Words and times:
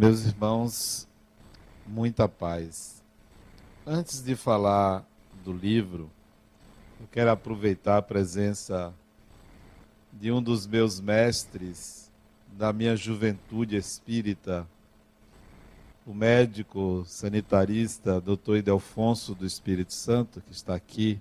Meus 0.00 0.24
irmãos, 0.24 1.06
muita 1.86 2.26
paz. 2.26 3.02
Antes 3.86 4.22
de 4.22 4.34
falar 4.34 5.04
do 5.44 5.52
livro, 5.52 6.10
eu 6.98 7.06
quero 7.12 7.30
aproveitar 7.30 7.98
a 7.98 8.02
presença 8.02 8.94
de 10.10 10.32
um 10.32 10.42
dos 10.42 10.66
meus 10.66 11.02
mestres 11.02 12.10
da 12.56 12.72
minha 12.72 12.96
juventude 12.96 13.76
espírita, 13.76 14.66
o 16.06 16.14
médico 16.14 17.04
sanitarista 17.06 18.22
Dr. 18.22 18.56
Idelfonso 18.56 19.34
do 19.34 19.44
Espírito 19.44 19.92
Santo, 19.92 20.40
que 20.40 20.52
está 20.52 20.74
aqui 20.74 21.20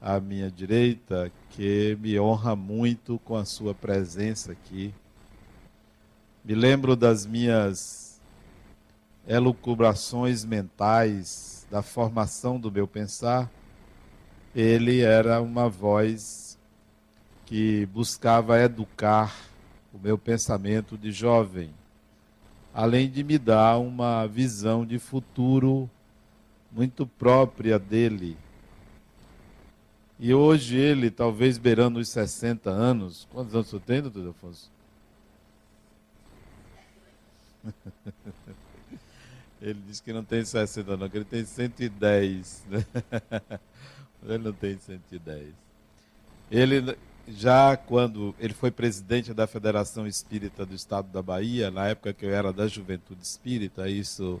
à 0.00 0.18
minha 0.18 0.50
direita, 0.50 1.30
que 1.50 1.96
me 2.00 2.18
honra 2.18 2.56
muito 2.56 3.20
com 3.20 3.36
a 3.36 3.44
sua 3.44 3.72
presença 3.72 4.50
aqui 4.50 4.92
me 6.44 6.54
lembro 6.54 6.94
das 6.94 7.24
minhas 7.24 8.20
elucubrações 9.26 10.44
mentais, 10.44 11.66
da 11.70 11.80
formação 11.80 12.60
do 12.60 12.70
meu 12.70 12.86
pensar. 12.86 13.50
Ele 14.54 15.00
era 15.00 15.40
uma 15.40 15.70
voz 15.70 16.58
que 17.46 17.86
buscava 17.86 18.60
educar 18.60 19.34
o 19.92 19.98
meu 19.98 20.18
pensamento 20.18 20.98
de 20.98 21.10
jovem, 21.10 21.70
além 22.74 23.08
de 23.08 23.24
me 23.24 23.38
dar 23.38 23.78
uma 23.78 24.26
visão 24.26 24.84
de 24.84 24.98
futuro 24.98 25.88
muito 26.70 27.06
própria 27.06 27.78
dele. 27.78 28.36
E 30.20 30.34
hoje 30.34 30.76
ele, 30.76 31.10
talvez 31.10 31.56
beirando 31.56 31.98
os 31.98 32.08
60 32.10 32.68
anos, 32.68 33.26
quantos 33.32 33.54
anos 33.54 33.68
você 33.68 33.80
tem, 33.80 34.02
doutor 34.02 34.28
Afonso? 34.28 34.73
Ele 39.62 39.80
diz 39.86 40.00
que 40.00 40.12
não 40.12 40.22
tem 40.22 40.44
60 40.44 40.96
não, 40.96 41.08
que 41.08 41.16
ele 41.16 41.24
tem 41.24 41.42
110. 41.44 42.64
Né? 42.68 42.84
Ele 44.22 44.44
não 44.44 44.52
tem 44.52 44.76
110. 44.76 45.54
Ele 46.50 46.98
já 47.26 47.74
quando 47.76 48.34
ele 48.38 48.52
foi 48.52 48.70
presidente 48.70 49.32
da 49.32 49.46
Federação 49.46 50.06
Espírita 50.06 50.66
do 50.66 50.74
Estado 50.74 51.08
da 51.10 51.22
Bahia, 51.22 51.70
na 51.70 51.88
época 51.88 52.12
que 52.12 52.26
eu 52.26 52.34
era 52.34 52.52
da 52.52 52.66
Juventude 52.66 53.22
Espírita, 53.22 53.88
isso 53.88 54.40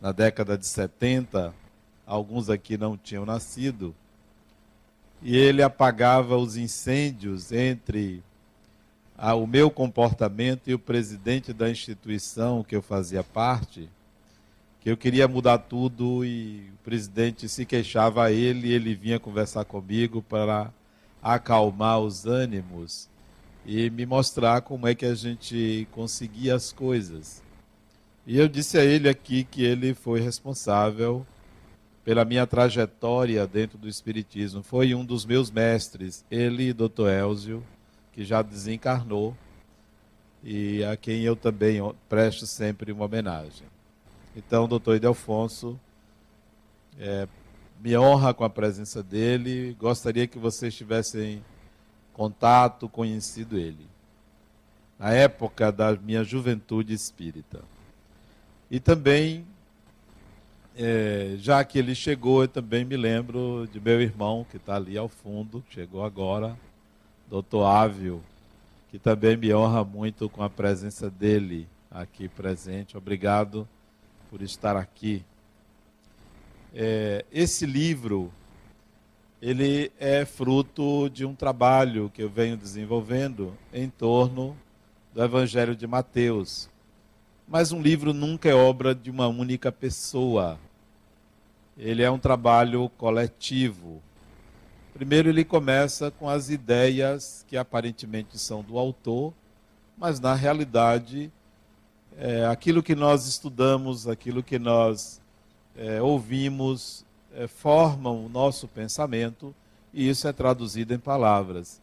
na 0.00 0.12
década 0.12 0.56
de 0.56 0.66
70, 0.66 1.54
alguns 2.06 2.48
aqui 2.48 2.78
não 2.78 2.96
tinham 2.96 3.26
nascido, 3.26 3.94
e 5.22 5.36
ele 5.36 5.62
apagava 5.62 6.36
os 6.36 6.56
incêndios 6.56 7.52
entre 7.52 8.22
o 9.18 9.46
meu 9.46 9.70
comportamento 9.70 10.68
e 10.68 10.74
o 10.74 10.78
presidente 10.78 11.52
da 11.52 11.70
instituição 11.70 12.62
que 12.62 12.76
eu 12.76 12.82
fazia 12.82 13.24
parte, 13.24 13.88
que 14.80 14.90
eu 14.90 14.96
queria 14.96 15.26
mudar 15.26 15.58
tudo 15.58 16.24
e 16.24 16.70
o 16.74 16.84
presidente 16.84 17.48
se 17.48 17.64
queixava 17.64 18.24
a 18.24 18.32
ele 18.32 18.68
e 18.68 18.72
ele 18.72 18.94
vinha 18.94 19.18
conversar 19.18 19.64
comigo 19.64 20.22
para 20.22 20.70
acalmar 21.22 21.98
os 22.00 22.26
ânimos 22.26 23.08
e 23.64 23.90
me 23.90 24.06
mostrar 24.06 24.60
como 24.60 24.86
é 24.86 24.94
que 24.94 25.06
a 25.06 25.14
gente 25.14 25.88
conseguia 25.90 26.54
as 26.54 26.70
coisas. 26.70 27.42
E 28.26 28.38
eu 28.38 28.46
disse 28.46 28.78
a 28.78 28.84
ele 28.84 29.08
aqui 29.08 29.44
que 29.44 29.64
ele 29.64 29.94
foi 29.94 30.20
responsável 30.20 31.26
pela 32.04 32.24
minha 32.24 32.46
trajetória 32.46 33.44
dentro 33.46 33.78
do 33.78 33.88
Espiritismo. 33.88 34.62
Foi 34.62 34.94
um 34.94 35.04
dos 35.04 35.24
meus 35.24 35.50
mestres, 35.50 36.24
ele 36.30 36.68
e 36.68 36.72
Dr. 36.72 37.08
Elzio 37.08 37.62
que 38.16 38.24
já 38.24 38.40
desencarnou 38.40 39.36
e 40.42 40.82
a 40.82 40.96
quem 40.96 41.20
eu 41.20 41.36
também 41.36 41.82
presto 42.08 42.46
sempre 42.46 42.90
uma 42.90 43.04
homenagem. 43.04 43.66
Então, 44.34 44.66
doutor 44.66 44.96
Idelfonso, 44.96 45.78
é, 46.98 47.28
me 47.78 47.94
honra 47.94 48.32
com 48.32 48.42
a 48.42 48.48
presença 48.48 49.02
dele, 49.02 49.76
gostaria 49.78 50.26
que 50.26 50.38
vocês 50.38 50.74
tivessem 50.74 51.44
contato, 52.14 52.88
conhecido 52.88 53.58
ele, 53.58 53.86
na 54.98 55.12
época 55.12 55.70
da 55.70 55.94
minha 55.94 56.24
juventude 56.24 56.94
espírita. 56.94 57.62
E 58.70 58.80
também, 58.80 59.46
é, 60.74 61.34
já 61.36 61.62
que 61.62 61.78
ele 61.78 61.94
chegou, 61.94 62.44
eu 62.44 62.48
também 62.48 62.82
me 62.82 62.96
lembro 62.96 63.68
de 63.70 63.78
meu 63.78 64.00
irmão, 64.00 64.46
que 64.50 64.56
está 64.56 64.76
ali 64.76 64.96
ao 64.96 65.06
fundo, 65.06 65.62
chegou 65.68 66.02
agora, 66.02 66.56
doutor 67.28 67.64
Ávio, 67.64 68.22
que 68.90 68.98
também 68.98 69.36
me 69.36 69.52
honra 69.52 69.84
muito 69.84 70.28
com 70.28 70.42
a 70.42 70.50
presença 70.50 71.10
dele 71.10 71.68
aqui 71.90 72.28
presente. 72.28 72.96
Obrigado 72.96 73.68
por 74.30 74.42
estar 74.42 74.76
aqui. 74.76 75.24
É, 76.74 77.24
esse 77.32 77.66
livro, 77.66 78.30
ele 79.40 79.90
é 79.98 80.24
fruto 80.24 81.08
de 81.08 81.24
um 81.24 81.34
trabalho 81.34 82.10
que 82.14 82.22
eu 82.22 82.28
venho 82.28 82.56
desenvolvendo 82.56 83.54
em 83.72 83.88
torno 83.88 84.56
do 85.14 85.22
Evangelho 85.22 85.74
de 85.74 85.86
Mateus. 85.86 86.68
Mas 87.48 87.72
um 87.72 87.80
livro 87.80 88.12
nunca 88.12 88.48
é 88.48 88.54
obra 88.54 88.94
de 88.94 89.10
uma 89.10 89.26
única 89.26 89.72
pessoa. 89.72 90.58
Ele 91.78 92.02
é 92.02 92.10
um 92.10 92.18
trabalho 92.18 92.88
coletivo. 92.90 94.02
Primeiro, 94.96 95.28
ele 95.28 95.44
começa 95.44 96.10
com 96.10 96.26
as 96.26 96.48
ideias 96.48 97.44
que 97.46 97.54
aparentemente 97.54 98.38
são 98.38 98.62
do 98.62 98.78
autor, 98.78 99.34
mas 99.94 100.18
na 100.18 100.32
realidade, 100.32 101.30
é, 102.16 102.46
aquilo 102.46 102.82
que 102.82 102.94
nós 102.94 103.26
estudamos, 103.26 104.08
aquilo 104.08 104.42
que 104.42 104.58
nós 104.58 105.20
é, 105.76 106.00
ouvimos, 106.00 107.04
é, 107.34 107.46
formam 107.46 108.24
o 108.24 108.28
nosso 108.30 108.66
pensamento 108.66 109.54
e 109.92 110.08
isso 110.08 110.26
é 110.26 110.32
traduzido 110.32 110.94
em 110.94 110.98
palavras. 110.98 111.78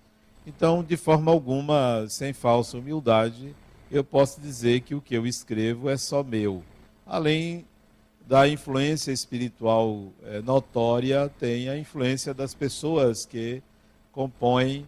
Então, 0.47 0.83
de 0.83 0.97
forma 0.97 1.31
alguma, 1.31 2.07
sem 2.09 2.33
falsa 2.33 2.79
humildade, 2.79 3.55
eu 3.91 4.03
posso 4.03 4.41
dizer 4.41 4.81
que 4.81 4.95
o 4.95 5.01
que 5.01 5.13
eu 5.13 5.27
escrevo 5.27 5.87
é 5.87 5.97
só 5.97 6.23
meu. 6.23 6.63
Além 7.05 7.63
da 8.27 8.47
influência 8.47 9.11
espiritual 9.11 10.11
é, 10.23 10.41
notória 10.41 11.29
tem 11.39 11.67
a 11.69 11.77
influência 11.77 12.33
das 12.33 12.53
pessoas 12.53 13.25
que 13.25 13.61
compõem 14.11 14.87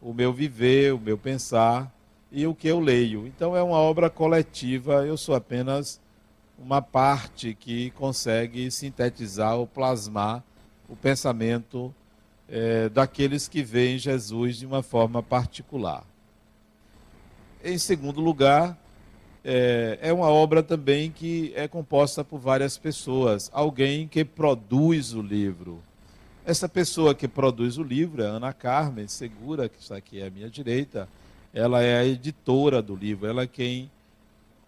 o 0.00 0.12
meu 0.12 0.32
viver, 0.32 0.92
o 0.92 0.98
meu 0.98 1.16
pensar 1.16 1.92
e 2.30 2.46
o 2.46 2.54
que 2.54 2.66
eu 2.66 2.80
leio. 2.80 3.26
Então 3.26 3.56
é 3.56 3.62
uma 3.62 3.76
obra 3.76 4.10
coletiva, 4.10 5.06
eu 5.06 5.16
sou 5.16 5.34
apenas 5.34 6.00
uma 6.58 6.82
parte 6.82 7.54
que 7.54 7.90
consegue 7.92 8.70
sintetizar 8.70 9.56
ou 9.56 9.66
plasmar 9.66 10.42
o 10.88 10.96
pensamento 10.96 11.94
é, 12.48 12.88
daqueles 12.88 13.48
que 13.48 13.62
veem 13.62 13.98
Jesus 13.98 14.56
de 14.56 14.66
uma 14.66 14.82
forma 14.82 15.22
particular. 15.22 16.04
Em 17.64 17.78
segundo 17.78 18.20
lugar, 18.20 18.76
é, 19.44 19.98
é 20.00 20.12
uma 20.12 20.28
obra 20.28 20.62
também 20.62 21.10
que 21.10 21.52
é 21.54 21.66
composta 21.66 22.24
por 22.24 22.38
várias 22.38 22.78
pessoas. 22.78 23.50
Alguém 23.52 24.06
que 24.06 24.24
produz 24.24 25.12
o 25.12 25.22
livro. 25.22 25.82
Essa 26.44 26.68
pessoa 26.68 27.14
que 27.14 27.28
produz 27.28 27.78
o 27.78 27.82
livro 27.82 28.22
é 28.22 28.26
Ana 28.26 28.52
Carmen 28.52 29.06
Segura, 29.08 29.68
que 29.68 29.80
está 29.80 29.96
aqui 29.96 30.22
à 30.22 30.30
minha 30.30 30.50
direita. 30.50 31.08
Ela 31.54 31.82
é 31.82 31.98
a 31.98 32.04
editora 32.04 32.80
do 32.80 32.96
livro, 32.96 33.26
ela 33.26 33.42
é 33.42 33.46
quem 33.46 33.90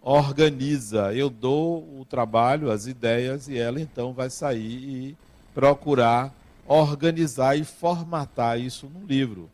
organiza. 0.01 1.13
Eu 1.13 1.29
dou 1.29 1.79
o 1.99 2.05
trabalho, 2.05 2.71
as 2.71 2.85
ideias, 2.87 3.47
e 3.47 3.57
ela 3.57 3.81
então 3.81 4.13
vai 4.13 4.29
sair 4.29 4.59
e 4.59 5.17
procurar 5.53 6.33
organizar 6.67 7.57
e 7.57 7.63
formatar 7.63 8.59
isso 8.59 8.87
no 8.87 9.05
livro. 9.05 9.49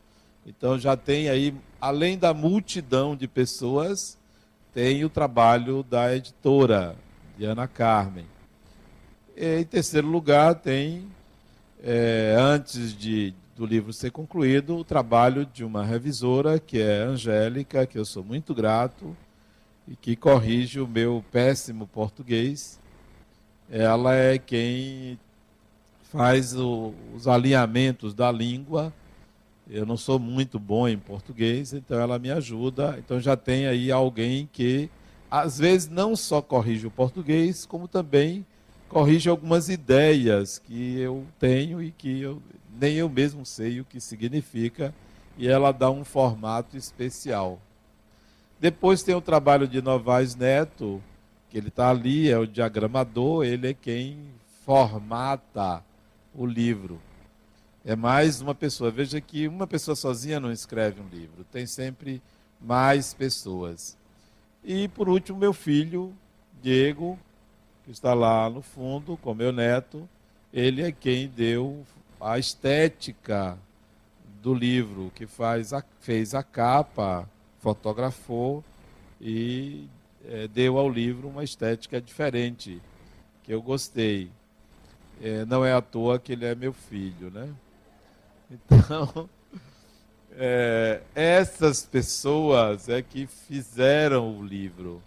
Então 0.45 0.79
já 0.79 0.95
tem 0.95 1.29
aí, 1.29 1.53
além 1.79 2.17
da 2.17 2.33
multidão 2.33 3.15
de 3.15 3.27
pessoas, 3.27 4.17
tem 4.73 5.03
o 5.03 5.09
trabalho 5.09 5.83
da 5.83 6.15
editora, 6.15 6.95
de 7.37 7.45
Ana 7.45 7.67
Carmen. 7.67 8.25
E, 9.35 9.59
em 9.59 9.63
terceiro 9.63 10.07
lugar, 10.07 10.55
tem, 10.55 11.07
é, 11.83 12.35
antes 12.37 12.95
de, 12.95 13.33
do 13.55 13.65
livro 13.65 13.91
ser 13.91 14.11
concluído, 14.11 14.77
o 14.77 14.83
trabalho 14.83 15.45
de 15.45 15.65
uma 15.65 15.83
revisora, 15.83 16.59
que 16.59 16.79
é 16.79 17.01
Angélica, 17.01 17.85
que 17.85 17.97
eu 17.97 18.05
sou 18.05 18.23
muito 18.23 18.53
grato, 18.53 19.15
e 19.87 19.95
que 19.95 20.15
corrige 20.15 20.79
o 20.79 20.87
meu 20.87 21.23
péssimo 21.31 21.85
português. 21.87 22.79
Ela 23.69 24.15
é 24.15 24.37
quem 24.37 25.19
faz 26.03 26.55
o, 26.55 26.93
os 27.15 27.27
alinhamentos 27.27 28.13
da 28.13 28.31
língua 28.31 28.93
eu 29.71 29.85
não 29.85 29.95
sou 29.95 30.19
muito 30.19 30.59
bom 30.59 30.85
em 30.85 30.97
português, 30.97 31.71
então 31.71 31.97
ela 31.97 32.19
me 32.19 32.29
ajuda. 32.29 32.97
Então 32.99 33.21
já 33.21 33.37
tem 33.37 33.67
aí 33.67 33.89
alguém 33.89 34.49
que, 34.51 34.89
às 35.29 35.57
vezes, 35.57 35.87
não 35.87 36.13
só 36.13 36.41
corrige 36.41 36.85
o 36.85 36.91
português, 36.91 37.65
como 37.65 37.87
também 37.87 38.45
corrige 38.89 39.29
algumas 39.29 39.69
ideias 39.69 40.59
que 40.59 40.99
eu 40.99 41.25
tenho 41.39 41.81
e 41.81 41.89
que 41.89 42.19
eu, 42.19 42.41
nem 42.77 42.95
eu 42.95 43.07
mesmo 43.07 43.45
sei 43.45 43.79
o 43.79 43.85
que 43.85 44.01
significa, 44.01 44.93
e 45.37 45.47
ela 45.47 45.71
dá 45.71 45.89
um 45.89 46.03
formato 46.03 46.75
especial. 46.75 47.57
Depois 48.59 49.01
tem 49.01 49.15
o 49.15 49.21
trabalho 49.21 49.69
de 49.69 49.81
Novaes 49.81 50.35
Neto, 50.35 51.01
que 51.49 51.57
ele 51.57 51.69
está 51.69 51.89
ali, 51.89 52.29
é 52.29 52.37
o 52.37 52.45
diagramador, 52.45 53.45
ele 53.45 53.69
é 53.69 53.73
quem 53.73 54.17
formata 54.65 55.81
o 56.35 56.45
livro. 56.45 56.99
É 57.83 57.95
mais 57.95 58.41
uma 58.41 58.53
pessoa. 58.53 58.91
Veja 58.91 59.19
que 59.19 59.47
uma 59.47 59.65
pessoa 59.65 59.95
sozinha 59.95 60.39
não 60.39 60.51
escreve 60.51 61.01
um 61.01 61.07
livro, 61.07 61.43
tem 61.51 61.65
sempre 61.65 62.21
mais 62.59 63.13
pessoas. 63.13 63.97
E 64.63 64.87
por 64.89 65.09
último, 65.09 65.39
meu 65.39 65.51
filho, 65.51 66.13
Diego, 66.61 67.17
que 67.83 67.91
está 67.91 68.13
lá 68.13 68.47
no 68.49 68.61
fundo 68.61 69.17
com 69.17 69.33
meu 69.33 69.51
neto, 69.51 70.07
ele 70.53 70.83
é 70.83 70.91
quem 70.91 71.27
deu 71.27 71.83
a 72.19 72.37
estética 72.37 73.57
do 74.43 74.53
livro, 74.53 75.11
que 75.15 75.25
faz 75.25 75.73
a, 75.73 75.83
fez 75.99 76.35
a 76.35 76.43
capa, 76.43 77.27
fotografou 77.59 78.63
e 79.19 79.87
é, 80.25 80.47
deu 80.47 80.77
ao 80.77 80.87
livro 80.87 81.27
uma 81.27 81.43
estética 81.43 81.99
diferente, 81.99 82.79
que 83.43 83.51
eu 83.51 83.61
gostei. 83.61 84.29
É, 85.19 85.45
não 85.45 85.65
é 85.65 85.73
à 85.73 85.81
toa 85.81 86.19
que 86.19 86.33
ele 86.33 86.45
é 86.45 86.53
meu 86.53 86.73
filho, 86.73 87.31
né? 87.31 87.51
Então, 88.51 89.29
é, 90.35 91.01
essas 91.15 91.85
pessoas 91.85 92.89
é 92.89 93.01
que 93.01 93.25
fizeram 93.25 94.37
o 94.37 94.45
livro. 94.45 95.01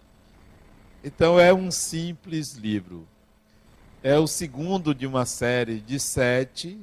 Então, 1.04 1.38
é 1.38 1.52
um 1.52 1.70
simples 1.70 2.54
livro. 2.54 3.06
É 4.02 4.18
o 4.18 4.26
segundo 4.26 4.94
de 4.94 5.06
uma 5.06 5.26
série 5.26 5.78
de 5.78 6.00
sete. 6.00 6.80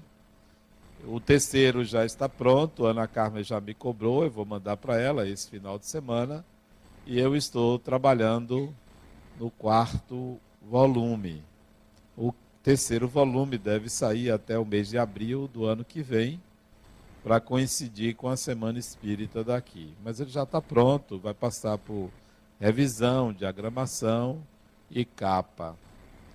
O 1.07 1.19
terceiro 1.19 1.83
já 1.83 2.05
está 2.05 2.29
pronto. 2.29 2.85
Ana 2.85 3.07
Carmen 3.07 3.43
já 3.43 3.59
me 3.59 3.73
cobrou. 3.73 4.23
Eu 4.23 4.29
vou 4.29 4.45
mandar 4.45 4.77
para 4.77 4.99
ela 4.99 5.27
esse 5.27 5.49
final 5.49 5.79
de 5.79 5.87
semana. 5.87 6.45
E 7.07 7.19
eu 7.19 7.35
estou 7.35 7.79
trabalhando 7.79 8.71
no 9.39 9.49
quarto 9.49 10.39
volume. 10.61 11.43
O 12.15 12.31
terceiro 12.61 13.07
volume 13.07 13.57
deve 13.57 13.89
sair 13.89 14.29
até 14.29 14.59
o 14.59 14.65
mês 14.65 14.89
de 14.89 14.99
abril 14.99 15.47
do 15.47 15.65
ano 15.65 15.83
que 15.83 16.03
vem 16.03 16.39
para 17.23 17.39
coincidir 17.39 18.15
com 18.15 18.27
a 18.27 18.37
Semana 18.37 18.79
Espírita 18.79 19.43
daqui. 19.43 19.93
Mas 20.03 20.19
ele 20.19 20.29
já 20.29 20.43
está 20.43 20.61
pronto, 20.61 21.19
vai 21.19 21.33
passar 21.33 21.77
por 21.77 22.09
revisão, 22.59 23.31
diagramação 23.31 24.41
e 24.89 25.05
capa. 25.05 25.77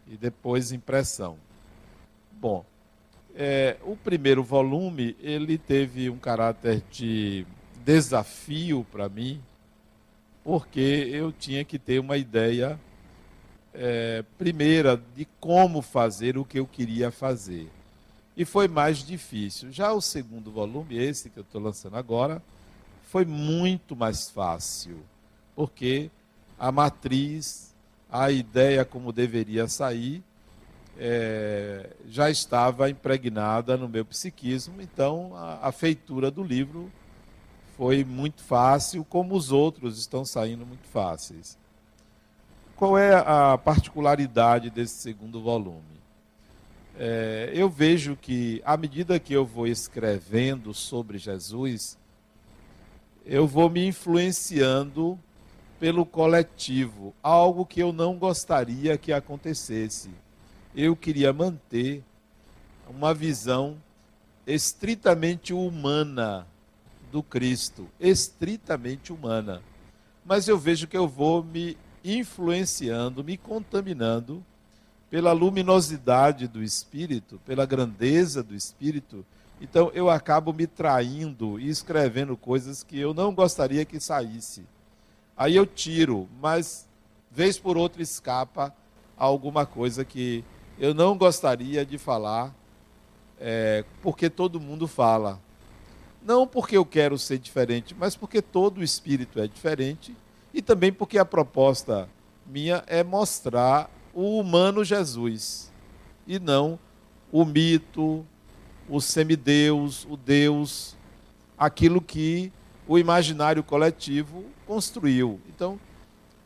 E 0.07 0.17
depois 0.17 0.71
impressão. 0.71 1.37
Bom, 2.33 2.65
é, 3.35 3.77
o 3.83 3.97
primeiro 3.97 4.43
volume 4.43 5.17
ele 5.21 5.59
teve 5.59 6.09
um 6.09 6.19
caráter 6.19 6.83
de 6.91 7.45
desafio 7.85 8.87
para 8.91 9.09
mim, 9.09 9.41
porque 10.45 11.09
eu 11.13 11.33
tinha 11.33 11.65
que 11.65 11.79
ter 11.79 11.99
uma 11.99 12.17
ideia 12.17 12.79
é, 13.75 14.25
primeira 14.39 15.01
de 15.15 15.27
como 15.41 15.83
fazer 15.83 16.39
o 16.39 16.45
que 16.45 16.59
eu 16.59 16.67
queria 16.67 17.11
fazer 17.11 17.69
e 18.37 18.45
foi 18.45 18.69
mais 18.69 18.99
difícil. 18.99 19.73
Já 19.73 19.93
o 19.93 20.01
segundo 20.01 20.51
volume, 20.51 20.97
esse 20.97 21.31
que 21.31 21.39
eu 21.39 21.43
estou 21.43 21.61
lançando 21.61 21.97
agora, 21.97 22.43
foi 23.03 23.25
muito 23.25 23.97
mais 23.97 24.29
fácil, 24.29 24.99
porque 25.55 26.11
a 26.59 26.71
matriz, 26.71 27.75
a 28.11 28.31
ideia 28.31 28.85
como 28.85 29.13
deveria 29.13 29.69
sair, 29.69 30.23
é, 30.99 31.91
já 32.09 32.31
estava 32.31 32.91
impregnada 32.91 33.77
no 33.77 33.89
meu 33.89 34.05
psiquismo, 34.05 34.81
então 34.81 35.35
a, 35.35 35.69
a 35.69 35.73
feitura 35.73 36.31
do 36.31 36.43
livro 36.43 36.91
foi 37.77 38.05
muito 38.05 38.43
fácil, 38.43 39.05
como 39.05 39.35
os 39.35 39.53
outros 39.53 39.99
estão 39.99 40.25
saindo 40.25 40.65
muito 40.65 40.87
fáceis. 40.89 41.59
Qual 42.75 42.97
é 42.99 43.15
a 43.15 43.59
particularidade 43.59 44.71
desse 44.71 44.95
segundo 44.95 45.41
volume? 45.41 45.96
É, 46.99 47.51
eu 47.53 47.69
vejo 47.69 48.17
que, 48.17 48.63
à 48.65 48.77
medida 48.77 49.21
que 49.21 49.35
eu 49.35 49.45
vou 49.45 49.67
escrevendo 49.67 50.73
sobre 50.73 51.19
Jesus, 51.19 51.99
eu 53.25 53.47
vou 53.47 53.69
me 53.69 53.87
influenciando 53.87 55.19
pelo 55.79 56.07
coletivo, 56.07 57.15
algo 57.23 57.67
que 57.67 57.81
eu 57.81 57.93
não 57.93 58.17
gostaria 58.17 58.97
que 58.97 59.13
acontecesse. 59.13 60.11
Eu 60.75 60.97
queria 60.97 61.33
manter 61.33 62.03
uma 62.89 63.13
visão 63.13 63.77
estritamente 64.47 65.53
humana 65.53 66.47
do 67.13 67.23
Cristo, 67.23 67.89
estritamente 68.01 69.13
humana. 69.13 69.63
Mas 70.25 70.49
eu 70.49 70.59
vejo 70.59 70.87
que 70.87 70.97
eu 70.97 71.07
vou 71.07 71.43
me 71.43 71.77
influenciando, 72.03 73.23
me 73.23 73.37
contaminando 73.37 74.43
pela 75.11 75.33
luminosidade 75.33 76.49
do 76.49 76.63
espírito, 76.63 77.41
pela 77.45 77.65
grandeza 77.65 78.43
do 78.43 78.55
espírito, 78.55 79.25
então 79.61 79.91
eu 79.95 80.11
acabo 80.11 80.53
me 80.53 80.67
traindo 80.67 81.59
e 81.59 81.69
escrevendo 81.69 82.37
coisas 82.37 82.83
que 82.83 82.99
eu 82.99 83.15
não 83.15 83.35
gostaria 83.35 83.85
que 83.85 83.99
saísse. 83.99 84.65
Aí 85.37 85.57
eu 85.57 85.67
tiro, 85.67 86.29
mas 86.41 86.87
vez 87.31 87.59
por 87.59 87.77
outra 87.77 88.03
escapa 88.03 88.75
alguma 89.17 89.65
coisa 89.65 90.05
que 90.05 90.45
eu 90.79 90.93
não 90.93 91.17
gostaria 91.17 91.87
de 91.87 91.97
falar, 91.97 92.55
é, 93.41 93.85
porque 94.03 94.29
todo 94.29 94.61
mundo 94.61 94.87
fala. 94.87 95.41
Não 96.23 96.47
porque 96.47 96.77
eu 96.77 96.85
quero 96.85 97.19
ser 97.19 97.39
diferente, 97.39 97.95
mas 97.99 98.17
porque 98.17 98.43
todo 98.43 98.83
espírito 98.83 99.41
é 99.41 99.47
diferente 99.47 100.15
e 100.53 100.61
também 100.61 100.93
porque 100.93 101.19
a 101.19 101.25
proposta 101.25 102.09
minha 102.47 102.83
é 102.87 103.05
mostrar 103.05 103.91
o 104.17 104.41
humano 104.41 104.83
Jesus 104.83 105.71
e 106.27 106.39
não 106.39 106.79
o 107.31 107.45
mito, 107.45 108.25
o 108.89 108.99
semideus, 108.99 110.07
o 110.09 110.17
Deus, 110.17 110.97
aquilo 111.59 112.01
que 112.01 112.51
o 112.89 112.99
imaginário 112.99 113.63
coletivo 113.63 114.45
construiu. 114.67 115.39
Então, 115.49 115.79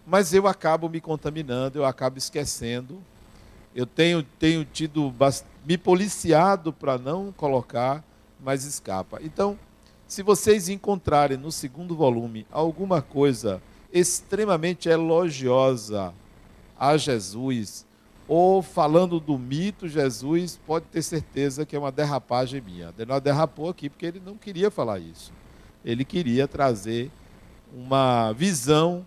mas 0.04 0.34
eu 0.34 0.48
acabo 0.48 0.88
me 0.88 1.00
contaminando, 1.00 1.78
eu 1.78 1.84
acabo 1.84 2.18
esquecendo. 2.18 3.00
Eu 3.72 3.86
tenho, 3.86 4.24
tenho 4.24 4.64
tido 4.64 5.14
me 5.64 5.78
policiado 5.78 6.72
para 6.72 6.98
não 6.98 7.30
colocar, 7.30 8.02
mas 8.42 8.64
escapa. 8.64 9.20
Então, 9.22 9.56
se 10.08 10.24
vocês 10.24 10.68
encontrarem 10.68 11.36
no 11.36 11.52
segundo 11.52 11.94
volume 11.94 12.44
alguma 12.50 13.00
coisa 13.00 13.62
extremamente 13.92 14.88
elogiosa 14.88 16.12
a 16.80 16.96
Jesus, 16.96 17.84
ou 18.26 18.62
falando 18.62 19.20
do 19.20 19.38
mito 19.38 19.86
Jesus, 19.86 20.58
pode 20.66 20.86
ter 20.86 21.02
certeza 21.02 21.66
que 21.66 21.76
é 21.76 21.78
uma 21.78 21.92
derrapagem 21.92 22.62
minha. 22.62 22.88
Adenal 22.88 23.20
derrapou 23.20 23.68
aqui 23.68 23.90
porque 23.90 24.06
ele 24.06 24.22
não 24.24 24.34
queria 24.34 24.70
falar 24.70 24.98
isso. 24.98 25.30
Ele 25.84 26.06
queria 26.06 26.48
trazer 26.48 27.10
uma 27.74 28.32
visão 28.32 29.04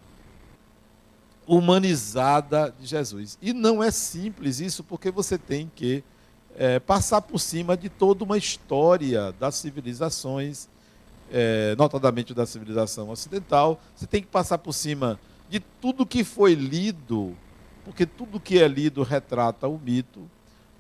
humanizada 1.47 2.73
de 2.79 2.85
Jesus. 2.85 3.37
E 3.41 3.53
não 3.53 3.83
é 3.83 3.89
simples 3.89 4.59
isso, 4.59 4.83
porque 4.83 5.09
você 5.09 5.37
tem 5.37 5.71
que 5.75 6.03
é, 6.55 6.79
passar 6.79 7.21
por 7.21 7.39
cima 7.39 7.75
de 7.75 7.89
toda 7.89 8.23
uma 8.23 8.37
história 8.37 9.31
das 9.39 9.55
civilizações, 9.55 10.69
é, 11.31 11.75
notadamente 11.75 12.33
da 12.33 12.45
civilização 12.45 13.09
ocidental. 13.09 13.81
Você 13.95 14.05
tem 14.05 14.21
que 14.21 14.27
passar 14.27 14.59
por 14.59 14.73
cima 14.73 15.19
de 15.49 15.59
tudo 15.59 16.05
que 16.05 16.23
foi 16.23 16.53
lido 16.53 17.35
porque 17.83 18.05
tudo 18.05 18.39
que 18.39 18.59
é 18.59 18.67
lido 18.67 19.03
retrata 19.03 19.67
o 19.67 19.77
mito, 19.77 20.29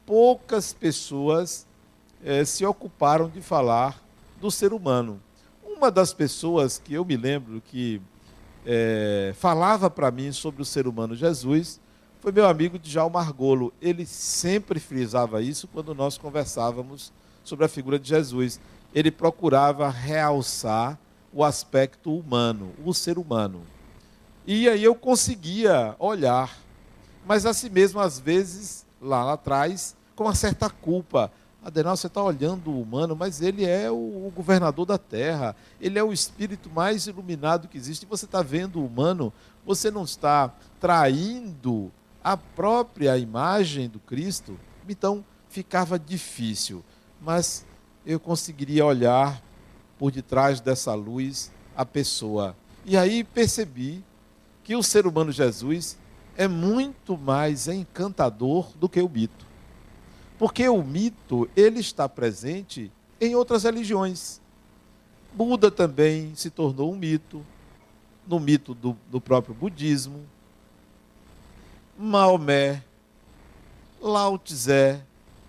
poucas 0.05 0.73
pessoas 0.73 1.65
eh, 2.23 2.45
se 2.45 2.65
ocuparam 2.65 3.29
de 3.29 3.41
falar 3.41 4.01
do 4.39 4.49
ser 4.49 4.73
humano. 4.73 5.21
Uma 5.63 5.91
das 5.91 6.13
pessoas 6.13 6.77
que 6.77 6.93
eu 6.93 7.03
me 7.03 7.17
lembro 7.17 7.61
que 7.61 8.01
eh, 8.65 9.33
falava 9.37 9.89
para 9.89 10.11
mim 10.11 10.31
sobre 10.31 10.61
o 10.61 10.65
ser 10.65 10.87
humano 10.87 11.15
Jesus 11.15 11.81
foi 12.23 12.31
meu 12.31 12.47
amigo 12.47 12.79
Djalma 12.79 13.19
Argolo. 13.19 13.73
Ele 13.81 14.05
sempre 14.05 14.79
frisava 14.79 15.41
isso 15.41 15.67
quando 15.67 15.93
nós 15.93 16.17
conversávamos 16.17 17.11
sobre 17.43 17.65
a 17.65 17.67
figura 17.67 17.99
de 17.99 18.07
Jesus. 18.07 18.61
Ele 18.95 19.11
procurava 19.11 19.89
realçar 19.89 20.97
o 21.33 21.43
aspecto 21.43 22.17
humano, 22.17 22.71
o 22.85 22.93
ser 22.93 23.17
humano. 23.17 23.63
E 24.47 24.69
aí 24.69 24.81
eu 24.81 24.95
conseguia 24.95 25.97
olhar 25.99 26.62
mas 27.25 27.45
a 27.45 27.53
si 27.53 27.69
mesmo, 27.69 27.99
às 27.99 28.19
vezes, 28.19 28.85
lá, 29.01 29.33
atrás, 29.33 29.95
com 30.15 30.25
uma 30.25 30.35
certa 30.35 30.69
culpa. 30.69 31.31
Adenal, 31.63 31.95
você 31.95 32.07
está 32.07 32.21
olhando 32.21 32.71
o 32.71 32.81
humano, 32.81 33.15
mas 33.15 33.41
ele 33.41 33.65
é 33.65 33.89
o, 33.89 34.31
governador 34.35 34.85
da 34.85 34.97
terra, 34.97 35.55
ele 35.79 35.97
é 35.97 36.03
o 36.03 36.11
espírito 36.11 36.69
mais 36.69 37.07
iluminado 37.07 37.69
que 37.69 37.77
existe. 37.77 38.05
Você 38.05 38.25
está 38.25 38.41
vendo 38.41 38.81
o 38.81 38.85
humano, 38.85 39.31
você 39.65 39.89
não 39.89 40.03
está 40.03 40.53
traindo 40.79 41.89
a 42.21 42.35
própria 42.35 43.17
imagem 43.17 43.87
do 43.87 43.99
Cristo? 43.99 44.59
Então 44.89 45.23
ficava 45.47 45.97
difícil, 45.97 46.83
mas 47.21 47.65
eu 48.05 48.19
conseguiria 48.19 48.85
olhar 48.85 49.41
por 49.97 50.11
detrás 50.11 50.59
dessa 50.59 50.93
luz 50.93 51.49
a 51.77 51.85
pessoa. 51.85 52.57
E 52.85 52.97
aí 52.97 53.23
percebi 53.23 54.03
que 54.63 54.75
o 54.75 54.83
ser 54.83 55.07
humano 55.07 55.31
Jesus 55.31 55.97
é 56.37 56.47
muito 56.47 57.17
mais 57.17 57.67
encantador 57.67 58.71
do 58.75 58.89
que 58.89 59.01
o 59.01 59.09
mito. 59.09 59.45
Porque 60.37 60.67
o 60.67 60.83
mito, 60.83 61.49
ele 61.55 61.79
está 61.79 62.09
presente 62.09 62.91
em 63.21 63.35
outras 63.35 63.63
religiões. 63.63 64.41
Buda 65.33 65.71
também 65.71 66.35
se 66.35 66.49
tornou 66.49 66.91
um 66.91 66.95
mito, 66.95 67.45
no 68.27 68.39
mito 68.39 68.73
do, 68.73 68.97
do 69.09 69.21
próprio 69.21 69.53
budismo. 69.53 70.25
Maomé, 71.97 72.83
Lao 74.01 74.37
Tse 74.37 75.01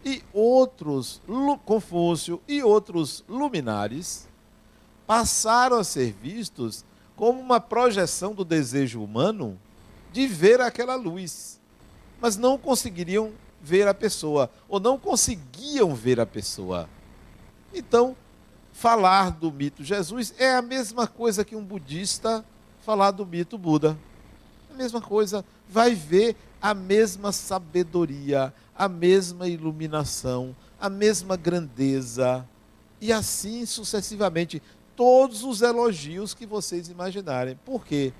e 0.04 0.22
outros, 0.32 1.20
Confúcio 1.64 2.40
e 2.46 2.62
outros 2.62 3.24
luminares, 3.28 4.28
passaram 5.06 5.78
a 5.78 5.84
ser 5.84 6.12
vistos 6.12 6.84
como 7.16 7.40
uma 7.40 7.60
projeção 7.60 8.34
do 8.34 8.44
desejo 8.44 9.02
humano 9.02 9.58
de 10.14 10.28
ver 10.28 10.60
aquela 10.60 10.94
luz, 10.94 11.60
mas 12.20 12.36
não 12.36 12.56
conseguiriam 12.56 13.32
ver 13.60 13.88
a 13.88 13.92
pessoa, 13.92 14.48
ou 14.68 14.78
não 14.78 14.96
conseguiam 14.96 15.92
ver 15.92 16.20
a 16.20 16.24
pessoa. 16.24 16.88
Então, 17.74 18.16
falar 18.72 19.30
do 19.30 19.50
mito 19.50 19.82
Jesus 19.82 20.32
é 20.38 20.54
a 20.54 20.62
mesma 20.62 21.08
coisa 21.08 21.44
que 21.44 21.56
um 21.56 21.64
budista 21.64 22.44
falar 22.84 23.10
do 23.10 23.26
mito 23.26 23.58
Buda. 23.58 23.98
A 24.72 24.74
mesma 24.76 25.00
coisa, 25.00 25.44
vai 25.68 25.96
ver 25.96 26.36
a 26.62 26.72
mesma 26.74 27.32
sabedoria, 27.32 28.54
a 28.72 28.88
mesma 28.88 29.48
iluminação, 29.48 30.54
a 30.80 30.88
mesma 30.88 31.36
grandeza, 31.36 32.48
e 33.00 33.12
assim 33.12 33.66
sucessivamente. 33.66 34.62
Todos 34.94 35.42
os 35.42 35.60
elogios 35.60 36.34
que 36.34 36.46
vocês 36.46 36.88
imaginarem. 36.88 37.58
Por 37.64 37.84
quê? 37.84 38.12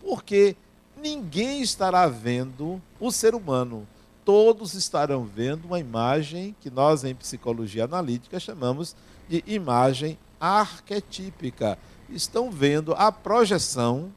Porque 0.00 0.54
ninguém 1.02 1.60
estará 1.60 2.06
vendo 2.06 2.80
o 3.00 3.10
ser 3.10 3.34
humano. 3.34 3.86
Todos 4.24 4.74
estarão 4.74 5.24
vendo 5.24 5.64
uma 5.64 5.80
imagem 5.80 6.54
que 6.60 6.70
nós, 6.70 7.02
em 7.02 7.14
psicologia 7.14 7.84
analítica, 7.84 8.38
chamamos 8.38 8.94
de 9.28 9.42
imagem 9.46 10.16
arquetípica. 10.40 11.76
Estão 12.08 12.50
vendo 12.50 12.94
a 12.94 13.10
projeção 13.10 14.12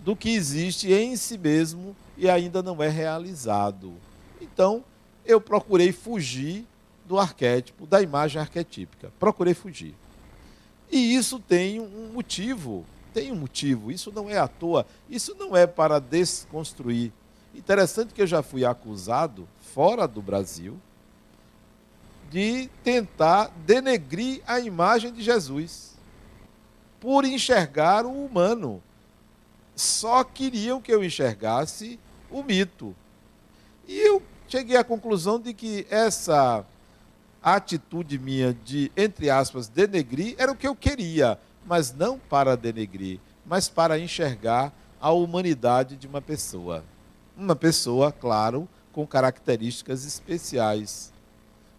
do 0.00 0.16
que 0.16 0.30
existe 0.30 0.90
em 0.90 1.14
si 1.16 1.36
mesmo 1.36 1.94
e 2.16 2.30
ainda 2.30 2.62
não 2.62 2.82
é 2.82 2.88
realizado. 2.88 3.92
Então, 4.40 4.82
eu 5.26 5.38
procurei 5.38 5.92
fugir 5.92 6.66
do 7.06 7.18
arquétipo, 7.18 7.86
da 7.86 8.00
imagem 8.00 8.40
arquetípica. 8.40 9.12
Procurei 9.18 9.52
fugir. 9.52 9.94
E 10.90 11.14
isso 11.14 11.38
tem 11.38 11.78
um 11.78 12.10
motivo, 12.12 12.86
tem 13.12 13.32
um 13.32 13.36
motivo, 13.36 13.90
isso 13.90 14.12
não 14.12 14.28
é 14.28 14.38
à 14.38 14.48
toa, 14.48 14.86
isso 15.08 15.34
não 15.38 15.56
é 15.56 15.66
para 15.66 15.98
desconstruir. 15.98 17.12
Interessante 17.54 18.14
que 18.14 18.22
eu 18.22 18.26
já 18.26 18.42
fui 18.42 18.64
acusado, 18.64 19.48
fora 19.74 20.06
do 20.06 20.22
Brasil, 20.22 20.78
de 22.30 22.68
tentar 22.84 23.50
denegrir 23.66 24.40
a 24.46 24.60
imagem 24.60 25.12
de 25.12 25.22
Jesus, 25.22 25.90
por 27.00 27.24
enxergar 27.24 28.06
o 28.06 28.24
humano. 28.24 28.82
Só 29.74 30.22
queriam 30.22 30.80
que 30.80 30.92
eu 30.92 31.02
enxergasse 31.02 31.98
o 32.30 32.42
mito. 32.42 32.94
E 33.88 33.98
eu 33.98 34.22
cheguei 34.46 34.76
à 34.76 34.84
conclusão 34.84 35.40
de 35.40 35.52
que 35.52 35.86
essa 35.90 36.64
atitude 37.42 38.18
minha 38.18 38.52
de, 38.64 38.92
entre 38.96 39.30
aspas, 39.30 39.68
denegrir 39.68 40.34
era 40.38 40.52
o 40.52 40.56
que 40.56 40.68
eu 40.68 40.76
queria, 40.76 41.38
mas 41.70 41.94
não 41.94 42.18
para 42.18 42.56
denegrir, 42.56 43.20
mas 43.46 43.68
para 43.68 43.96
enxergar 43.96 44.72
a 45.00 45.12
humanidade 45.12 45.94
de 45.94 46.04
uma 46.04 46.20
pessoa. 46.20 46.82
Uma 47.36 47.54
pessoa, 47.54 48.10
claro, 48.10 48.68
com 48.92 49.06
características 49.06 50.04
especiais. 50.04 51.12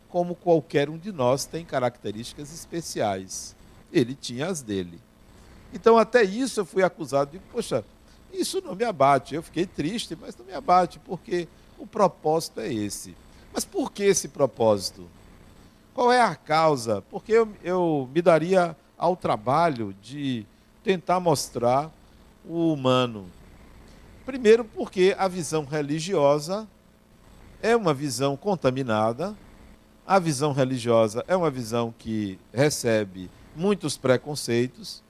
Como 0.08 0.34
qualquer 0.34 0.90
um 0.90 0.98
de 0.98 1.12
nós 1.12 1.44
tem 1.44 1.66
características 1.66 2.54
especiais. 2.54 3.54
Ele 3.92 4.16
tinha 4.16 4.48
as 4.48 4.62
dele. 4.62 4.98
Então, 5.74 5.98
até 5.98 6.24
isso 6.24 6.62
eu 6.62 6.66
fui 6.66 6.84
acusado 6.84 7.32
de, 7.32 7.40
poxa, 7.52 7.84
isso 8.32 8.62
não 8.62 8.76
me 8.76 8.86
abate. 8.86 9.36
Eu 9.36 9.44
fiquei 9.44 9.66
triste, 9.66 10.16
mas 10.16 10.38
não 10.38 10.46
me 10.46 10.54
abate, 10.54 11.00
porque 11.00 11.50
o 11.78 11.86
propósito 11.86 12.62
é 12.62 12.74
esse. 12.74 13.14
Mas 13.52 13.66
por 13.66 13.92
que 13.92 14.04
esse 14.04 14.30
propósito? 14.30 15.06
Qual 15.94 16.10
é 16.14 16.22
a 16.22 16.34
causa? 16.34 17.02
Porque 17.12 17.34
eu, 17.34 17.50
eu 17.62 18.10
me 18.14 18.22
daria 18.22 18.74
ao 19.02 19.16
trabalho 19.16 19.96
de 20.00 20.46
tentar 20.84 21.20
mostrar 21.20 21.92
o 22.46 22.72
humano. 22.72 23.26
Primeiro, 24.24 24.64
porque 24.64 25.16
a 25.18 25.28
visão 25.28 25.66
religiosa 25.66 26.68
é 27.64 27.76
uma 27.76 27.96
visão 27.96 28.38
contaminada, 28.38 29.36
a 30.06 30.20
visão 30.20 30.54
religiosa 30.54 31.26
é 31.28 31.36
uma 31.36 31.50
visão 31.50 31.92
que 31.98 32.38
recebe 32.54 33.28
muitos 33.56 33.98
preconceitos, 33.98 35.02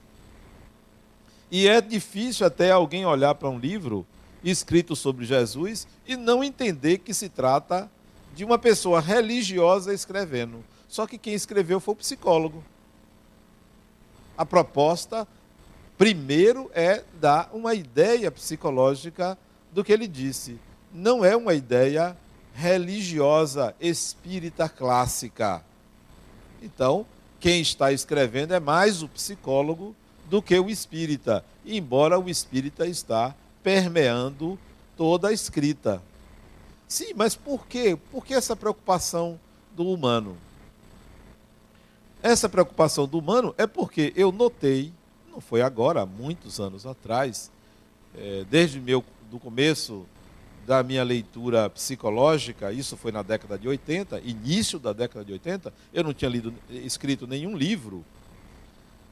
e 1.50 1.68
é 1.68 1.82
difícil 1.82 2.46
até 2.46 2.70
alguém 2.70 3.04
olhar 3.04 3.34
para 3.34 3.50
um 3.50 3.58
livro 3.58 4.06
escrito 4.42 4.96
sobre 4.96 5.26
Jesus 5.26 5.86
e 6.06 6.16
não 6.16 6.42
entender 6.42 6.98
que 6.98 7.12
se 7.12 7.28
trata 7.28 7.90
de 8.34 8.42
uma 8.42 8.58
pessoa 8.58 9.00
religiosa 9.00 9.92
escrevendo. 9.92 10.64
Só 10.88 11.06
que 11.06 11.18
quem 11.18 11.34
escreveu 11.34 11.78
foi 11.78 11.92
o 11.92 11.98
psicólogo. 11.98 12.64
A 14.36 14.44
proposta, 14.46 15.26
primeiro, 15.98 16.70
é 16.74 17.04
dar 17.20 17.50
uma 17.52 17.74
ideia 17.74 18.30
psicológica 18.30 19.36
do 19.72 19.84
que 19.84 19.92
ele 19.92 20.06
disse. 20.06 20.58
Não 20.92 21.24
é 21.24 21.36
uma 21.36 21.54
ideia 21.54 22.16
religiosa, 22.54 23.74
espírita 23.80 24.68
clássica. 24.68 25.62
Então, 26.62 27.06
quem 27.40 27.60
está 27.60 27.92
escrevendo 27.92 28.54
é 28.54 28.60
mais 28.60 29.02
o 29.02 29.08
psicólogo 29.08 29.96
do 30.28 30.40
que 30.40 30.58
o 30.58 30.70
espírita, 30.70 31.44
embora 31.64 32.18
o 32.18 32.28
espírita 32.28 32.86
está 32.86 33.34
permeando 33.62 34.58
toda 34.96 35.28
a 35.28 35.32
escrita. 35.32 36.02
Sim, 36.86 37.12
mas 37.16 37.34
por 37.34 37.66
quê? 37.66 37.98
Por 38.10 38.24
que 38.24 38.34
essa 38.34 38.54
preocupação 38.54 39.40
do 39.74 39.88
humano? 39.88 40.36
Essa 42.22 42.48
preocupação 42.48 43.08
do 43.08 43.18
humano 43.18 43.52
é 43.58 43.66
porque 43.66 44.12
eu 44.14 44.30
notei, 44.30 44.92
não 45.28 45.40
foi 45.40 45.60
agora, 45.60 46.02
há 46.02 46.06
muitos 46.06 46.60
anos 46.60 46.86
atrás, 46.86 47.50
é, 48.16 48.44
desde 48.48 48.78
meu, 48.78 49.04
do 49.28 49.40
começo 49.40 50.06
da 50.64 50.84
minha 50.84 51.02
leitura 51.02 51.68
psicológica, 51.68 52.72
isso 52.72 52.96
foi 52.96 53.10
na 53.10 53.22
década 53.22 53.58
de 53.58 53.66
80, 53.66 54.20
início 54.20 54.78
da 54.78 54.92
década 54.92 55.24
de 55.24 55.32
80, 55.32 55.74
eu 55.92 56.04
não 56.04 56.14
tinha 56.14 56.30
lido, 56.30 56.54
escrito 56.70 57.26
nenhum 57.26 57.56
livro. 57.56 58.04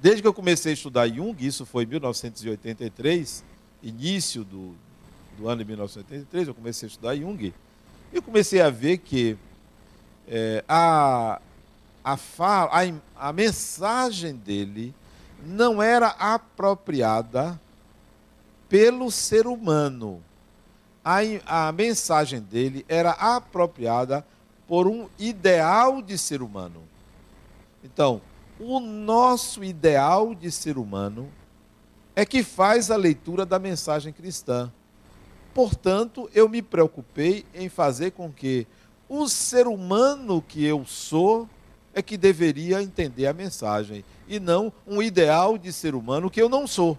Desde 0.00 0.22
que 0.22 0.28
eu 0.28 0.32
comecei 0.32 0.70
a 0.70 0.74
estudar 0.74 1.08
Jung, 1.08 1.34
isso 1.44 1.66
foi 1.66 1.82
em 1.82 1.88
1983, 1.88 3.44
início 3.82 4.44
do, 4.44 4.72
do 5.36 5.48
ano 5.48 5.64
de 5.64 5.68
1983, 5.68 6.46
eu 6.46 6.54
comecei 6.54 6.86
a 6.86 6.90
estudar 6.90 7.16
Jung, 7.16 7.52
eu 8.12 8.22
comecei 8.22 8.60
a 8.60 8.70
ver 8.70 8.98
que 8.98 9.36
é, 10.28 10.64
a, 10.68 11.40
a, 12.04 12.16
fala, 12.16 12.70
a, 13.16 13.28
a 13.28 13.32
mensagem 13.32 14.34
dele 14.34 14.94
não 15.44 15.82
era 15.82 16.08
apropriada 16.08 17.60
pelo 18.68 19.10
ser 19.10 19.46
humano. 19.46 20.22
A, 21.04 21.68
a 21.68 21.72
mensagem 21.72 22.40
dele 22.40 22.84
era 22.88 23.10
apropriada 23.10 24.24
por 24.66 24.86
um 24.86 25.08
ideal 25.18 26.00
de 26.00 26.16
ser 26.16 26.42
humano. 26.42 26.82
Então, 27.82 28.20
o 28.58 28.78
nosso 28.78 29.64
ideal 29.64 30.34
de 30.34 30.50
ser 30.50 30.76
humano 30.76 31.30
é 32.14 32.26
que 32.26 32.42
faz 32.42 32.90
a 32.90 32.96
leitura 32.96 33.46
da 33.46 33.58
mensagem 33.58 34.12
cristã. 34.12 34.70
Portanto, 35.54 36.30
eu 36.34 36.48
me 36.48 36.62
preocupei 36.62 37.44
em 37.54 37.68
fazer 37.68 38.12
com 38.12 38.30
que 38.30 38.66
o 39.08 39.26
ser 39.28 39.66
humano 39.66 40.40
que 40.40 40.64
eu 40.64 40.84
sou 40.84 41.48
é 41.94 42.02
que 42.02 42.16
deveria 42.16 42.82
entender 42.82 43.26
a 43.26 43.32
mensagem 43.32 44.04
e 44.28 44.38
não 44.38 44.72
um 44.86 45.02
ideal 45.02 45.58
de 45.58 45.72
ser 45.72 45.94
humano 45.94 46.30
que 46.30 46.40
eu 46.40 46.48
não 46.48 46.66
sou. 46.66 46.96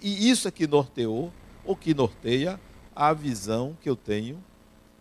E 0.00 0.30
isso 0.30 0.46
é 0.46 0.50
que 0.50 0.66
norteou, 0.66 1.32
ou 1.64 1.76
que 1.76 1.94
norteia, 1.94 2.58
a 2.94 3.12
visão 3.12 3.76
que 3.80 3.88
eu 3.88 3.96
tenho 3.96 4.42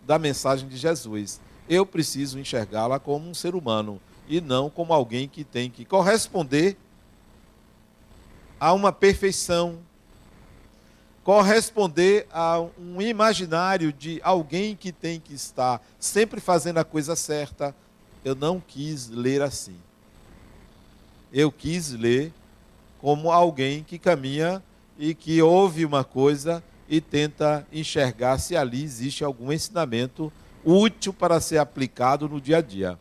da 0.05 0.17
mensagem 0.17 0.67
de 0.67 0.77
Jesus. 0.77 1.39
Eu 1.69 1.85
preciso 1.85 2.39
enxergá-la 2.39 2.99
como 2.99 3.29
um 3.29 3.33
ser 3.33 3.55
humano 3.55 4.01
e 4.27 4.41
não 4.41 4.69
como 4.69 4.93
alguém 4.93 5.27
que 5.27 5.43
tem 5.43 5.69
que 5.69 5.85
corresponder 5.85 6.77
a 8.59 8.73
uma 8.73 8.91
perfeição, 8.91 9.79
corresponder 11.23 12.27
a 12.31 12.59
um 12.77 13.01
imaginário 13.01 13.91
de 13.91 14.19
alguém 14.23 14.75
que 14.75 14.91
tem 14.91 15.19
que 15.19 15.33
estar 15.33 15.81
sempre 15.99 16.39
fazendo 16.39 16.77
a 16.77 16.83
coisa 16.83 17.15
certa, 17.15 17.75
eu 18.23 18.35
não 18.35 18.59
quis 18.59 19.09
ler 19.09 19.41
assim. 19.41 19.75
Eu 21.31 21.51
quis 21.51 21.91
ler 21.91 22.31
como 22.99 23.31
alguém 23.31 23.83
que 23.83 23.97
caminha 23.97 24.61
e 24.97 25.15
que 25.15 25.41
ouve 25.41 25.85
uma 25.85 26.03
coisa 26.03 26.63
e 26.87 26.99
tenta 27.01 27.65
enxergar 27.71 28.37
se 28.37 28.55
ali 28.55 28.83
existe 28.83 29.23
algum 29.23 29.51
ensinamento 29.51 30.31
útil 30.63 31.13
para 31.13 31.39
ser 31.39 31.57
aplicado 31.57 32.27
no 32.27 32.39
dia 32.39 32.57
a 32.57 32.61
dia. 32.61 32.99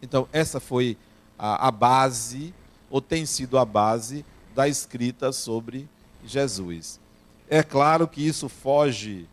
Então, 0.00 0.28
essa 0.32 0.60
foi 0.60 0.96
a, 1.38 1.68
a 1.68 1.70
base, 1.70 2.54
ou 2.90 3.00
tem 3.00 3.24
sido 3.24 3.58
a 3.58 3.64
base, 3.64 4.24
da 4.54 4.68
escrita 4.68 5.32
sobre 5.32 5.88
Jesus. 6.24 7.00
É 7.48 7.62
claro 7.62 8.06
que 8.06 8.24
isso 8.26 8.48
foge 8.48 9.26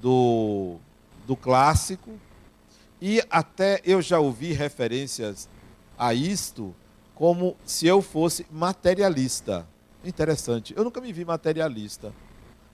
do, 0.00 0.76
do 1.26 1.36
clássico, 1.36 2.12
e 3.00 3.22
até 3.30 3.80
eu 3.84 4.02
já 4.02 4.18
ouvi 4.18 4.52
referências 4.52 5.48
a 5.96 6.12
isto 6.14 6.74
como 7.14 7.56
se 7.64 7.86
eu 7.86 8.00
fosse 8.00 8.46
materialista. 8.50 9.66
Interessante, 10.04 10.72
eu 10.76 10.84
nunca 10.84 11.00
me 11.00 11.12
vi 11.12 11.24
materialista. 11.24 12.12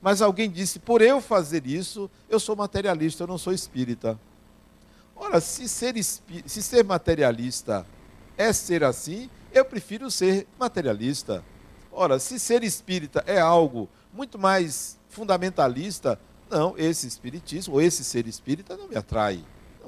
Mas 0.00 0.21
alguém 0.21 0.50
disse, 0.50 0.78
por 0.78 1.00
eu 1.00 1.21
fazer 1.21 1.66
isso, 1.66 2.11
eu 2.28 2.38
sou 2.38 2.54
materialista, 2.54 3.23
eu 3.23 3.26
não 3.26 3.38
sou 3.38 3.52
espírita. 3.52 4.21
Ora, 5.16 5.40
se 5.40 5.66
ser, 5.66 5.95
se 6.02 6.62
ser 6.62 6.85
materialista 6.85 7.87
é 8.37 8.52
ser 8.52 8.85
assim, 8.85 9.31
eu 9.52 9.64
prefiro 9.64 10.11
ser 10.11 10.47
materialista. 10.59 11.43
Ora, 11.90 12.19
se 12.19 12.38
ser 12.38 12.62
espírita 12.62 13.25
é 13.26 13.40
algo 13.40 13.88
muito 14.12 14.38
mais 14.38 14.99
fundamentalista, 15.09 16.19
não, 16.50 16.75
esse 16.76 17.07
espiritismo, 17.07 17.75
ou 17.75 17.81
esse 17.81 18.04
ser 18.04 18.26
espírita 18.26 18.76
não 18.76 18.88
me 18.88 18.97
atrai. 18.97 19.43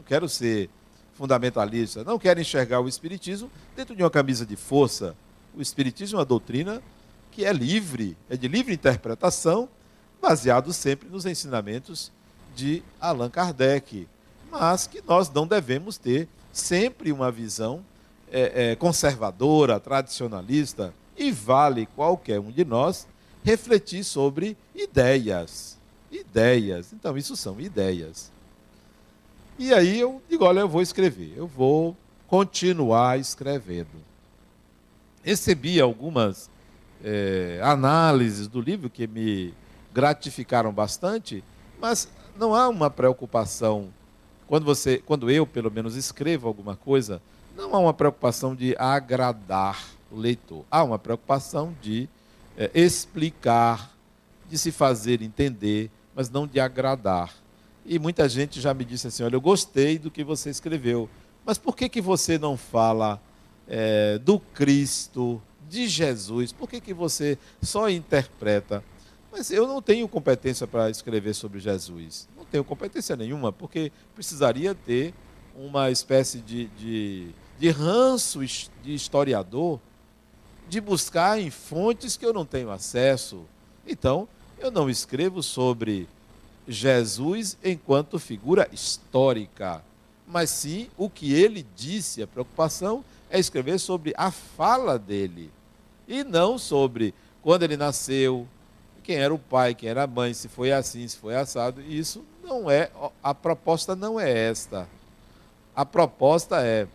Quero 0.06 0.28
ser 0.28 0.70
fundamentalista, 1.14 2.04
não 2.04 2.18
quero 2.18 2.40
enxergar 2.40 2.80
o 2.80 2.88
espiritismo 2.88 3.50
dentro 3.74 3.96
de 3.96 4.02
uma 4.02 4.10
camisa 4.10 4.44
de 4.44 4.54
força. 4.54 5.16
O 5.54 5.62
espiritismo 5.62 6.16
é 6.16 6.20
uma 6.20 6.24
doutrina 6.24 6.82
que 7.32 7.44
é 7.44 7.52
livre, 7.52 8.16
é 8.28 8.36
de 8.36 8.48
livre 8.48 8.74
interpretação 8.74 9.68
baseado 10.20 10.72
sempre 10.72 11.08
nos 11.08 11.26
ensinamentos 11.26 12.12
de 12.54 12.82
Allan 13.00 13.30
Kardec, 13.30 14.08
mas 14.50 14.86
que 14.86 15.02
nós 15.06 15.30
não 15.30 15.46
devemos 15.46 15.98
ter 15.98 16.28
sempre 16.52 17.12
uma 17.12 17.30
visão 17.30 17.84
é, 18.30 18.70
é, 18.70 18.76
conservadora, 18.76 19.78
tradicionalista, 19.78 20.94
e 21.16 21.30
vale 21.30 21.86
qualquer 21.86 22.40
um 22.40 22.50
de 22.50 22.64
nós 22.64 23.06
refletir 23.44 24.04
sobre 24.04 24.56
ideias. 24.74 25.78
Ideias. 26.10 26.92
Então, 26.92 27.16
isso 27.16 27.36
são 27.36 27.60
ideias. 27.60 28.30
E 29.58 29.72
aí 29.72 30.00
eu 30.00 30.20
digo: 30.28 30.44
olha, 30.44 30.60
eu 30.60 30.68
vou 30.68 30.82
escrever, 30.82 31.32
eu 31.36 31.46
vou 31.46 31.96
continuar 32.26 33.18
escrevendo. 33.18 34.04
Recebi 35.22 35.80
algumas 35.80 36.50
é, 37.02 37.60
análises 37.62 38.46
do 38.48 38.60
livro 38.60 38.88
que 38.90 39.06
me 39.06 39.54
gratificaram 39.92 40.72
bastante, 40.72 41.42
mas 41.80 42.08
não 42.36 42.54
há 42.54 42.68
uma 42.68 42.90
preocupação 42.90 43.88
quando 44.46 44.64
você, 44.64 44.98
quando 44.98 45.30
eu 45.30 45.46
pelo 45.46 45.70
menos 45.70 45.96
escrevo 45.96 46.46
alguma 46.46 46.76
coisa, 46.76 47.20
não 47.56 47.74
há 47.74 47.78
uma 47.78 47.94
preocupação 47.94 48.54
de 48.54 48.76
agradar 48.78 49.82
o 50.10 50.16
leitor. 50.16 50.64
Há 50.70 50.84
uma 50.84 50.98
preocupação 50.98 51.74
de 51.82 52.08
é, 52.56 52.70
explicar, 52.74 53.90
de 54.48 54.56
se 54.56 54.70
fazer 54.70 55.22
entender, 55.22 55.90
mas 56.14 56.30
não 56.30 56.46
de 56.46 56.60
agradar. 56.60 57.34
E 57.86 57.98
muita 57.98 58.28
gente 58.28 58.60
já 58.60 58.74
me 58.74 58.84
disse 58.84 59.06
assim: 59.06 59.22
olha, 59.22 59.36
eu 59.36 59.40
gostei 59.40 59.98
do 59.98 60.10
que 60.10 60.24
você 60.24 60.50
escreveu, 60.50 61.08
mas 61.44 61.56
por 61.56 61.76
que, 61.76 61.88
que 61.88 62.00
você 62.00 62.36
não 62.36 62.56
fala 62.56 63.20
é, 63.68 64.18
do 64.18 64.40
Cristo, 64.40 65.40
de 65.68 65.86
Jesus? 65.86 66.52
Por 66.52 66.68
que, 66.68 66.80
que 66.80 66.92
você 66.92 67.38
só 67.62 67.88
interpreta? 67.88 68.82
Mas 69.30 69.50
eu 69.50 69.66
não 69.66 69.80
tenho 69.80 70.08
competência 70.08 70.66
para 70.66 70.90
escrever 70.90 71.34
sobre 71.34 71.60
Jesus. 71.60 72.28
Não 72.36 72.44
tenho 72.44 72.64
competência 72.64 73.14
nenhuma, 73.14 73.52
porque 73.52 73.92
precisaria 74.14 74.74
ter 74.74 75.14
uma 75.54 75.90
espécie 75.90 76.38
de, 76.38 76.66
de, 76.68 77.28
de 77.58 77.68
ranço 77.70 78.40
de 78.44 78.94
historiador, 78.94 79.78
de 80.68 80.80
buscar 80.80 81.40
em 81.40 81.50
fontes 81.50 82.16
que 82.16 82.26
eu 82.26 82.32
não 82.32 82.44
tenho 82.44 82.70
acesso. 82.70 83.44
Então, 83.86 84.28
eu 84.58 84.70
não 84.70 84.90
escrevo 84.90 85.42
sobre 85.42 86.08
Jesus 86.66 87.56
enquanto 87.62 88.18
figura 88.18 88.68
histórica, 88.72 89.82
mas 90.26 90.50
sim 90.50 90.88
o 90.96 91.08
que 91.08 91.32
ele 91.32 91.66
disse. 91.76 92.22
A 92.22 92.26
preocupação 92.26 93.04
é 93.30 93.38
escrever 93.38 93.78
sobre 93.78 94.12
a 94.16 94.30
fala 94.30 94.98
dele, 94.98 95.50
e 96.08 96.22
não 96.24 96.58
sobre 96.58 97.14
quando 97.42 97.62
ele 97.62 97.76
nasceu, 97.76 98.46
quem 99.02 99.16
era 99.16 99.32
o 99.32 99.38
pai, 99.38 99.74
quem 99.74 99.88
era 99.88 100.02
a 100.02 100.06
mãe, 100.06 100.34
se 100.34 100.48
foi 100.48 100.72
assim, 100.72 101.06
se 101.06 101.16
foi 101.16 101.36
assado. 101.36 101.80
Isso 101.80 102.24
não 102.42 102.68
é, 102.68 102.90
a 103.22 103.32
proposta 103.32 103.94
não 103.94 104.18
é 104.18 104.48
esta. 104.48 104.88
A 105.74 105.84
proposta 105.84 106.60
é 106.60 106.88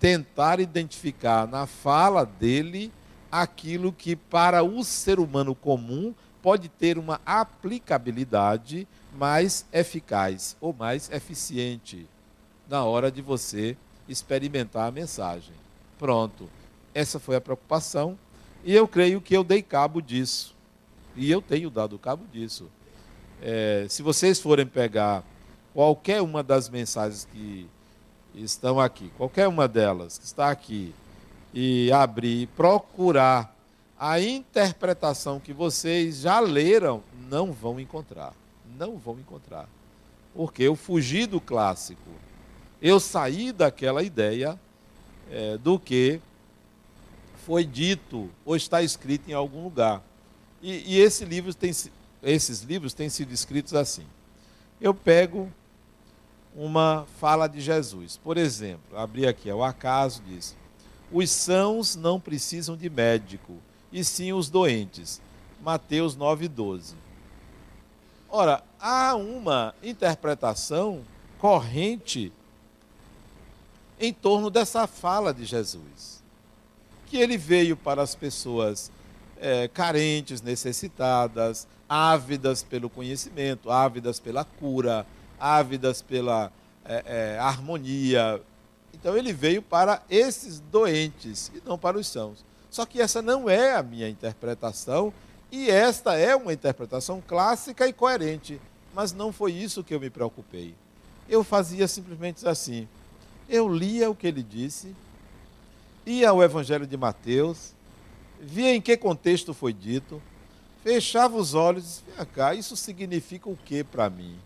tentar 0.00 0.58
identificar 0.58 1.46
na 1.46 1.66
fala 1.66 2.26
dele 2.26 2.92
aquilo 3.30 3.92
que 3.92 4.16
para 4.16 4.64
o 4.64 4.82
ser 4.82 5.20
humano 5.20 5.54
comum 5.54 6.12
pode 6.42 6.68
ter 6.68 6.98
uma 6.98 7.20
aplicabilidade 7.24 8.88
mais 9.16 9.66
eficaz 9.72 10.56
ou 10.60 10.72
mais 10.72 11.10
eficiente 11.10 12.06
na 12.68 12.84
hora 12.84 13.10
de 13.10 13.20
você 13.20 13.76
experimentar 14.08 14.88
a 14.88 14.90
mensagem. 14.90 15.54
Pronto. 15.98 16.48
Essa 16.94 17.18
foi 17.18 17.36
a 17.36 17.40
preocupação 17.40 18.18
e 18.64 18.74
eu 18.74 18.86
creio 18.86 19.20
que 19.20 19.36
eu 19.36 19.44
dei 19.44 19.62
cabo 19.62 20.00
disso. 20.00 20.54
E 21.14 21.30
eu 21.30 21.42
tenho 21.42 21.70
dado 21.70 21.98
cabo 21.98 22.24
disso. 22.32 22.70
É, 23.40 23.86
se 23.88 24.02
vocês 24.02 24.40
forem 24.40 24.66
pegar 24.66 25.24
qualquer 25.74 26.22
uma 26.22 26.42
das 26.42 26.68
mensagens 26.68 27.26
que 27.30 27.68
estão 28.34 28.80
aqui, 28.80 29.10
qualquer 29.16 29.48
uma 29.48 29.68
delas 29.68 30.18
que 30.18 30.24
está 30.24 30.50
aqui, 30.50 30.94
e 31.52 31.92
abrir, 31.92 32.46
procurar 32.48 33.54
a 33.98 34.20
interpretação 34.20 35.38
que 35.38 35.52
vocês 35.52 36.20
já 36.20 36.40
leram, 36.40 37.02
não 37.28 37.52
vão 37.52 37.78
encontrar. 37.78 38.32
Não 38.78 38.96
vão 38.96 39.18
encontrar. 39.18 39.68
Porque 40.34 40.62
eu 40.62 40.74
fugi 40.76 41.26
do 41.26 41.40
clássico. 41.40 42.10
Eu 42.80 42.98
saí 42.98 43.52
daquela 43.52 44.02
ideia 44.02 44.58
é, 45.30 45.56
do 45.58 45.78
que 45.78 46.20
foi 47.44 47.64
dito 47.64 48.30
ou 48.44 48.56
está 48.56 48.82
escrito 48.82 49.30
em 49.30 49.34
algum 49.34 49.64
lugar. 49.64 50.02
E, 50.62 50.94
e 50.94 51.00
esse 51.00 51.24
livro 51.24 51.52
tem, 51.52 51.72
esses 52.22 52.62
livros 52.62 52.94
têm 52.94 53.08
sido 53.08 53.32
escritos 53.32 53.74
assim. 53.74 54.06
Eu 54.80 54.94
pego 54.94 55.50
uma 56.54 57.06
fala 57.18 57.46
de 57.46 57.60
Jesus. 57.60 58.16
Por 58.16 58.36
exemplo, 58.36 58.96
abri 58.96 59.26
aqui, 59.26 59.50
o 59.50 59.62
acaso 59.62 60.22
diz: 60.26 60.56
Os 61.10 61.30
sãos 61.30 61.96
não 61.96 62.20
precisam 62.20 62.76
de 62.76 62.88
médico, 62.88 63.56
e 63.92 64.04
sim 64.04 64.32
os 64.32 64.48
doentes. 64.48 65.20
Mateus 65.62 66.16
9,12. 66.16 66.94
Ora, 68.34 68.64
há 68.80 69.14
uma 69.14 69.74
interpretação 69.82 71.04
corrente 71.38 72.32
em 74.00 74.10
torno 74.10 74.48
dessa 74.48 74.86
fala 74.86 75.34
de 75.34 75.44
Jesus. 75.44 76.22
Que 77.08 77.18
ele 77.18 77.36
veio 77.36 77.76
para 77.76 78.00
as 78.00 78.14
pessoas 78.14 78.90
é, 79.38 79.68
carentes, 79.68 80.40
necessitadas, 80.40 81.68
ávidas 81.86 82.62
pelo 82.62 82.88
conhecimento, 82.88 83.70
ávidas 83.70 84.18
pela 84.18 84.46
cura, 84.46 85.06
ávidas 85.38 86.00
pela 86.00 86.50
é, 86.86 87.34
é, 87.34 87.38
harmonia. 87.38 88.40
Então 88.94 89.14
ele 89.14 89.34
veio 89.34 89.60
para 89.60 90.02
esses 90.08 90.58
doentes 90.58 91.52
e 91.54 91.60
não 91.66 91.76
para 91.76 91.98
os 91.98 92.06
sãos. 92.06 92.42
Só 92.70 92.86
que 92.86 92.98
essa 92.98 93.20
não 93.20 93.50
é 93.50 93.76
a 93.76 93.82
minha 93.82 94.08
interpretação 94.08 95.12
e 95.52 95.70
esta 95.70 96.16
é 96.16 96.34
uma 96.34 96.54
interpretação 96.54 97.22
clássica 97.24 97.86
e 97.86 97.92
coerente, 97.92 98.58
mas 98.94 99.12
não 99.12 99.30
foi 99.30 99.52
isso 99.52 99.84
que 99.84 99.94
eu 99.94 100.00
me 100.00 100.08
preocupei. 100.08 100.74
Eu 101.28 101.44
fazia 101.44 101.86
simplesmente 101.86 102.48
assim. 102.48 102.88
Eu 103.46 103.68
lia 103.68 104.10
o 104.10 104.14
que 104.14 104.26
ele 104.26 104.42
disse, 104.42 104.96
ia 106.06 106.30
ao 106.30 106.42
Evangelho 106.42 106.86
de 106.86 106.96
Mateus, 106.96 107.74
via 108.40 108.74
em 108.74 108.80
que 108.80 108.96
contexto 108.96 109.52
foi 109.52 109.74
dito, 109.74 110.22
fechava 110.82 111.36
os 111.36 111.52
olhos 111.52 111.84
e 111.84 111.86
disse: 111.86 112.02
Vem 112.16 112.26
cá, 112.26 112.54
isso 112.54 112.74
significa 112.74 113.50
o 113.50 113.56
que 113.56 113.84
para 113.84 114.08
mim? 114.08 114.38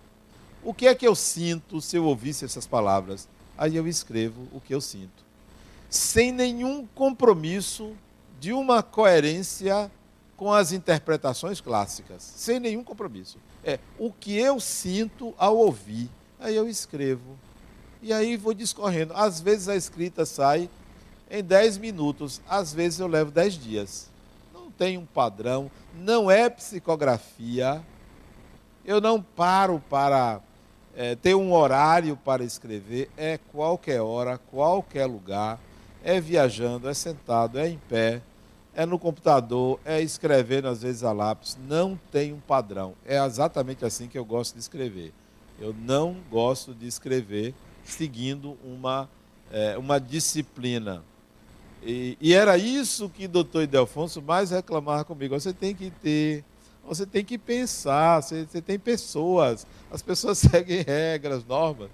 O 0.61 0.75
que 0.75 0.89
é 0.89 0.95
que 0.95 1.07
eu 1.07 1.15
sinto 1.15 1.81
se 1.81 1.97
eu 1.97 2.05
ouvisse 2.05 2.45
essas 2.45 2.67
palavras? 2.67 3.29
Aí 3.57 3.77
eu 3.77 3.87
escrevo 3.87 4.49
o 4.53 4.61
que 4.61 4.75
eu 4.75 4.81
sinto, 4.81 5.25
sem 5.89 6.33
nenhum 6.33 6.85
compromisso 6.85 7.93
de 8.41 8.53
uma 8.53 8.83
coerência 8.83 9.89
com 10.37 10.53
as 10.53 10.73
interpretações 10.73 11.61
clássicas, 11.61 12.23
sem 12.23 12.61
nenhum 12.61 12.85
compromisso. 12.85 13.39
É 13.65 13.79
o 13.99 14.13
que 14.13 14.37
eu 14.39 14.61
sinto 14.61 15.35
ao 15.39 15.57
ouvir. 15.57 16.11
Aí 16.39 16.55
eu 16.55 16.69
escrevo. 16.69 17.39
E 18.03 18.13
aí 18.13 18.37
vou 18.37 18.53
discorrendo. 18.53 19.15
Às 19.15 19.41
vezes 19.41 19.69
a 19.69 19.77
escrita 19.77 20.27
sai 20.27 20.69
em 21.31 21.43
10 21.43 21.79
minutos. 21.79 22.41
Às 22.49 22.73
vezes 22.73 23.01
eu 23.01 23.07
levo 23.07 23.31
10 23.31 23.55
dias. 23.55 24.11
Não 24.53 24.71
tem 24.71 24.99
um 24.99 25.07
padrão, 25.07 25.71
não 25.95 26.31
é 26.31 26.49
psicografia, 26.51 27.83
Eu 28.85 29.01
não 29.01 29.21
paro 29.21 29.83
para 29.91 30.41
é, 30.95 31.15
ter 31.15 31.35
um 31.35 31.53
horário 31.53 32.17
para 32.17 32.45
escrever, 32.45 33.11
é 33.17 33.39
qualquer 33.53 34.01
hora, 34.01 34.39
qualquer 34.39 35.07
lugar, 35.07 35.59
é 36.05 36.21
viajando, 36.21 36.89
é 36.89 36.95
sentado, 36.95 37.59
é 37.59 37.69
em 37.69 37.79
pé, 37.89 38.23
é 38.77 38.85
no 38.85 38.99
computador, 38.99 39.81
é 39.87 40.03
escrevendo 40.03 40.69
às 40.69 40.83
vezes 40.83 41.03
a 41.03 41.11
lápis, 41.11 41.59
não 41.67 41.99
tem 42.13 42.35
um 42.35 42.39
padrão. 42.39 42.93
É 43.07 43.17
exatamente 43.25 43.87
assim 43.87 44.07
que 44.07 44.19
eu 44.19 44.25
gosto 44.25 44.53
de 44.53 44.61
escrever. 44.61 45.15
Eu 45.59 45.75
não 45.75 46.15
gosto 46.31 46.75
de 46.75 46.87
escrever 46.87 47.55
seguindo 47.83 48.59
uma, 48.63 49.09
é, 49.51 49.79
uma 49.79 49.99
disciplina. 49.99 51.03
E, 51.83 52.19
e, 52.21 52.35
era 52.35 52.59
isso 52.59 53.09
que 53.09 53.25
o 53.25 53.29
doutor 53.29 53.63
Idelfonso 53.63 54.21
mais 54.21 54.51
reclamava 54.51 55.05
comigo. 55.05 55.39
Você 55.41 55.55
tem 55.55 55.75
que 55.75 55.91
ter, 55.91 56.45
você 56.87 57.07
tem 57.07 57.25
que 57.25 57.39
pensar, 57.39 58.23
você, 58.23 58.45
você 58.45 58.61
tem 58.61 58.79
pessoas, 58.79 59.67
as 59.91 60.03
pessoas 60.03 60.37
seguem 60.39 60.83
regras, 60.83 61.47
normas. 61.47 61.89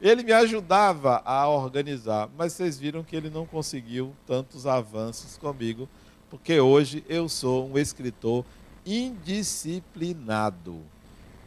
Ele 0.00 0.24
me 0.24 0.32
ajudava 0.32 1.22
a 1.24 1.48
organizar, 1.48 2.28
mas 2.36 2.54
vocês 2.54 2.76
viram 2.76 3.04
que 3.04 3.14
ele 3.14 3.30
não 3.30 3.46
conseguiu 3.46 4.12
tantos 4.26 4.66
avanços 4.66 5.38
comigo, 5.38 5.88
porque 6.34 6.58
hoje 6.58 7.04
eu 7.08 7.28
sou 7.28 7.68
um 7.68 7.78
escritor 7.78 8.44
indisciplinado 8.84 10.82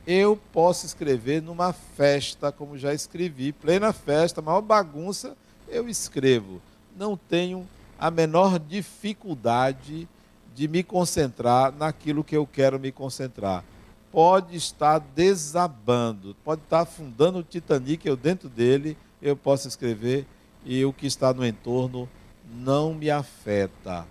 eu 0.08 0.40
posso 0.54 0.86
escrever 0.86 1.42
numa 1.42 1.74
festa, 1.74 2.50
como 2.50 2.78
já 2.78 2.94
escrevi, 2.94 3.52
plena 3.52 3.92
festa, 3.92 4.42
maior 4.42 4.62
bagunça, 4.62 5.36
eu 5.68 5.90
escrevo. 5.90 6.62
Não 6.96 7.18
tenho 7.18 7.68
a 8.00 8.10
menor 8.10 8.58
dificuldade 8.58 10.08
de 10.56 10.68
me 10.70 10.82
concentrar 10.82 11.74
naquilo 11.74 12.24
que 12.24 12.38
eu 12.38 12.48
quero 12.48 12.80
me 12.80 12.90
concentrar. 12.90 13.66
Pode 14.10 14.56
estar 14.56 15.00
desabando, 15.00 16.34
pode 16.42 16.62
estar 16.62 16.80
afundando 16.80 17.40
o 17.40 17.44
Titanic, 17.44 18.08
eu 18.08 18.16
dentro 18.16 18.48
dele, 18.48 18.98
eu 19.22 19.36
posso 19.36 19.68
escrever 19.68 20.26
e 20.66 20.86
o 20.86 20.94
que 20.94 21.06
está 21.06 21.34
no 21.34 21.46
entorno 21.46 22.08
não 22.50 22.94
me 22.94 23.12
afeta. 23.12 24.06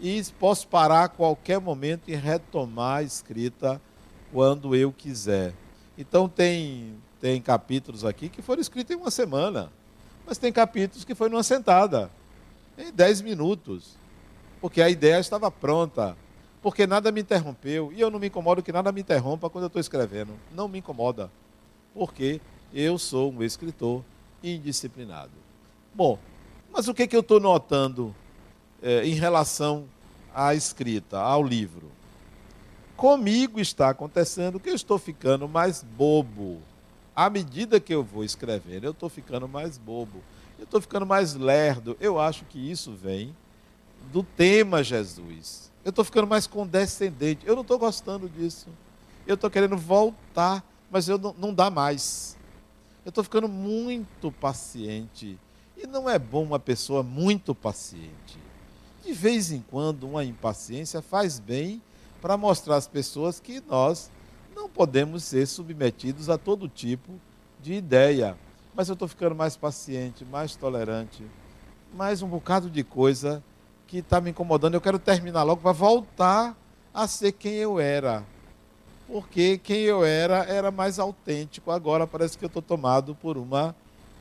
E 0.00 0.22
posso 0.38 0.68
parar 0.68 1.04
a 1.04 1.08
qualquer 1.08 1.60
momento 1.60 2.08
e 2.08 2.14
retomar 2.14 2.98
a 2.98 3.02
escrita 3.02 3.80
quando 4.32 4.74
eu 4.74 4.92
quiser. 4.92 5.54
Então 5.96 6.28
tem, 6.28 6.94
tem 7.20 7.40
capítulos 7.40 8.04
aqui 8.04 8.28
que 8.28 8.40
foram 8.40 8.60
escritos 8.60 8.94
em 8.94 8.98
uma 8.98 9.10
semana, 9.10 9.72
mas 10.24 10.38
tem 10.38 10.52
capítulos 10.52 11.04
que 11.04 11.14
foi 11.14 11.28
numa 11.28 11.42
sentada, 11.42 12.10
em 12.76 12.92
dez 12.92 13.20
minutos, 13.20 13.96
porque 14.60 14.80
a 14.80 14.88
ideia 14.88 15.18
estava 15.18 15.50
pronta, 15.50 16.16
porque 16.62 16.86
nada 16.86 17.10
me 17.10 17.22
interrompeu, 17.22 17.92
e 17.92 18.00
eu 18.00 18.10
não 18.10 18.20
me 18.20 18.28
incomodo 18.28 18.62
que 18.62 18.70
nada 18.70 18.92
me 18.92 19.00
interrompa 19.00 19.50
quando 19.50 19.64
eu 19.64 19.68
estou 19.68 19.80
escrevendo, 19.80 20.34
não 20.54 20.68
me 20.68 20.78
incomoda, 20.78 21.30
porque 21.92 22.40
eu 22.72 22.98
sou 22.98 23.32
um 23.32 23.42
escritor 23.42 24.04
indisciplinado. 24.42 25.32
Bom, 25.92 26.18
mas 26.72 26.86
o 26.86 26.94
que, 26.94 27.08
que 27.08 27.16
eu 27.16 27.20
estou 27.20 27.40
notando 27.40 28.14
é, 28.82 29.04
em 29.06 29.14
relação 29.14 29.86
à 30.34 30.54
escrita, 30.54 31.18
ao 31.18 31.42
livro? 31.42 31.90
Comigo 32.96 33.60
está 33.60 33.90
acontecendo 33.90 34.58
que 34.58 34.68
eu 34.68 34.74
estou 34.74 34.98
ficando 34.98 35.48
mais 35.48 35.82
bobo. 35.82 36.60
À 37.14 37.30
medida 37.30 37.78
que 37.78 37.94
eu 37.94 38.02
vou 38.02 38.24
escrevendo, 38.24 38.84
eu 38.84 38.90
estou 38.90 39.08
ficando 39.08 39.48
mais 39.48 39.78
bobo. 39.78 40.22
Eu 40.58 40.64
estou 40.64 40.80
ficando 40.80 41.06
mais 41.06 41.34
lerdo. 41.34 41.96
Eu 42.00 42.18
acho 42.18 42.44
que 42.44 42.58
isso 42.58 42.92
vem 42.92 43.34
do 44.12 44.22
tema 44.22 44.82
Jesus. 44.82 45.70
Eu 45.84 45.90
estou 45.90 46.04
ficando 46.04 46.26
mais 46.26 46.46
condescendente. 46.46 47.46
Eu 47.46 47.54
não 47.54 47.62
estou 47.62 47.78
gostando 47.78 48.28
disso. 48.28 48.68
Eu 49.26 49.34
estou 49.34 49.50
querendo 49.50 49.76
voltar, 49.76 50.64
mas 50.90 51.08
eu 51.08 51.18
não, 51.18 51.34
não 51.38 51.54
dá 51.54 51.70
mais. 51.70 52.36
Eu 53.04 53.10
estou 53.10 53.22
ficando 53.22 53.48
muito 53.48 54.32
paciente. 54.32 55.38
E 55.76 55.86
não 55.86 56.10
é 56.10 56.18
bom 56.18 56.42
uma 56.42 56.58
pessoa 56.58 57.02
muito 57.04 57.54
paciente. 57.54 58.47
De 59.08 59.14
vez 59.14 59.50
em 59.50 59.64
quando, 59.70 60.06
uma 60.06 60.22
impaciência 60.22 61.00
faz 61.00 61.40
bem 61.40 61.80
para 62.20 62.36
mostrar 62.36 62.76
às 62.76 62.86
pessoas 62.86 63.40
que 63.40 63.58
nós 63.66 64.10
não 64.54 64.68
podemos 64.68 65.24
ser 65.24 65.46
submetidos 65.46 66.28
a 66.28 66.36
todo 66.36 66.68
tipo 66.68 67.14
de 67.58 67.72
ideia. 67.72 68.36
Mas 68.74 68.86
eu 68.86 68.92
estou 68.92 69.08
ficando 69.08 69.34
mais 69.34 69.56
paciente, 69.56 70.26
mais 70.26 70.54
tolerante, 70.54 71.24
mais 71.94 72.20
um 72.20 72.28
bocado 72.28 72.68
de 72.68 72.84
coisa 72.84 73.42
que 73.86 74.00
está 74.00 74.20
me 74.20 74.28
incomodando. 74.28 74.74
Eu 74.74 74.80
quero 74.80 74.98
terminar 74.98 75.42
logo 75.42 75.62
para 75.62 75.72
voltar 75.72 76.54
a 76.92 77.08
ser 77.08 77.32
quem 77.32 77.54
eu 77.54 77.80
era. 77.80 78.22
Porque 79.06 79.56
quem 79.56 79.84
eu 79.84 80.04
era 80.04 80.44
era 80.44 80.70
mais 80.70 80.98
autêntico. 80.98 81.70
Agora 81.70 82.06
parece 82.06 82.36
que 82.36 82.44
eu 82.44 82.48
estou 82.48 82.60
tomado 82.60 83.14
por 83.14 83.38
uma, 83.38 83.74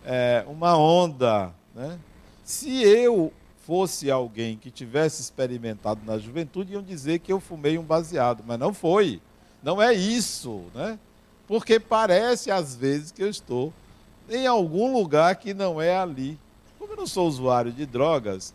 é, 0.06 0.46
uma 0.48 0.78
onda. 0.78 1.52
Né? 1.76 2.00
Se 2.46 2.82
eu 2.84 3.34
fosse 3.68 4.10
alguém 4.10 4.56
que 4.56 4.72
tivesse 4.72 5.22
experimentado 5.22 6.00
na 6.06 6.18
juventude, 6.18 6.72
iam 6.72 6.82
dizer 6.82 7.20
que 7.20 7.34
eu 7.34 7.38
fumei 7.38 7.78
um 7.78 7.84
baseado, 7.84 8.42
mas 8.48 8.58
não 8.58 8.74
foi. 8.74 9.22
Não 9.62 9.82
é 9.82 9.94
isso, 9.94 10.64
né? 10.74 10.98
Porque 11.46 11.78
parece 11.78 12.50
às 12.50 12.78
vezes 12.78 13.12
que 13.12 13.22
eu 13.22 13.28
estou 13.28 13.74
em 14.30 14.48
algum 14.48 14.94
lugar 14.94 15.36
que 15.36 15.54
não 15.54 15.82
é 15.82 15.98
ali. 15.98 16.40
Como 16.80 16.94
eu 16.94 16.96
não 16.96 17.06
sou 17.06 17.28
usuário 17.28 17.74
de 17.74 17.86
drogas, 17.86 18.54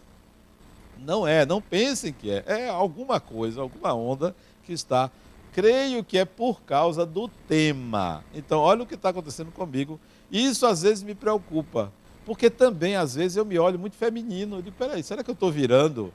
não 0.99 1.29
é, 1.29 1.45
não 1.45 1.61
pensem 1.61 2.11
que 2.11 2.31
é. 2.31 2.45
É 2.47 2.69
alguma 2.71 3.21
coisa, 3.21 3.61
alguma 3.61 3.93
onda 3.93 4.35
que 4.65 4.73
está. 4.73 5.11
Creio 5.53 6.03
que 6.03 6.17
é 6.17 6.25
por 6.25 6.63
causa 6.63 7.05
do 7.05 7.29
tema. 7.29 8.25
Então, 8.35 8.61
olha 8.61 8.83
o 8.83 8.87
que 8.87 8.95
está 8.95 9.11
acontecendo 9.11 9.53
comigo. 9.53 10.01
Isso 10.31 10.65
às 10.65 10.81
vezes 10.81 11.05
me 11.05 11.15
preocupa 11.15 11.93
porque 12.25 12.49
também, 12.49 12.97
às 12.97 13.15
vezes, 13.15 13.37
eu 13.37 13.45
me 13.45 13.59
olho 13.59 13.79
muito 13.79 13.97
feminino. 13.97 14.57
Eu 14.57 14.63
digo, 14.63 14.77
peraí, 14.77 15.03
será 15.03 15.23
que 15.23 15.31
eu 15.31 15.35
estou 15.35 15.51
virando? 15.51 16.13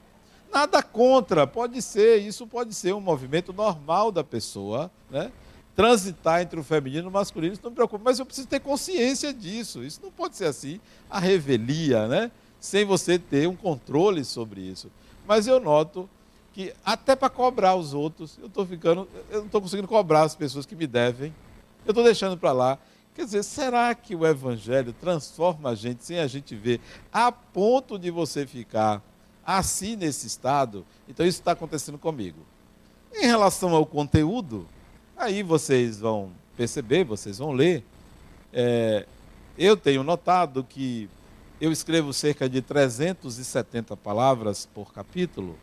Nada 0.52 0.82
contra, 0.82 1.46
pode 1.46 1.82
ser, 1.82 2.18
isso 2.18 2.48
pode 2.48 2.74
ser 2.74 2.94
um 2.94 3.02
movimento 3.02 3.52
normal 3.52 4.12
da 4.12 4.24
pessoa, 4.24 4.90
né? 5.10 5.32
Transitar 5.76 6.42
entre 6.42 6.60
o 6.60 6.64
feminino 6.64 7.08
e 7.08 7.10
o 7.10 7.12
masculino, 7.12 7.54
isso 7.54 7.62
não 7.62 7.70
me 7.70 7.76
preocupa, 7.76 8.02
mas 8.04 8.18
eu 8.18 8.26
preciso 8.26 8.48
ter 8.48 8.60
consciência 8.60 9.34
disso. 9.34 9.84
Isso 9.84 10.00
não 10.02 10.10
pode 10.10 10.38
ser 10.38 10.46
assim, 10.46 10.80
a 11.10 11.20
revelia, 11.20 12.08
né? 12.08 12.32
Sem 12.60 12.86
você 12.86 13.20
ter 13.20 13.48
um 13.48 13.56
controle 13.56 14.24
sobre 14.24 14.62
isso. 14.62 14.90
Mas 15.28 15.46
eu 15.48 15.60
noto 15.60 16.10
que 16.54 16.74
até 16.84 17.16
para 17.16 17.30
cobrar 17.30 17.76
os 17.76 17.94
outros, 17.94 18.40
eu 18.40 18.48
estou 18.48 18.66
ficando, 18.66 19.08
eu 19.30 19.40
não 19.40 19.46
estou 19.46 19.62
conseguindo 19.62 19.88
cobrar 19.88 20.24
as 20.24 20.36
pessoas 20.36 20.66
que 20.66 20.76
me 20.76 20.88
devem. 20.88 21.32
Eu 21.86 21.92
estou 21.92 22.04
deixando 22.04 22.36
para 22.36 22.52
lá. 22.52 22.80
Quer 23.18 23.26
dizer, 23.26 23.44
será 23.44 23.96
que 23.96 24.16
o 24.16 24.28
Evangelho 24.28 24.94
transforma 24.94 25.72
a 25.72 25.76
gente 25.76 26.06
sem 26.06 26.20
a 26.20 26.28
gente 26.28 26.56
ver, 26.56 26.80
a 27.12 27.32
ponto 27.32 27.98
de 27.98 28.12
você 28.12 28.46
ficar 28.46 29.02
assim 29.44 29.96
nesse 29.96 30.28
estado? 30.28 30.86
Então, 31.10 31.26
isso 31.26 31.40
está 31.40 31.54
acontecendo 31.54 31.98
comigo. 31.98 32.38
Em 33.12 33.26
relação 33.26 33.74
ao 33.74 33.88
conteúdo, 33.88 34.68
aí 35.18 35.42
vocês 35.42 36.00
vão 36.00 36.30
perceber, 36.56 37.06
vocês 37.06 37.40
vão 37.40 37.54
ler. 37.54 37.84
É, 38.54 39.08
eu 39.58 39.76
tenho 39.76 40.04
notado 40.04 40.64
que 40.64 41.10
eu 41.60 41.72
escrevo 41.72 42.14
cerca 42.14 42.48
de 42.48 42.62
370 42.62 43.98
palavras 43.98 44.68
por 44.72 44.94
capítulo, 44.94 45.58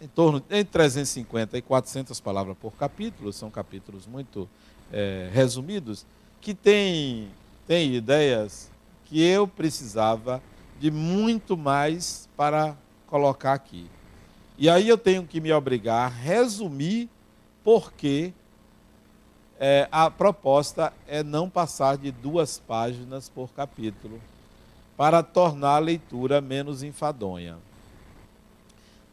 em 0.00 0.08
torno 0.08 0.38
entre 0.50 0.64
350 0.64 1.58
e 1.58 1.62
400 1.62 2.18
palavras 2.18 2.56
por 2.60 2.72
capítulo, 2.72 3.32
são 3.32 3.52
capítulos 3.52 4.04
muito 4.04 4.48
é, 4.92 5.30
resumidos 5.32 6.04
que 6.42 6.52
tem, 6.52 7.28
tem 7.68 7.94
ideias 7.94 8.68
que 9.04 9.22
eu 9.22 9.46
precisava 9.46 10.42
de 10.80 10.90
muito 10.90 11.56
mais 11.56 12.28
para 12.36 12.76
colocar 13.06 13.52
aqui. 13.52 13.86
E 14.58 14.68
aí 14.68 14.88
eu 14.88 14.98
tenho 14.98 15.24
que 15.24 15.40
me 15.40 15.52
obrigar 15.52 16.06
a 16.06 16.08
resumir 16.08 17.08
porque 17.62 18.32
é, 19.58 19.88
a 19.92 20.10
proposta 20.10 20.92
é 21.06 21.22
não 21.22 21.48
passar 21.48 21.96
de 21.96 22.10
duas 22.10 22.58
páginas 22.58 23.28
por 23.28 23.50
capítulo, 23.50 24.20
para 24.96 25.22
tornar 25.22 25.76
a 25.76 25.78
leitura 25.78 26.40
menos 26.40 26.82
enfadonha. 26.82 27.56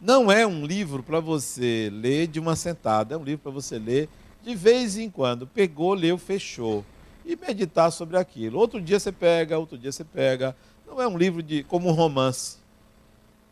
Não 0.01 0.31
é 0.31 0.47
um 0.47 0.65
livro 0.65 1.03
para 1.03 1.19
você 1.19 1.91
ler 1.93 2.25
de 2.25 2.39
uma 2.39 2.55
sentada, 2.55 3.13
é 3.13 3.17
um 3.17 3.23
livro 3.23 3.43
para 3.43 3.51
você 3.51 3.77
ler 3.77 4.09
de 4.41 4.55
vez 4.55 4.97
em 4.97 5.11
quando. 5.11 5.45
Pegou, 5.45 5.93
leu, 5.93 6.17
fechou 6.17 6.83
e 7.25 7.35
meditar 7.35 7.91
sobre 7.91 8.17
aquilo. 8.17 8.59
Outro 8.59 8.81
dia 8.81 8.99
você 8.99 9.11
pega, 9.11 9.57
outro 9.57 9.77
dia 9.77 9.91
você 9.91 10.03
pega. 10.03 10.55
Não 10.87 11.01
é 11.01 11.07
um 11.07 11.17
livro 11.17 11.43
de 11.43 11.63
como 11.63 11.89
um 11.89 11.93
romance. 11.93 12.57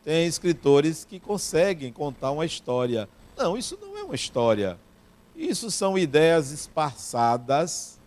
Tem 0.04 0.26
escritores 0.26 1.06
que 1.06 1.20
conseguem 1.20 1.92
contar 1.92 2.32
uma 2.32 2.46
história. 2.46 3.08
Não, 3.38 3.58
isso 3.58 3.78
não 3.82 3.98
é 3.98 4.04
uma 4.04 4.16
história. 4.16 4.78
Isso 5.36 5.70
são 5.70 5.98
ideias 5.98 6.52
esparçadas, 6.52 8.00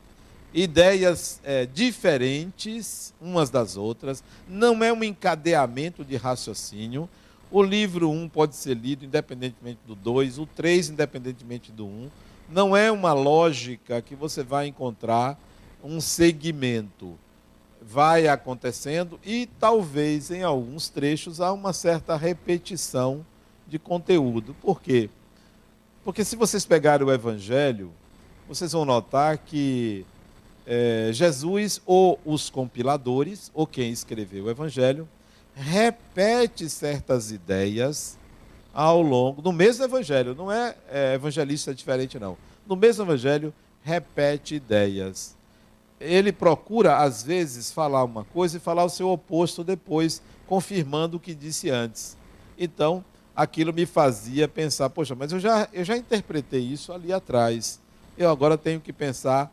ideias 0.53 1.41
é, 1.45 1.65
diferentes 1.65 3.15
umas 3.21 3.51
das 3.51 3.77
outras. 3.77 4.25
Não 4.49 4.83
é 4.83 4.93
um 4.93 5.05
encadeamento 5.05 6.05
de 6.05 6.17
raciocínio. 6.17 7.09
O 7.53 7.63
livro 7.63 8.11
1 8.11 8.23
um 8.23 8.29
pode 8.29 8.57
ser 8.57 8.77
lido 8.77 9.05
independentemente 9.05 9.79
do 9.87 9.95
2, 9.95 10.39
o 10.39 10.47
3 10.47 10.91
independentemente 10.91 11.71
do 11.71 11.87
1. 11.87 11.89
Um 11.89 12.11
Não 12.49 12.77
é 12.77 12.91
uma 12.91 13.13
lógica 13.13 14.03
que 14.03 14.17
você 14.17 14.43
vai 14.43 14.67
encontrar 14.67 15.39
um 15.83 16.01
segmento. 16.01 17.19
Vai 17.83 18.29
acontecendo 18.29 19.19
e 19.25 19.49
talvez 19.59 20.31
em 20.31 20.43
alguns 20.43 20.89
trechos 20.89 21.41
há 21.41 21.53
uma 21.53 21.73
certa 21.73 22.17
repetição 22.17 23.25
de 23.67 23.79
conteúdo. 23.79 24.55
Por 24.61 24.81
quê? 24.81 25.09
Porque 26.05 26.25
se 26.25 26.37
vocês 26.37 26.65
pegarem 26.65 27.07
o 27.07 27.13
Evangelho, 27.13 27.93
vocês 28.49 28.73
vão 28.73 28.85
notar 28.85 29.39
que 29.39 30.05
é, 30.67 31.11
Jesus, 31.13 31.81
ou 31.87 32.19
os 32.25 32.51
compiladores, 32.51 33.51
ou 33.55 33.67
quem 33.67 33.91
escreveu 33.91 34.45
o 34.45 34.51
Evangelho, 34.51 35.09
repete 35.55 36.69
certas 36.69 37.31
ideias 37.31 38.19
ao 38.73 39.03
longo, 39.03 39.43
no 39.43 39.53
mesmo 39.53 39.85
Evangelho, 39.85 40.35
não 40.35 40.51
é, 40.51 40.77
é 40.89 41.15
evangelista 41.15 41.75
diferente, 41.75 42.19
não. 42.19 42.37
No 42.67 42.77
mesmo 42.77 43.03
Evangelho, 43.05 43.53
repete 43.83 44.55
ideias. 44.55 45.37
Ele 46.01 46.33
procura, 46.33 46.97
às 46.97 47.23
vezes, 47.23 47.71
falar 47.71 48.03
uma 48.05 48.25
coisa 48.25 48.57
e 48.57 48.61
falar 48.61 48.85
o 48.85 48.89
seu 48.89 49.09
oposto 49.11 49.63
depois, 49.63 50.23
confirmando 50.47 51.19
o 51.19 51.21
que 51.21 51.35
disse 51.35 51.69
antes. 51.69 52.17
Então, 52.59 53.05
aquilo 53.37 53.73
me 53.73 53.87
fazia 53.87 54.49
pensar, 54.49 54.89
poxa, 54.91 55.15
mas 55.15 55.31
eu 55.33 55.39
já, 55.39 55.69
eu 55.73 55.85
já 55.85 55.97
interpretei 55.97 56.61
isso 56.61 56.93
ali 56.93 57.13
atrás. 57.13 57.81
Eu 58.17 58.31
agora 58.31 58.57
tenho 58.57 58.81
que 58.81 58.93
pensar 58.93 59.53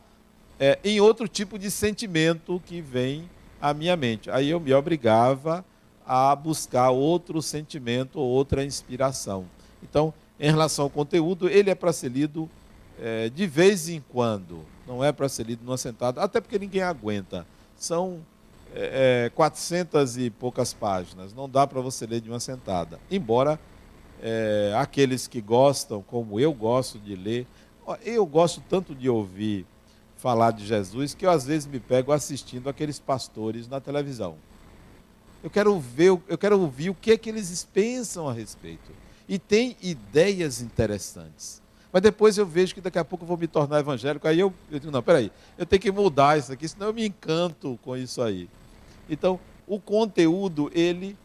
é, 0.58 0.78
em 0.82 1.00
outro 1.00 1.28
tipo 1.28 1.58
de 1.58 1.70
sentimento 1.70 2.60
que 2.66 2.80
vem 2.80 3.28
à 3.60 3.72
minha 3.72 3.96
mente. 3.96 4.30
Aí 4.30 4.50
eu 4.50 4.58
me 4.58 4.72
obrigava 4.72 5.64
a 6.06 6.34
buscar 6.34 6.90
outro 6.90 7.42
sentimento, 7.42 8.18
outra 8.18 8.64
inspiração. 8.64 9.44
Então, 9.82 10.12
em 10.40 10.50
relação 10.50 10.84
ao 10.86 10.90
conteúdo, 10.90 11.48
ele 11.48 11.70
é 11.70 11.74
para 11.74 11.92
ser 11.92 12.10
lido 12.10 12.48
é, 13.00 13.28
de 13.28 13.46
vez 13.46 13.88
em 13.88 14.02
quando, 14.08 14.64
não 14.88 15.04
é 15.04 15.12
para 15.12 15.28
ser 15.28 15.44
lido 15.44 15.62
numa 15.62 15.76
sentada, 15.76 16.22
até 16.22 16.40
porque 16.40 16.58
ninguém 16.58 16.82
aguenta. 16.82 17.46
São 17.76 18.20
é, 18.74 19.26
é, 19.26 19.30
400 19.30 20.16
e 20.16 20.30
poucas 20.30 20.72
páginas, 20.72 21.34
não 21.34 21.48
dá 21.48 21.66
para 21.66 21.80
você 21.80 22.06
ler 22.06 22.20
de 22.20 22.30
uma 22.30 22.40
sentada. 22.40 22.98
Embora 23.10 23.60
é, 24.20 24.72
aqueles 24.76 25.26
que 25.28 25.40
gostam, 25.40 26.02
como 26.02 26.40
eu 26.40 26.52
gosto 26.52 26.98
de 26.98 27.14
ler, 27.14 27.46
eu 28.04 28.26
gosto 28.26 28.62
tanto 28.68 28.94
de 28.94 29.08
ouvir 29.08 29.66
falar 30.16 30.50
de 30.50 30.66
Jesus 30.66 31.14
que 31.14 31.24
eu 31.24 31.30
às 31.30 31.46
vezes 31.46 31.66
me 31.66 31.78
pego 31.78 32.10
assistindo 32.10 32.68
aqueles 32.68 32.98
pastores 32.98 33.68
na 33.68 33.80
televisão. 33.80 34.36
Eu 35.42 35.48
quero 35.48 35.78
ver, 35.78 36.18
eu 36.28 36.36
quero 36.36 36.58
ouvir 36.60 36.90
o 36.90 36.94
que 36.94 37.12
é 37.12 37.16
que 37.16 37.28
eles 37.28 37.64
pensam 37.72 38.28
a 38.28 38.32
respeito. 38.32 38.90
E 39.28 39.38
tem 39.38 39.76
ideias 39.80 40.60
interessantes. 40.60 41.62
Mas 41.98 42.02
depois 42.04 42.38
eu 42.38 42.46
vejo 42.46 42.76
que 42.76 42.80
daqui 42.80 42.96
a 42.96 43.04
pouco 43.04 43.24
eu 43.24 43.26
vou 43.26 43.36
me 43.36 43.48
tornar 43.48 43.80
evangélico. 43.80 44.28
Aí 44.28 44.38
eu, 44.38 44.54
eu 44.70 44.78
digo, 44.78 44.92
não, 44.92 45.02
peraí, 45.02 45.32
eu 45.58 45.66
tenho 45.66 45.82
que 45.82 45.90
mudar 45.90 46.38
isso 46.38 46.52
aqui, 46.52 46.68
senão 46.68 46.86
eu 46.86 46.94
me 46.94 47.04
encanto 47.04 47.76
com 47.82 47.96
isso 47.96 48.22
aí. 48.22 48.48
Então, 49.10 49.40
o 49.66 49.80
conteúdo, 49.80 50.70
ele 50.72 51.16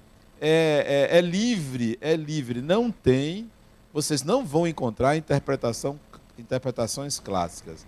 é, 0.41 1.09
é, 1.11 1.19
é 1.19 1.21
livre, 1.21 1.95
é 2.01 2.15
livre. 2.15 2.59
Não 2.59 2.89
tem, 2.89 3.51
vocês 3.93 4.23
não 4.23 4.43
vão 4.43 4.65
encontrar 4.65 5.15
interpretação, 5.15 5.99
interpretações 6.39 7.19
clássicas. 7.19 7.85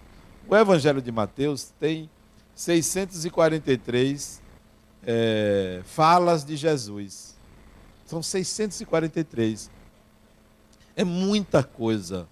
O 0.48 0.56
Evangelho 0.56 1.02
de 1.02 1.12
Mateus 1.12 1.74
tem 1.80 2.08
643 2.54 4.44
é, 5.08 5.82
falas 5.86 6.46
de 6.46 6.56
Jesus. 6.56 7.36
São 8.06 8.22
643. 8.22 9.72
É 10.96 11.04
muita 11.04 11.64
coisa. 11.64 12.28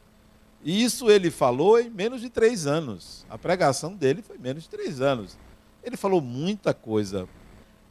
E 0.64 0.84
isso 0.84 1.10
ele 1.12 1.30
falou 1.30 1.80
em 1.80 1.90
menos 1.90 2.22
de 2.22 2.30
três 2.30 2.66
anos. 2.66 3.26
A 3.30 3.38
pregação 3.38 3.94
dele 3.94 4.22
foi 4.22 4.38
menos 4.38 4.64
de 4.64 4.70
três 4.70 5.02
anos. 5.02 5.38
Ele 5.84 5.98
falou 5.98 6.22
muita 6.22 6.74
coisa, 6.74 7.28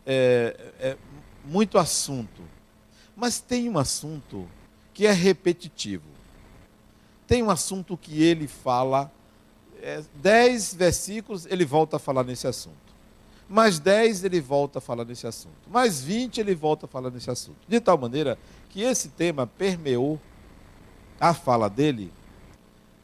é, 0.07 0.73
é, 0.81 0.97
muito 1.45 1.77
assunto. 1.77 2.43
Mas 3.15 3.41
tem 3.41 3.69
um 3.69 3.79
assunto 3.79 4.49
que 4.95 5.07
é 5.07 5.13
repetitivo. 5.13 6.09
Tem 7.27 7.43
um 7.43 7.51
assunto 7.51 7.97
que 7.97 8.23
ele 8.23 8.49
fala, 8.49 9.13
é, 9.83 10.03
dez 10.15 10.73
versículos, 10.73 11.45
ele 11.47 11.65
volta 11.65 11.97
a 11.97 11.99
falar 11.99 12.25
nesse 12.25 12.47
assunto 12.47 12.93
mais 13.53 13.79
10 13.79 14.25
ele 14.25 14.41
volta 14.41 14.79
a 14.79 14.81
falar 14.81 15.05
nesse 15.05 15.27
assunto, 15.27 15.69
mais 15.71 16.01
20 16.03 16.41
ele 16.41 16.55
volta 16.55 16.87
a 16.87 16.89
falar 16.89 17.11
nesse 17.11 17.31
assunto. 17.31 17.59
De 17.69 17.81
tal 17.81 17.99
maneira 17.99 18.39
que 18.71 18.81
esse 18.81 19.11
tema 19.11 19.47
permeou 19.47 20.19
a 21.21 21.35
fala 21.35 21.69
dele 21.69 22.11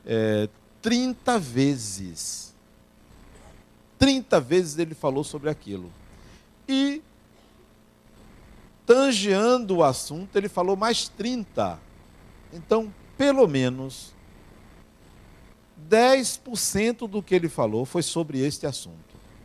é, 0.09 0.49
30 0.81 1.38
vezes. 1.38 2.55
30 3.99 4.40
vezes 4.40 4.79
ele 4.79 4.94
falou 4.94 5.23
sobre 5.23 5.51
aquilo. 5.51 5.92
E, 6.66 7.03
tangeando 8.87 9.77
o 9.77 9.85
assunto, 9.85 10.35
ele 10.37 10.49
falou 10.49 10.77
mais 10.77 11.09
30. 11.09 11.79
Então, 12.53 12.92
pelo 13.18 13.47
menos 13.47 14.14
10% 15.88 17.09
do 17.09 17.23
que 17.23 17.35
ele 17.35 17.49
falou 17.49 17.85
foi 17.85 18.03
sobre 18.03 18.38
este 18.40 18.66
assunto. 18.66 18.97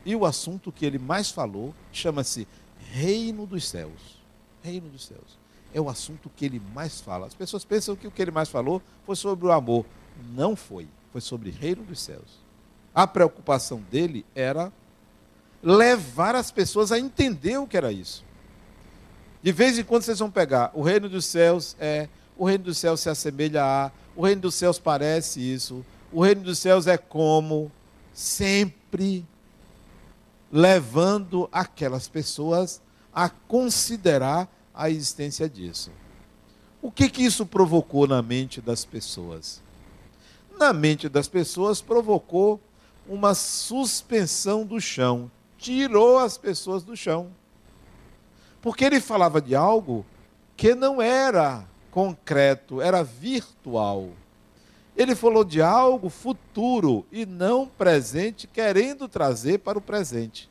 E 0.06 0.15
o 0.15 0.26
assunto 0.26 0.71
que 0.71 0.86
ele 0.86 0.99
mais 0.99 1.30
falou 1.30 1.73
chama-se 1.91 2.47
Reino 2.91 3.45
dos 3.45 3.67
Céus. 3.67 4.19
Reino 4.62 4.89
dos 4.89 5.06
Céus. 5.06 5.39
É 5.73 5.82
o 5.82 5.89
assunto 5.89 6.30
que 6.30 6.45
ele 6.45 6.62
mais 6.73 7.02
fala. 7.02 7.26
As 7.26 7.34
pessoas 7.34 7.65
pensam 7.65 7.95
que 7.95 8.08
o 8.08 8.12
que 8.12 8.21
ele 8.21 8.32
mais 8.32 8.49
falou 8.49 8.82
foi 9.06 9.15
sobre 9.15 9.47
o 9.47 9.52
amor. 9.52 9.86
Não 10.34 10.56
foi. 10.56 10.88
Foi 11.12 11.21
sobre 11.21 11.49
Reino 11.49 11.84
dos 11.84 11.99
Céus. 11.99 12.41
A 12.93 13.08
preocupação 13.08 13.82
dele 13.91 14.26
era 14.36 14.71
levar 15.62 16.36
as 16.36 16.52
pessoas 16.52 16.91
a 16.91 16.99
entender 16.99 17.58
o 17.58 17.67
que 17.67 17.78
era 17.78 17.91
isso. 17.91 18.23
De 19.41 19.52
vez 19.52 19.78
em 19.78 19.84
quando 19.84 20.04
vocês 20.04 20.19
vão 20.19 20.30
pegar, 20.30 20.71
o 20.73 20.82
reino 20.82 21.10
dos 21.10 21.26
céus 21.26 21.76
é, 21.80 22.08
o 22.38 22.45
reino 22.45 22.65
dos 22.65 22.78
céus 22.78 22.99
se 22.99 23.10
assemelha 23.10 23.63
a, 23.63 23.91
o 24.15 24.26
reino 24.26 24.41
dos 24.41 24.56
céus 24.56 24.80
parece 24.80 25.39
isso, 25.39 25.86
o 26.12 26.21
reino 26.21 26.41
dos 26.41 26.60
céus 26.60 26.88
é 26.88 26.97
como, 26.97 27.71
sempre 28.13 29.26
levando 30.52 31.49
aquelas 31.52 32.08
pessoas 32.08 32.82
a 33.13 33.30
considerar 33.30 34.47
a 34.73 34.89
existência 34.89 35.49
disso. 35.49 35.91
O 36.82 36.91
que, 36.91 37.10
que 37.10 37.23
isso 37.23 37.45
provocou 37.45 38.06
na 38.08 38.21
mente 38.21 38.62
das 38.62 38.86
pessoas? 38.86 39.62
Na 40.57 40.71
mente 40.71 41.09
das 41.09 41.27
pessoas 41.27 41.81
provocou 41.81 42.59
uma 43.07 43.33
suspensão 43.33 44.65
do 44.65 44.79
chão, 44.79 45.29
tirou 45.57 46.17
as 46.17 46.37
pessoas 46.37 46.83
do 46.83 46.95
chão. 46.95 47.31
Porque 48.61 48.85
ele 48.85 49.01
falava 49.01 49.41
de 49.41 49.55
algo 49.55 50.05
que 50.55 50.73
não 50.73 51.01
era 51.01 51.65
concreto, 51.91 52.81
era 52.81 53.03
virtual. 53.03 54.09
Ele 54.95 55.15
falou 55.15 55.43
de 55.43 55.61
algo 55.61 56.09
futuro 56.09 57.05
e 57.11 57.25
não 57.25 57.67
presente, 57.67 58.47
querendo 58.47 59.07
trazer 59.07 59.59
para 59.59 59.77
o 59.77 59.81
presente. 59.81 60.49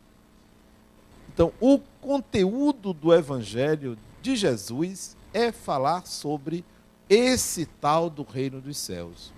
Então, 1.32 1.52
o 1.60 1.78
conteúdo 2.00 2.92
do 2.92 3.14
Evangelho 3.14 3.96
de 4.20 4.36
Jesus 4.36 5.16
é 5.32 5.50
falar 5.50 6.06
sobre 6.06 6.64
esse 7.08 7.64
tal 7.64 8.10
do 8.10 8.22
reino 8.22 8.60
dos 8.60 8.76
céus. 8.76 9.32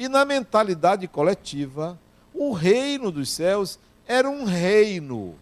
E 0.00 0.08
na 0.08 0.24
mentalidade 0.24 1.06
coletiva, 1.06 2.00
o 2.32 2.52
reino 2.52 3.12
dos 3.12 3.28
céus 3.30 3.78
era 4.08 4.30
um 4.30 4.44
reino. 4.44 5.34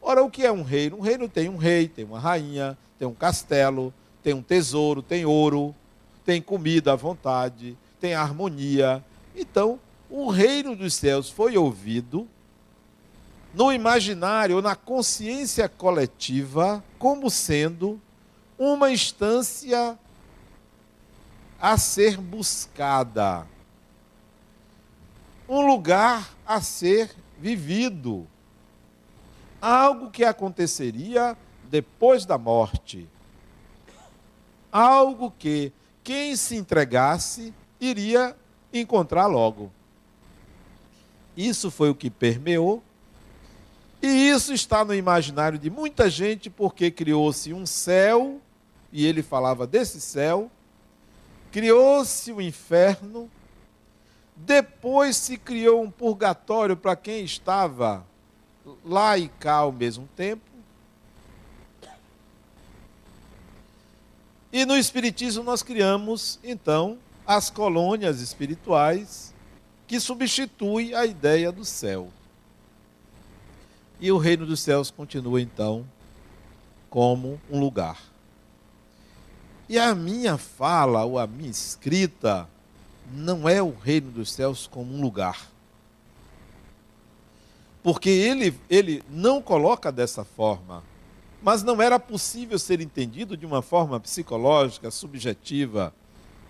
Ora, 0.00 0.24
o 0.24 0.28
que 0.28 0.44
é 0.44 0.50
um 0.50 0.64
reino? 0.64 0.96
Um 0.96 1.00
reino 1.00 1.28
tem 1.28 1.48
um 1.48 1.56
rei, 1.56 1.86
tem 1.86 2.04
uma 2.04 2.18
rainha, 2.18 2.76
tem 2.98 3.06
um 3.06 3.14
castelo, 3.14 3.94
tem 4.20 4.34
um 4.34 4.42
tesouro, 4.42 5.02
tem 5.02 5.24
ouro, 5.24 5.72
tem 6.24 6.42
comida 6.42 6.94
à 6.94 6.96
vontade, 6.96 7.78
tem 8.00 8.12
harmonia. 8.12 9.04
Então, 9.36 9.78
o 10.10 10.30
reino 10.30 10.74
dos 10.74 10.94
céus 10.94 11.30
foi 11.30 11.56
ouvido 11.56 12.26
no 13.54 13.72
imaginário 13.72 14.60
na 14.60 14.74
consciência 14.74 15.68
coletiva 15.68 16.82
como 16.98 17.30
sendo 17.30 18.00
uma 18.58 18.90
instância 18.90 19.96
a 21.60 21.78
ser 21.78 22.16
buscada, 22.16 23.46
um 25.48 25.66
lugar 25.66 26.30
a 26.46 26.60
ser 26.60 27.10
vivido, 27.38 28.26
algo 29.60 30.10
que 30.10 30.24
aconteceria 30.24 31.36
depois 31.70 32.24
da 32.24 32.38
morte, 32.38 33.08
algo 34.70 35.32
que 35.38 35.72
quem 36.04 36.36
se 36.36 36.56
entregasse 36.56 37.52
iria 37.80 38.36
encontrar 38.72 39.26
logo. 39.26 39.70
Isso 41.36 41.70
foi 41.70 41.90
o 41.90 41.94
que 41.94 42.10
permeou, 42.10 42.82
e 44.02 44.28
isso 44.28 44.52
está 44.52 44.84
no 44.84 44.94
imaginário 44.94 45.58
de 45.58 45.70
muita 45.70 46.10
gente, 46.10 46.50
porque 46.50 46.90
criou-se 46.90 47.52
um 47.52 47.64
céu, 47.64 48.40
e 48.92 49.06
ele 49.06 49.22
falava 49.22 49.66
desse 49.66 50.00
céu, 50.00 50.50
criou-se 51.50 52.32
o 52.32 52.36
um 52.36 52.40
inferno, 52.40 53.30
Depois 54.36 55.16
se 55.16 55.36
criou 55.36 55.82
um 55.82 55.90
purgatório 55.90 56.76
para 56.76 56.96
quem 56.96 57.24
estava 57.24 58.04
lá 58.84 59.18
e 59.18 59.28
cá 59.28 59.56
ao 59.56 59.72
mesmo 59.72 60.08
tempo. 60.16 60.42
E 64.52 64.66
no 64.66 64.76
Espiritismo 64.76 65.42
nós 65.42 65.62
criamos, 65.62 66.38
então, 66.44 66.98
as 67.26 67.48
colônias 67.48 68.20
espirituais 68.20 69.32
que 69.86 69.98
substituem 69.98 70.94
a 70.94 71.06
ideia 71.06 71.50
do 71.50 71.64
céu. 71.64 72.08
E 74.00 74.10
o 74.10 74.18
reino 74.18 74.44
dos 74.44 74.60
céus 74.60 74.90
continua, 74.90 75.40
então, 75.40 75.86
como 76.90 77.40
um 77.50 77.60
lugar. 77.60 77.98
E 79.68 79.78
a 79.78 79.94
minha 79.94 80.36
fala, 80.36 81.04
ou 81.04 81.18
a 81.18 81.26
minha 81.26 81.50
escrita, 81.50 82.48
não 83.12 83.48
é 83.48 83.62
o 83.62 83.70
reino 83.70 84.10
dos 84.10 84.32
céus 84.32 84.66
como 84.66 84.94
um 84.94 85.00
lugar. 85.00 85.48
Porque 87.82 88.08
ele, 88.08 88.58
ele 88.70 89.02
não 89.10 89.42
coloca 89.42 89.90
dessa 89.90 90.24
forma 90.24 90.82
mas 91.42 91.64
não 91.64 91.82
era 91.82 91.98
possível 91.98 92.58
ser 92.58 92.80
entendido 92.80 93.36
de 93.36 93.44
uma 93.44 93.60
forma 93.60 93.98
psicológica, 93.98 94.90
subjetiva, 94.90 95.92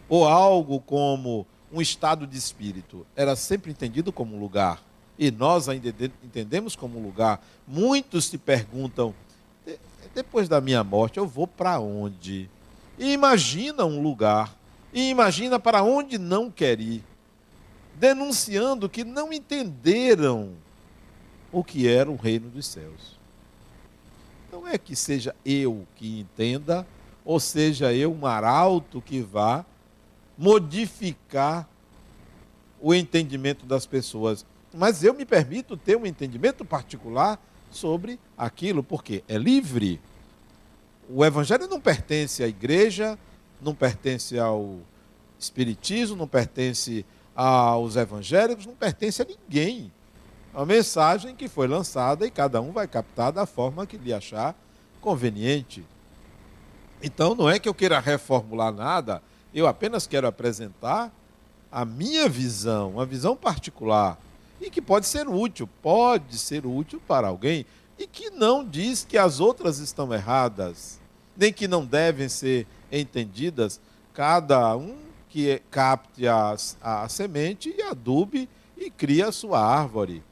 ou 0.09 0.29
algo 0.29 0.79
como 0.81 1.47
um 1.73 1.81
estado 1.81 2.27
de 2.27 2.37
espírito. 2.37 3.07
Era 3.17 3.35
sempre 3.35 3.71
entendido 3.71 4.13
como 4.13 4.37
um 4.37 4.41
lugar. 4.41 4.83
E 5.19 5.31
nós 5.31 5.69
ainda 5.69 5.89
entendemos 6.23 6.77
como 6.77 6.99
um 6.99 7.03
lugar. 7.03 7.43
Muitos 7.67 8.27
se 8.27 8.37
perguntam: 8.37 9.15
depois 10.15 10.49
da 10.49 10.61
minha 10.61 10.85
morte, 10.85 11.19
eu 11.19 11.27
vou 11.27 11.47
para 11.47 11.81
onde? 11.81 12.51
E 12.99 13.13
imagina 13.13 13.87
um 13.87 14.03
lugar, 14.03 14.55
e 14.93 15.09
imagina 15.09 15.59
para 15.59 15.83
onde 15.83 16.19
não 16.19 16.51
quer 16.51 16.81
ir, 16.81 17.03
denunciando 17.95 18.89
que 18.89 19.05
não 19.05 19.33
entenderam 19.33 20.53
o 21.51 21.63
que 21.63 21.89
era 21.89 22.11
o 22.11 22.17
reino 22.17 22.49
dos 22.49 22.67
céus. 22.67 23.19
Não 24.51 24.69
é 24.69 24.77
que 24.77 24.95
seja 24.95 25.35
eu 25.45 25.87
que 25.97 26.21
entenda, 26.21 26.87
ou 27.25 27.41
seja 27.41 27.93
eu 27.93 28.13
um 28.13 28.27
arauto 28.27 29.01
que 29.01 29.21
vá 29.21 29.65
modificar 30.37 31.69
o 32.81 32.93
entendimento 32.93 33.65
das 33.65 33.87
pessoas. 33.87 34.45
Mas 34.75 35.05
eu 35.05 35.15
me 35.15 35.25
permito 35.25 35.77
ter 35.77 35.97
um 35.97 36.05
entendimento 36.05 36.65
particular 36.65 37.41
sobre 37.71 38.19
aquilo, 38.37 38.83
porque 38.83 39.23
é 39.29 39.39
livre. 39.39 40.01
O 41.09 41.25
Evangelho 41.25 41.69
não 41.69 41.81
pertence 41.81 42.43
à 42.43 42.49
igreja, 42.49 43.19
não 43.63 43.75
pertence 43.75 44.39
ao 44.39 44.79
Espiritismo, 45.39 46.17
não 46.17 46.29
pertence 46.29 47.05
aos 47.35 47.97
evangélicos, 47.97 48.67
não 48.67 48.75
pertence 48.75 49.23
a 49.23 49.25
ninguém 49.25 49.91
uma 50.55 50.67
mensagem 50.67 51.35
que 51.35 51.49
foi 51.49 51.67
lançada 51.67 52.27
e 52.27 52.31
cada 52.31 52.61
um 52.61 52.73
vai 52.73 52.87
captar 52.87 53.33
da 53.33 53.47
forma 53.47 53.87
que 53.87 53.97
lhe 53.97 54.13
achar 54.13 54.55
conveniente. 55.01 55.85
Então 57.03 57.35
não 57.35 57.49
é 57.49 57.59
que 57.59 57.69
eu 57.69 57.75
queira 57.75 57.99
reformular 57.99 58.73
nada, 58.73 59.23
eu 59.55 59.67
apenas 59.67 60.07
quero 60.07 60.27
apresentar 60.27 61.11
a 61.71 61.85
minha 61.85 62.29
visão, 62.29 62.91
uma 62.91 63.07
visão 63.07 63.35
particular, 63.35 64.19
e 64.61 64.71
que 64.71 64.83
pode 64.83 65.07
ser 65.07 65.27
útil, 65.27 65.69
pode 65.83 66.39
ser 66.39 66.67
útil 66.67 67.01
para 67.09 67.29
alguém, 67.29 67.65
e 67.99 68.07
que 68.07 68.31
não 68.31 68.65
diz 68.65 69.05
que 69.09 69.17
as 69.17 69.41
outras 69.41 69.79
estão 69.79 70.13
erradas, 70.13 71.01
nem 71.37 71.53
que 71.53 71.67
não 71.67 71.85
devem 71.85 72.29
ser 72.29 72.67
entendidas, 72.93 73.81
cada 74.13 74.77
um 74.77 74.97
que 75.29 75.61
capte 75.71 76.29
a, 76.29 76.55
a 76.81 77.09
semente 77.09 77.75
e 77.77 77.83
adube 77.83 78.49
e 78.77 78.91
cria 78.91 79.29
a 79.29 79.33
sua 79.33 79.65
árvore 79.65 80.23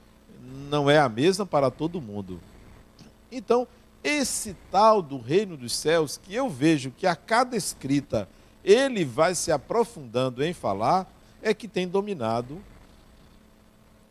não 0.68 0.90
é 0.90 0.98
a 0.98 1.08
mesma 1.08 1.46
para 1.46 1.70
todo 1.70 2.00
mundo. 2.00 2.40
Então, 3.30 3.66
esse 4.02 4.56
tal 4.70 5.02
do 5.02 5.18
reino 5.18 5.56
dos 5.56 5.74
céus, 5.74 6.16
que 6.16 6.34
eu 6.34 6.48
vejo 6.48 6.90
que 6.90 7.06
a 7.06 7.14
cada 7.14 7.56
escrita 7.56 8.28
ele 8.64 9.04
vai 9.04 9.34
se 9.34 9.52
aprofundando 9.52 10.44
em 10.44 10.52
falar, 10.52 11.10
é 11.42 11.54
que 11.54 11.68
tem 11.68 11.88
dominado 11.88 12.60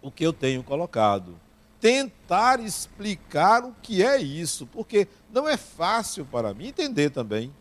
o 0.01 0.09
que 0.09 0.25
eu 0.25 0.33
tenho 0.33 0.63
colocado. 0.63 1.35
Tentar 1.79 2.59
explicar 2.59 3.63
o 3.63 3.75
que 3.81 4.03
é 4.03 4.17
isso, 4.19 4.67
porque 4.67 5.07
não 5.31 5.47
é 5.47 5.55
fácil 5.55 6.25
para 6.25 6.53
mim 6.53 6.67
entender 6.67 7.09
também. 7.09 7.53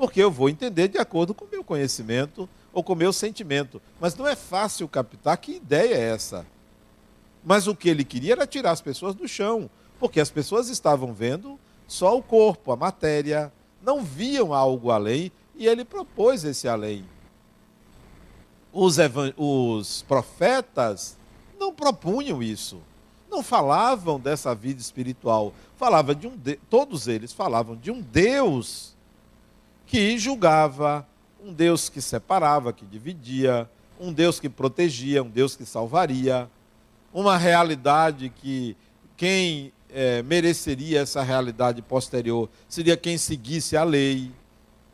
Porque 0.00 0.18
eu 0.18 0.30
vou 0.30 0.48
entender 0.48 0.88
de 0.88 0.96
acordo 0.96 1.34
com 1.34 1.44
o 1.44 1.48
meu 1.50 1.62
conhecimento 1.62 2.48
ou 2.72 2.82
com 2.82 2.94
o 2.94 2.96
meu 2.96 3.12
sentimento. 3.12 3.82
Mas 4.00 4.14
não 4.14 4.26
é 4.26 4.34
fácil 4.34 4.88
captar 4.88 5.36
que 5.36 5.56
ideia 5.56 5.94
é 5.94 6.08
essa. 6.08 6.46
Mas 7.44 7.66
o 7.66 7.76
que 7.76 7.86
ele 7.86 8.02
queria 8.02 8.32
era 8.32 8.46
tirar 8.46 8.70
as 8.70 8.80
pessoas 8.80 9.14
do 9.14 9.28
chão, 9.28 9.68
porque 9.98 10.18
as 10.18 10.30
pessoas 10.30 10.70
estavam 10.70 11.12
vendo 11.12 11.60
só 11.86 12.16
o 12.16 12.22
corpo, 12.22 12.72
a 12.72 12.76
matéria, 12.76 13.52
não 13.82 14.02
viam 14.02 14.54
algo 14.54 14.90
além, 14.90 15.30
e 15.54 15.66
ele 15.66 15.84
propôs 15.84 16.44
esse 16.44 16.66
além. 16.66 17.04
Os, 18.72 18.96
os 19.36 20.00
profetas 20.08 21.18
não 21.58 21.74
propunham 21.74 22.42
isso, 22.42 22.80
não 23.30 23.42
falavam 23.42 24.18
dessa 24.18 24.54
vida 24.54 24.80
espiritual, 24.80 25.52
falava 25.76 26.14
de 26.14 26.26
um 26.26 26.34
de... 26.34 26.56
todos 26.70 27.06
eles 27.06 27.34
falavam 27.34 27.76
de 27.76 27.90
um 27.90 28.00
Deus 28.00 28.98
que 29.90 30.16
julgava, 30.16 31.04
um 31.44 31.52
Deus 31.52 31.88
que 31.88 32.00
separava, 32.00 32.72
que 32.72 32.86
dividia, 32.86 33.68
um 33.98 34.12
Deus 34.12 34.38
que 34.38 34.48
protegia, 34.48 35.22
um 35.22 35.28
Deus 35.28 35.56
que 35.56 35.66
salvaria 35.66 36.48
uma 37.12 37.36
realidade 37.36 38.28
que 38.28 38.76
quem 39.16 39.72
é, 39.92 40.22
mereceria 40.22 41.00
essa 41.00 41.22
realidade 41.22 41.82
posterior 41.82 42.48
seria 42.68 42.96
quem 42.96 43.18
seguisse 43.18 43.76
a 43.76 43.82
lei. 43.82 44.30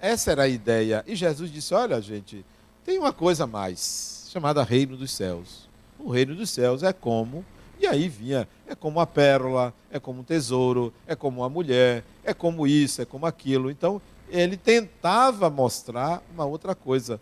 Essa 0.00 0.32
era 0.32 0.44
a 0.44 0.48
ideia. 0.48 1.04
E 1.06 1.14
Jesus 1.14 1.52
disse: 1.52 1.74
Olha, 1.74 2.00
gente, 2.00 2.44
tem 2.82 2.98
uma 2.98 3.12
coisa 3.12 3.44
a 3.44 3.46
mais, 3.46 4.28
chamada 4.32 4.62
Reino 4.62 4.96
dos 4.96 5.12
Céus. 5.12 5.68
O 5.98 6.10
Reino 6.10 6.34
dos 6.34 6.48
Céus 6.48 6.82
é 6.82 6.92
como. 6.92 7.44
E 7.78 7.86
aí 7.86 8.08
vinha, 8.08 8.48
é 8.66 8.74
como 8.74 9.00
a 9.00 9.06
pérola, 9.06 9.74
é 9.90 10.00
como 10.00 10.20
um 10.20 10.24
tesouro, 10.24 10.94
é 11.06 11.14
como 11.14 11.42
uma 11.42 11.48
mulher, 11.50 12.02
é 12.24 12.32
como 12.32 12.66
isso, 12.66 13.02
é 13.02 13.04
como 13.04 13.26
aquilo. 13.26 13.70
Então, 13.70 14.00
ele 14.28 14.56
tentava 14.56 15.48
mostrar 15.48 16.22
uma 16.32 16.44
outra 16.44 16.74
coisa. 16.74 17.20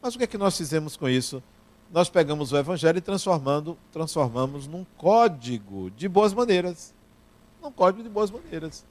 Mas 0.00 0.14
o 0.14 0.18
que 0.18 0.24
é 0.24 0.26
que 0.26 0.38
nós 0.38 0.56
fizemos 0.56 0.96
com 0.96 1.08
isso? 1.08 1.42
nós 1.94 2.08
pegamos 2.08 2.52
o 2.52 2.56
Evangelho 2.56 2.98
e 2.98 3.00
transformando, 3.00 3.78
transformamos 3.92 4.66
num 4.66 4.84
código 4.98 5.92
de 5.92 6.08
boas 6.08 6.34
maneiras. 6.34 6.92
Num 7.62 7.70
código 7.70 8.02
de 8.02 8.08
boas 8.08 8.32
maneiras. 8.32 8.84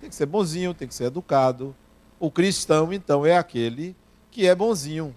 Tem 0.00 0.08
que 0.08 0.14
ser 0.14 0.26
bonzinho, 0.26 0.72
tem 0.72 0.86
que 0.86 0.94
ser 0.94 1.06
educado. 1.06 1.74
O 2.20 2.30
cristão, 2.30 2.92
então, 2.92 3.26
é 3.26 3.36
aquele 3.36 3.96
que 4.30 4.46
é 4.46 4.54
bonzinho. 4.54 5.12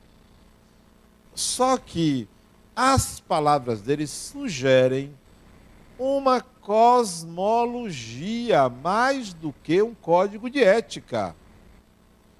Só 1.35 1.77
que 1.77 2.27
as 2.75 3.19
palavras 3.19 3.81
dele 3.81 4.07
sugerem 4.07 5.13
uma 5.99 6.41
cosmologia 6.41 8.69
mais 8.69 9.35
do 9.35 9.53
que 9.63 9.83
um 9.83 9.93
código 9.93 10.49
de 10.49 10.63
ética 10.63 11.35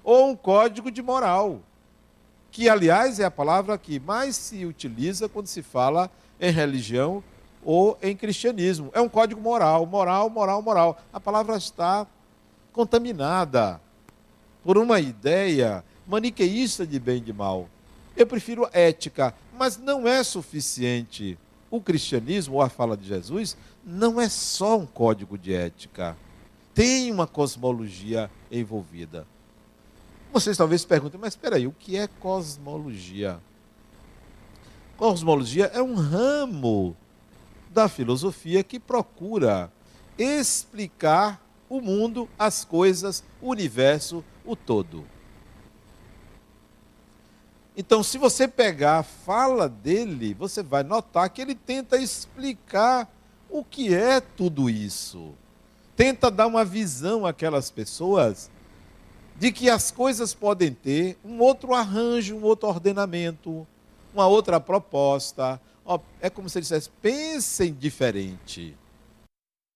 ou 0.04 0.28
um 0.28 0.36
código 0.36 0.90
de 0.90 1.02
moral 1.02 1.60
que, 2.54 2.68
aliás, 2.68 3.18
é 3.18 3.24
a 3.24 3.30
palavra 3.32 3.76
que 3.76 3.98
mais 3.98 4.36
se 4.36 4.64
utiliza 4.64 5.28
quando 5.28 5.48
se 5.48 5.60
fala 5.60 6.08
em 6.40 6.52
religião 6.52 7.20
ou 7.64 7.98
em 8.00 8.14
cristianismo. 8.14 8.90
É 8.92 9.00
um 9.00 9.08
código 9.08 9.40
moral, 9.40 9.84
moral, 9.86 10.30
moral, 10.30 10.62
moral. 10.62 11.02
A 11.12 11.18
palavra 11.18 11.56
está 11.56 12.06
contaminada 12.72 13.80
por 14.62 14.78
uma 14.78 15.00
ideia 15.00 15.84
maniqueísta 16.06 16.86
de 16.86 17.00
bem 17.00 17.16
e 17.16 17.22
de 17.22 17.32
mal. 17.32 17.68
Eu 18.16 18.24
prefiro 18.24 18.68
ética, 18.72 19.34
mas 19.58 19.76
não 19.76 20.06
é 20.06 20.22
suficiente. 20.22 21.36
O 21.68 21.80
cristianismo, 21.80 22.54
ou 22.54 22.62
a 22.62 22.68
fala 22.68 22.96
de 22.96 23.08
Jesus, 23.08 23.56
não 23.84 24.20
é 24.20 24.28
só 24.28 24.78
um 24.78 24.86
código 24.86 25.36
de 25.36 25.52
ética. 25.52 26.16
Tem 26.72 27.10
uma 27.10 27.26
cosmologia 27.26 28.30
envolvida. 28.48 29.26
Vocês 30.34 30.56
talvez 30.56 30.80
se 30.80 30.86
perguntem, 30.88 31.20
mas 31.20 31.34
espera 31.34 31.54
aí, 31.54 31.64
o 31.64 31.70
que 31.70 31.96
é 31.96 32.08
cosmologia? 32.08 33.38
Cosmologia 34.96 35.66
é 35.66 35.80
um 35.80 35.94
ramo 35.94 36.96
da 37.70 37.88
filosofia 37.88 38.64
que 38.64 38.80
procura 38.80 39.70
explicar 40.18 41.40
o 41.68 41.80
mundo, 41.80 42.28
as 42.36 42.64
coisas, 42.64 43.22
o 43.40 43.50
universo, 43.50 44.24
o 44.44 44.56
todo. 44.56 45.04
Então, 47.76 48.02
se 48.02 48.18
você 48.18 48.48
pegar 48.48 48.98
a 48.98 49.02
fala 49.04 49.68
dele, 49.68 50.34
você 50.34 50.64
vai 50.64 50.82
notar 50.82 51.30
que 51.30 51.40
ele 51.40 51.54
tenta 51.54 51.96
explicar 51.96 53.08
o 53.48 53.62
que 53.62 53.94
é 53.94 54.20
tudo 54.20 54.68
isso. 54.68 55.32
Tenta 55.94 56.28
dar 56.28 56.48
uma 56.48 56.64
visão 56.64 57.24
àquelas 57.24 57.70
pessoas 57.70 58.50
de 59.36 59.50
que 59.50 59.68
as 59.68 59.90
coisas 59.90 60.32
podem 60.32 60.72
ter 60.72 61.18
um 61.24 61.40
outro 61.40 61.74
arranjo, 61.74 62.36
um 62.36 62.42
outro 62.42 62.68
ordenamento, 62.68 63.66
uma 64.12 64.26
outra 64.26 64.60
proposta. 64.60 65.60
É 66.20 66.30
como 66.30 66.48
se 66.48 66.58
ele 66.58 66.62
dissesse: 66.62 66.88
pensem 67.02 67.72
diferente. 67.74 68.76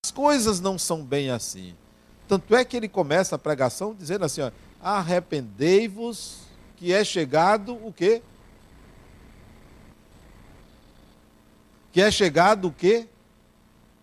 As 0.04 0.10
coisas 0.10 0.60
não 0.60 0.78
são 0.78 1.04
bem 1.04 1.30
assim. 1.30 1.74
Tanto 2.28 2.54
é 2.54 2.64
que 2.64 2.76
ele 2.76 2.88
começa 2.88 3.34
a 3.34 3.38
pregação 3.38 3.94
dizendo 3.94 4.24
assim: 4.24 4.42
arrependei-vos, 4.80 6.38
que 6.76 6.92
é 6.92 7.02
chegado 7.04 7.74
o 7.74 7.92
quê? 7.92 8.22
Que 11.92 12.00
é 12.00 12.10
chegado 12.10 12.68
o 12.68 12.72
quê? 12.72 13.08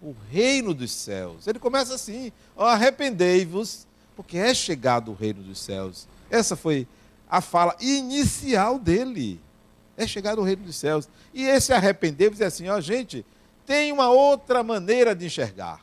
O 0.01 0.13
reino 0.29 0.73
dos 0.73 0.91
céus. 0.91 1.47
Ele 1.47 1.59
começa 1.59 1.95
assim: 1.95 2.31
arrependei-vos, 2.57 3.87
porque 4.15 4.37
é 4.37 4.53
chegado 4.53 5.11
o 5.11 5.15
reino 5.15 5.43
dos 5.43 5.59
céus. 5.59 6.07
Essa 6.29 6.55
foi 6.55 6.87
a 7.29 7.41
fala 7.41 7.75
inicial 7.79 8.79
dele. 8.79 9.39
É 9.97 10.07
chegado 10.07 10.39
o 10.39 10.43
reino 10.43 10.63
dos 10.63 10.75
céus. 10.75 11.07
E 11.33 11.43
esse 11.43 11.73
arrependei-vos 11.73 12.41
é 12.41 12.45
assim: 12.45 12.69
ó, 12.69 12.79
gente, 12.79 13.25
tem 13.65 13.91
uma 13.91 14.09
outra 14.09 14.63
maneira 14.63 15.15
de 15.15 15.25
enxergar. 15.25 15.81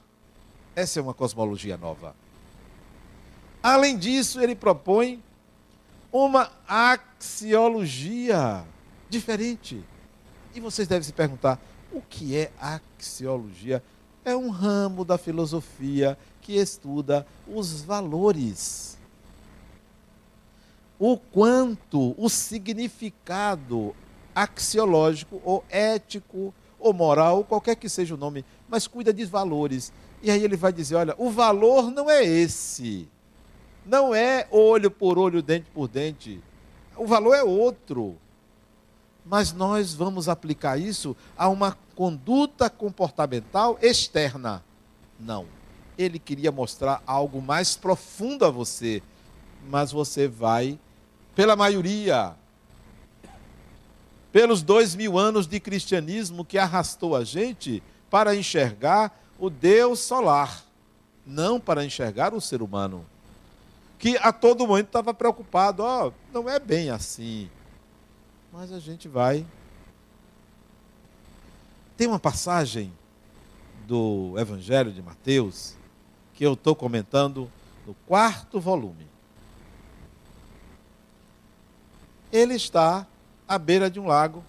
Essa 0.74 0.98
é 0.98 1.02
uma 1.02 1.14
cosmologia 1.14 1.76
nova. 1.76 2.14
Além 3.62 3.96
disso, 3.96 4.40
ele 4.40 4.54
propõe 4.54 5.22
uma 6.10 6.50
axiologia 6.66 8.64
diferente. 9.08 9.82
E 10.54 10.60
vocês 10.60 10.88
devem 10.88 11.02
se 11.02 11.12
perguntar: 11.12 11.60
o 11.92 12.00
que 12.00 12.36
é 12.36 12.50
axiologia? 12.58 13.82
É 14.24 14.36
um 14.36 14.50
ramo 14.50 15.04
da 15.04 15.18
filosofia 15.18 16.16
que 16.42 16.56
estuda 16.56 17.26
os 17.46 17.80
valores. 17.82 18.98
O 20.98 21.16
quanto, 21.16 22.14
o 22.18 22.28
significado 22.28 23.94
axiológico, 24.34 25.40
ou 25.44 25.64
ético, 25.70 26.52
ou 26.78 26.92
moral, 26.92 27.44
qualquer 27.44 27.76
que 27.76 27.88
seja 27.88 28.14
o 28.14 28.18
nome, 28.18 28.44
mas 28.68 28.86
cuida 28.86 29.12
de 29.12 29.24
valores. 29.24 29.92
E 30.22 30.30
aí 30.30 30.44
ele 30.44 30.56
vai 30.56 30.72
dizer: 30.72 30.96
olha, 30.96 31.14
o 31.16 31.30
valor 31.30 31.90
não 31.90 32.10
é 32.10 32.24
esse. 32.24 33.08
Não 33.84 34.14
é 34.14 34.46
olho 34.50 34.90
por 34.90 35.18
olho, 35.18 35.42
dente 35.42 35.68
por 35.72 35.88
dente. 35.88 36.40
O 36.96 37.06
valor 37.06 37.34
é 37.34 37.42
outro. 37.42 38.16
Mas 39.24 39.52
nós 39.52 39.94
vamos 39.94 40.28
aplicar 40.28 40.78
isso 40.78 41.16
a 41.36 41.48
uma 41.48 41.76
conduta 41.94 42.68
comportamental 42.68 43.78
externa. 43.80 44.64
Não. 45.18 45.46
Ele 46.02 46.18
queria 46.18 46.52
mostrar 46.52 47.02
algo 47.06 47.40
mais 47.40 47.76
profundo 47.76 48.44
a 48.44 48.50
você, 48.50 49.02
mas 49.68 49.92
você 49.92 50.28
vai, 50.28 50.78
pela 51.34 51.56
maioria, 51.56 52.34
pelos 54.30 54.62
dois 54.62 54.94
mil 54.94 55.18
anos 55.18 55.46
de 55.46 55.60
cristianismo 55.60 56.44
que 56.44 56.58
arrastou 56.58 57.14
a 57.14 57.24
gente 57.24 57.82
para 58.10 58.34
enxergar 58.34 59.20
o 59.38 59.48
Deus 59.48 60.00
solar, 60.00 60.64
não 61.26 61.60
para 61.60 61.84
enxergar 61.84 62.34
o 62.34 62.40
ser 62.40 62.62
humano 62.62 63.06
que 64.02 64.18
a 64.20 64.32
todo 64.32 64.66
momento 64.66 64.88
estava 64.88 65.14
preocupado, 65.14 65.84
ó, 65.84 66.08
oh, 66.08 66.12
não 66.32 66.50
é 66.50 66.58
bem 66.58 66.90
assim. 66.90 67.48
Mas 68.52 68.72
a 68.72 68.80
gente 68.80 69.06
vai. 69.06 69.46
Tem 71.96 72.08
uma 72.08 72.18
passagem 72.18 72.92
do 73.86 74.34
Evangelho 74.36 74.90
de 74.90 75.00
Mateus 75.00 75.76
que 76.42 76.46
eu 76.46 76.54
estou 76.54 76.74
comentando 76.74 77.48
no 77.86 77.94
quarto 78.04 78.58
volume. 78.58 79.06
Ele 82.32 82.54
está 82.54 83.06
à 83.46 83.56
beira 83.56 83.88
de 83.88 84.00
um 84.00 84.08
lago. 84.08 84.42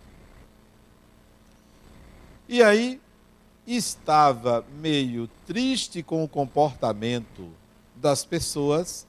E 2.50 2.64
aí 2.64 3.00
estava 3.68 4.66
meio 4.82 5.30
triste 5.46 6.02
com 6.02 6.24
o 6.24 6.28
comportamento 6.28 7.52
das 7.96 8.26
pessoas 8.26 9.06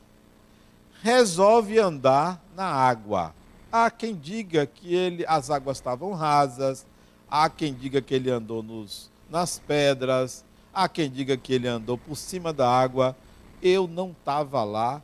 resolve 1.03 1.79
andar 1.79 2.39
na 2.55 2.67
água. 2.67 3.35
Há 3.73 3.91
quem 3.91 4.15
diga 4.15 4.67
que 4.67 4.95
ele, 4.95 5.25
as 5.27 5.49
águas 5.49 5.79
estavam 5.79 6.13
rasas, 6.13 6.85
há 7.31 7.49
quem 7.49 7.73
diga 7.73 8.03
que 8.03 8.13
ele 8.13 8.31
andou 8.31 8.63
nos, 8.63 9.11
nas 9.31 9.59
pedras, 9.59 10.45
há 10.75 10.89
quem 10.89 11.11
diga 11.11 11.37
que 11.37 11.53
ele 11.53 11.69
andou 11.69 11.97
por 11.97 12.17
cima 12.17 12.53
da 12.53 12.69
água. 12.69 13.17
Eu 13.63 13.87
não 13.87 14.11
estava 14.11 14.65
lá, 14.65 15.01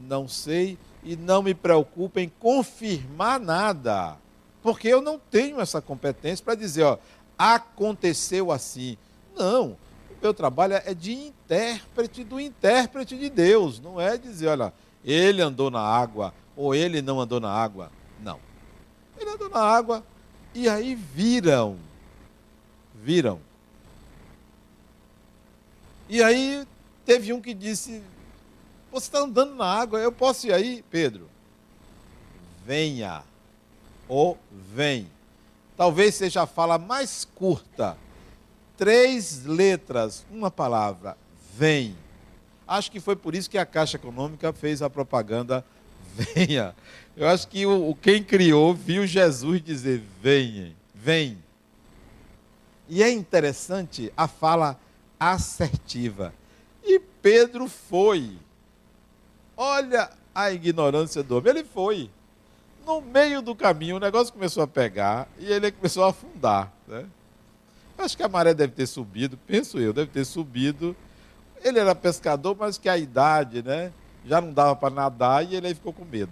não 0.00 0.28
sei, 0.28 0.78
e 1.02 1.16
não 1.16 1.42
me 1.42 1.54
preocupo 1.54 2.20
em 2.20 2.28
confirmar 2.28 3.40
nada, 3.40 4.16
porque 4.62 4.88
eu 4.88 5.02
não 5.02 5.18
tenho 5.18 5.60
essa 5.60 5.80
competência 5.80 6.44
para 6.44 6.54
dizer, 6.54 6.84
ó, 6.84 6.98
aconteceu 7.36 8.52
assim. 8.52 8.96
Não, 9.36 9.76
o 10.10 10.22
meu 10.22 10.32
trabalho 10.32 10.74
é 10.74 10.94
de 10.94 11.12
intérprete 11.12 12.22
do 12.22 12.38
intérprete 12.38 13.16
de 13.18 13.28
Deus, 13.28 13.80
não 13.80 14.00
é 14.00 14.16
dizer, 14.16 14.48
olha, 14.48 14.72
ele 15.04 15.42
andou 15.42 15.70
na 15.70 15.80
água 15.80 16.32
ou 16.56 16.74
ele 16.74 17.02
não 17.02 17.20
andou 17.20 17.40
na 17.40 17.50
água. 17.50 17.90
Não. 18.22 18.38
Ele 19.18 19.30
andou 19.30 19.50
na 19.50 19.60
água 19.60 20.04
e 20.54 20.68
aí 20.68 20.94
viram. 20.94 21.76
Viram. 22.94 23.40
E 26.08 26.22
aí 26.22 26.66
teve 27.04 27.32
um 27.32 27.40
que 27.40 27.54
disse: 27.54 28.02
Você 28.92 29.06
está 29.06 29.20
andando 29.20 29.54
na 29.54 29.66
água, 29.66 29.98
eu 29.98 30.12
posso 30.12 30.46
ir 30.46 30.52
aí, 30.52 30.84
Pedro? 30.90 31.28
Venha. 32.66 33.22
Ou 34.08 34.38
vem. 34.50 35.10
Talvez 35.76 36.14
seja 36.14 36.42
a 36.42 36.46
fala 36.46 36.78
mais 36.78 37.24
curta. 37.34 37.96
Três 38.76 39.44
letras, 39.44 40.24
uma 40.30 40.50
palavra. 40.50 41.16
Vem. 41.56 41.96
Acho 42.66 42.90
que 42.90 43.00
foi 43.00 43.16
por 43.16 43.34
isso 43.34 43.50
que 43.50 43.58
a 43.58 43.66
Caixa 43.66 43.96
Econômica 43.96 44.52
fez 44.52 44.82
a 44.82 44.90
propaganda 44.90 45.64
venha. 46.14 46.74
Eu 47.16 47.28
acho 47.28 47.48
que 47.48 47.66
o, 47.66 47.94
quem 48.00 48.22
criou 48.22 48.74
viu 48.74 49.06
Jesus 49.06 49.62
dizer 49.62 50.02
venha, 50.22 50.72
vem. 50.94 51.38
E 52.88 53.02
é 53.02 53.10
interessante 53.10 54.12
a 54.16 54.28
fala 54.28 54.78
assertiva. 55.32 56.34
E 56.82 56.98
Pedro 56.98 57.68
foi. 57.68 58.36
Olha 59.56 60.10
a 60.34 60.50
ignorância 60.50 61.22
do 61.22 61.38
homem. 61.38 61.50
Ele 61.50 61.64
foi. 61.64 62.10
No 62.86 63.00
meio 63.00 63.40
do 63.40 63.54
caminho, 63.54 63.96
o 63.96 64.00
negócio 64.00 64.32
começou 64.32 64.62
a 64.62 64.66
pegar 64.66 65.26
e 65.38 65.50
ele 65.50 65.72
começou 65.72 66.04
a 66.04 66.10
afundar. 66.10 66.70
Né? 66.86 67.06
Acho 67.96 68.16
que 68.16 68.22
a 68.22 68.28
maré 68.28 68.52
deve 68.52 68.74
ter 68.74 68.86
subido, 68.86 69.38
penso 69.46 69.78
eu, 69.78 69.92
deve 69.92 70.10
ter 70.10 70.24
subido 70.24 70.94
ele 71.64 71.78
era 71.78 71.94
pescador, 71.94 72.54
mas 72.58 72.76
que 72.76 72.90
a 72.90 72.98
idade, 72.98 73.62
né? 73.62 73.90
Já 74.26 74.40
não 74.40 74.52
dava 74.52 74.76
para 74.76 74.94
nadar 74.94 75.44
e 75.44 75.56
ele 75.56 75.66
aí 75.66 75.74
ficou 75.74 75.94
com 75.94 76.04
medo. 76.04 76.30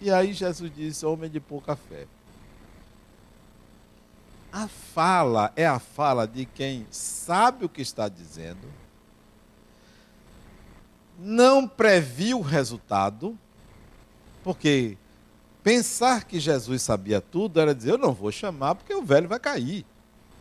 E 0.00 0.10
aí 0.10 0.34
Jesus 0.34 0.70
disse: 0.74 1.06
Homem 1.06 1.30
de 1.30 1.40
pouca 1.40 1.74
fé. 1.74 2.06
A 4.52 4.68
fala 4.68 5.50
é 5.56 5.66
a 5.66 5.78
fala 5.78 6.28
de 6.28 6.44
quem 6.44 6.86
sabe 6.90 7.64
o 7.64 7.68
que 7.68 7.80
está 7.80 8.06
dizendo, 8.06 8.68
não 11.18 11.66
previu 11.66 12.40
o 12.40 12.42
resultado, 12.42 13.38
porque 14.44 14.98
pensar 15.62 16.24
que 16.24 16.38
Jesus 16.38 16.82
sabia 16.82 17.20
tudo 17.20 17.60
era 17.60 17.74
dizer: 17.74 17.92
Eu 17.92 17.98
não 17.98 18.12
vou 18.12 18.30
chamar 18.30 18.74
porque 18.74 18.92
o 18.92 19.02
velho 19.02 19.28
vai 19.28 19.38
cair, 19.38 19.86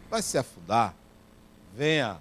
vai 0.09 0.21
se 0.21 0.37
afundar. 0.37 0.93
Venha, 1.73 2.19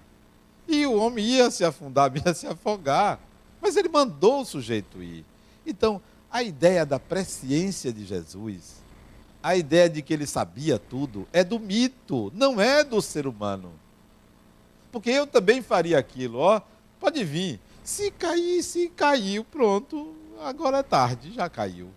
e 0.67 0.85
o 0.85 0.95
homem 0.95 1.25
ia 1.25 1.51
se 1.51 1.65
afundar, 1.65 2.11
ia 2.15 2.33
se 2.33 2.47
afogar. 2.47 3.19
Mas 3.59 3.75
ele 3.75 3.89
mandou 3.89 4.41
o 4.41 4.45
sujeito 4.45 5.03
ir. 5.03 5.25
Então, 5.65 6.01
a 6.31 6.41
ideia 6.41 6.85
da 6.85 6.99
presciência 6.99 7.91
de 7.91 8.05
Jesus, 8.05 8.80
a 9.43 9.55
ideia 9.55 9.89
de 9.89 10.01
que 10.01 10.13
ele 10.13 10.27
sabia 10.27 10.77
tudo, 10.77 11.27
é 11.33 11.43
do 11.43 11.59
mito, 11.59 12.31
não 12.35 12.59
é 12.59 12.83
do 12.83 13.01
ser 13.01 13.25
humano. 13.25 13.73
Porque 14.91 15.09
eu 15.09 15.25
também 15.25 15.61
faria 15.61 15.97
aquilo, 15.97 16.39
ó, 16.39 16.61
pode 16.99 17.23
vir. 17.23 17.59
Se 17.83 18.11
cair, 18.11 18.61
se 18.61 18.89
caiu, 18.89 19.43
pronto, 19.43 20.13
agora 20.41 20.79
é 20.79 20.83
tarde, 20.83 21.31
já 21.31 21.49
caiu. 21.49 21.89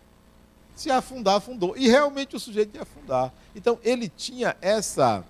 Se 0.75 0.91
afundar, 0.91 1.37
afundou. 1.37 1.77
E 1.77 1.89
realmente 1.89 2.35
o 2.35 2.41
sujeito 2.41 2.75
ia 2.75 2.83
afundar. 2.83 3.33
Então 3.55 3.79
ele 3.83 4.09
tinha 4.09 4.57
essa 4.61 5.25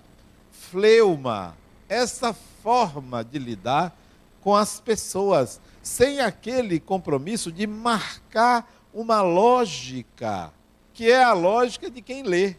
fleuma, 0.50 1.56
essa 1.88 2.32
forma 2.32 3.24
de 3.24 3.38
lidar 3.38 3.96
com 4.40 4.54
as 4.54 4.80
pessoas, 4.80 5.60
sem 5.82 6.20
aquele 6.20 6.78
compromisso 6.78 7.50
de 7.50 7.66
marcar 7.66 8.70
uma 8.92 9.22
lógica, 9.22 10.52
que 10.94 11.10
é 11.10 11.22
a 11.22 11.32
lógica 11.32 11.90
de 11.90 12.00
quem 12.00 12.22
lê, 12.22 12.54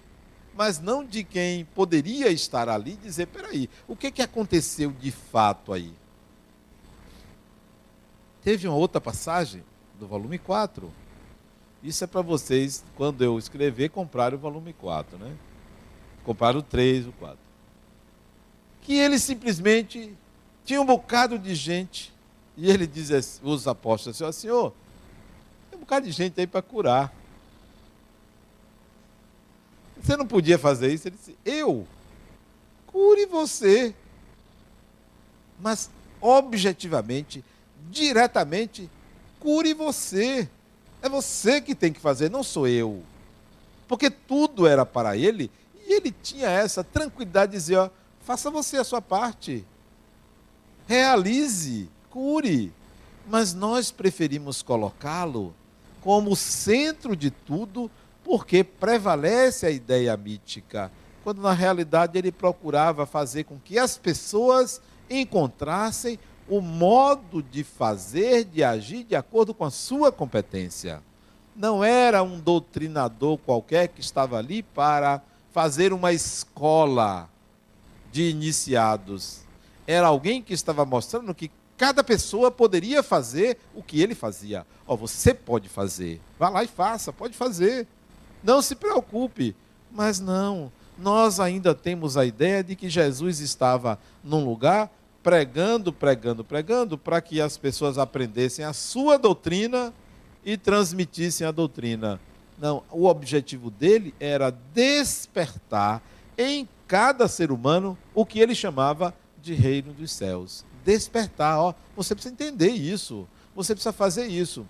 mas 0.53 0.79
não 0.79 1.03
de 1.03 1.23
quem 1.23 1.65
poderia 1.65 2.29
estar 2.29 2.69
ali 2.69 2.91
e 2.91 2.97
dizer: 2.97 3.27
peraí, 3.27 3.69
o 3.87 3.95
que, 3.95 4.11
que 4.11 4.21
aconteceu 4.21 4.91
de 4.91 5.09
fato 5.09 5.73
aí? 5.73 5.93
Teve 8.43 8.67
uma 8.67 8.77
outra 8.77 9.01
passagem 9.01 9.63
do 9.99 10.05
volume 10.05 10.37
4, 10.37 10.91
Isso 11.81 12.03
é 12.03 12.07
para 12.07 12.21
vocês, 12.21 12.83
quando 12.95 13.23
eu 13.23 13.39
escrever, 13.39 13.89
comprar 13.89 14.33
o 14.33 14.37
volume 14.37 14.73
4, 14.73 15.17
né? 15.17 15.35
Comprar 16.23 16.55
o 16.55 16.61
3, 16.61 17.07
o 17.07 17.11
4. 17.13 17.37
Que 18.81 18.95
ele 18.97 19.17
simplesmente 19.17 20.15
tinha 20.63 20.81
um 20.81 20.85
bocado 20.85 21.39
de 21.39 21.55
gente, 21.55 22.13
e 22.57 22.69
ele 22.69 22.85
diz, 22.85 23.39
os 23.43 23.67
apóstolos 23.67 24.21
assim, 24.21 24.41
Senhor, 24.41 24.73
tem 25.69 25.77
um 25.77 25.81
bocado 25.81 26.05
de 26.05 26.11
gente 26.11 26.39
aí 26.39 26.47
para 26.47 26.61
curar. 26.61 27.13
Você 30.05 30.15
não 30.15 30.27
podia 30.27 30.59
fazer 30.59 30.93
isso? 30.93 31.07
Ele 31.07 31.15
disse, 31.17 31.35
eu? 31.43 31.87
Cure 32.85 33.25
você. 33.25 33.95
Mas, 35.59 35.89
objetivamente, 36.21 37.43
diretamente, 37.89 38.87
cure 39.39 39.73
você. 39.73 40.47
É 41.01 41.09
você 41.09 41.59
que 41.59 41.73
tem 41.73 41.91
que 41.91 41.99
fazer, 41.99 42.29
não 42.29 42.43
sou 42.43 42.67
eu. 42.67 43.01
Porque 43.87 44.11
tudo 44.11 44.67
era 44.67 44.85
para 44.85 45.17
ele 45.17 45.49
e 45.87 45.93
ele 45.93 46.11
tinha 46.11 46.49
essa 46.49 46.83
tranquilidade 46.83 47.53
de 47.53 47.57
dizer: 47.57 47.77
ó, 47.77 47.89
faça 48.21 48.51
você 48.51 48.77
a 48.77 48.83
sua 48.83 49.01
parte. 49.01 49.65
Realize, 50.87 51.89
cure. 52.11 52.71
Mas 53.27 53.55
nós 53.55 53.89
preferimos 53.89 54.61
colocá-lo 54.61 55.51
como 56.01 56.35
centro 56.35 57.15
de 57.15 57.31
tudo, 57.31 57.89
porque 58.25 58.63
prevalece 58.63 59.67
a 59.67 59.69
ideia 59.69 60.17
mítica, 60.17 60.91
quando 61.23 61.43
na 61.43 61.53
realidade 61.53 62.17
ele 62.17 62.31
procurava 62.31 63.05
fazer 63.05 63.43
com 63.43 63.59
que 63.59 63.77
as 63.77 63.99
pessoas 63.99 64.81
encontrassem 65.07 66.17
o 66.49 66.59
modo 66.59 67.43
de 67.43 67.63
fazer, 67.63 68.43
de 68.43 68.63
agir 68.63 69.03
de 69.03 69.15
acordo 69.15 69.53
com 69.53 69.63
a 69.63 69.69
sua 69.69 70.11
competência. 70.11 71.03
Não 71.55 71.83
era 71.83 72.23
um 72.23 72.39
doutrinador 72.39 73.37
qualquer 73.37 73.89
que 73.89 74.01
estava 74.01 74.39
ali 74.39 74.63
para 74.63 75.21
fazer 75.51 75.93
uma 75.93 76.11
escola 76.11 77.29
de 78.11 78.23
iniciados. 78.23 79.41
Era 79.85 80.07
alguém 80.07 80.41
que 80.41 80.53
estava 80.53 80.83
mostrando 80.83 81.33
que 81.33 81.51
cada 81.77 82.03
pessoa 82.03 82.49
poderia 82.49 83.03
fazer 83.03 83.59
o 83.75 83.83
que 83.83 84.01
ele 84.01 84.15
fazia. 84.15 84.65
Ó, 84.87 84.95
oh, 84.95 84.97
você 84.97 85.31
pode 85.31 85.69
fazer. 85.69 86.19
Vá 86.39 86.49
lá 86.49 86.63
e 86.63 86.67
faça, 86.67 87.13
pode 87.13 87.35
fazer. 87.37 87.87
Não 88.45 88.61
se 88.61 88.75
preocupe. 88.75 89.55
Mas 89.91 90.19
não, 90.19 90.71
nós 90.97 91.39
ainda 91.39 91.73
temos 91.73 92.15
a 92.15 92.25
ideia 92.25 92.63
de 92.63 92.75
que 92.75 92.89
Jesus 92.89 93.39
estava 93.39 93.97
num 94.23 94.45
lugar 94.45 94.91
pregando, 95.23 95.91
pregando, 95.91 96.43
pregando, 96.43 96.97
para 96.97 97.19
que 97.19 97.41
as 97.41 97.57
pessoas 97.57 97.97
aprendessem 97.97 98.63
a 98.63 98.73
sua 98.73 99.17
doutrina 99.17 99.91
e 100.43 100.55
transmitissem 100.57 101.47
a 101.47 101.51
doutrina. 101.51 102.19
Não, 102.59 102.83
o 102.91 103.05
objetivo 103.05 103.71
dele 103.71 104.13
era 104.19 104.51
despertar 104.51 106.03
em 106.37 106.67
cada 106.87 107.27
ser 107.27 107.51
humano 107.51 107.97
o 108.13 108.25
que 108.25 108.39
ele 108.39 108.53
chamava 108.53 109.13
de 109.41 109.53
reino 109.53 109.93
dos 109.93 110.11
céus. 110.11 110.63
Despertar, 110.83 111.59
ó, 111.59 111.73
você 111.95 112.13
precisa 112.13 112.33
entender 112.33 112.69
isso, 112.69 113.27
você 113.55 113.73
precisa 113.73 113.91
fazer 113.91 114.27
isso. 114.27 114.67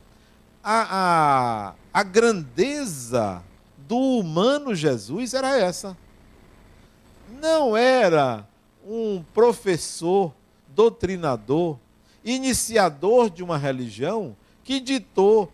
A, 0.64 1.74
a, 1.94 2.00
a 2.00 2.04
grandeza 2.04 3.44
do 3.88 3.98
humano 3.98 4.74
Jesus 4.74 5.34
era 5.34 5.58
essa. 5.58 5.98
Não 7.42 7.76
era 7.76 8.48
um 8.86 9.24
professor 9.34 10.34
doutrinador, 10.70 11.78
iniciador 12.24 13.30
de 13.30 13.44
uma 13.44 13.58
religião 13.58 14.36
que 14.64 14.80
ditou 14.80 15.52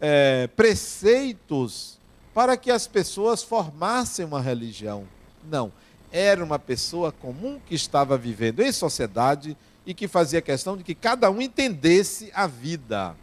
é, 0.00 0.46
preceitos 0.48 1.98
para 2.32 2.56
que 2.56 2.70
as 2.70 2.86
pessoas 2.86 3.42
formassem 3.42 4.24
uma 4.24 4.40
religião. 4.40 5.06
Não. 5.48 5.72
Era 6.12 6.44
uma 6.44 6.58
pessoa 6.58 7.12
comum 7.12 7.60
que 7.64 7.74
estava 7.74 8.16
vivendo 8.16 8.60
em 8.60 8.72
sociedade 8.72 9.56
e 9.86 9.94
que 9.94 10.08
fazia 10.08 10.40
questão 10.40 10.76
de 10.76 10.82
que 10.82 10.94
cada 10.94 11.30
um 11.30 11.40
entendesse 11.40 12.30
a 12.34 12.46
vida. 12.46 13.16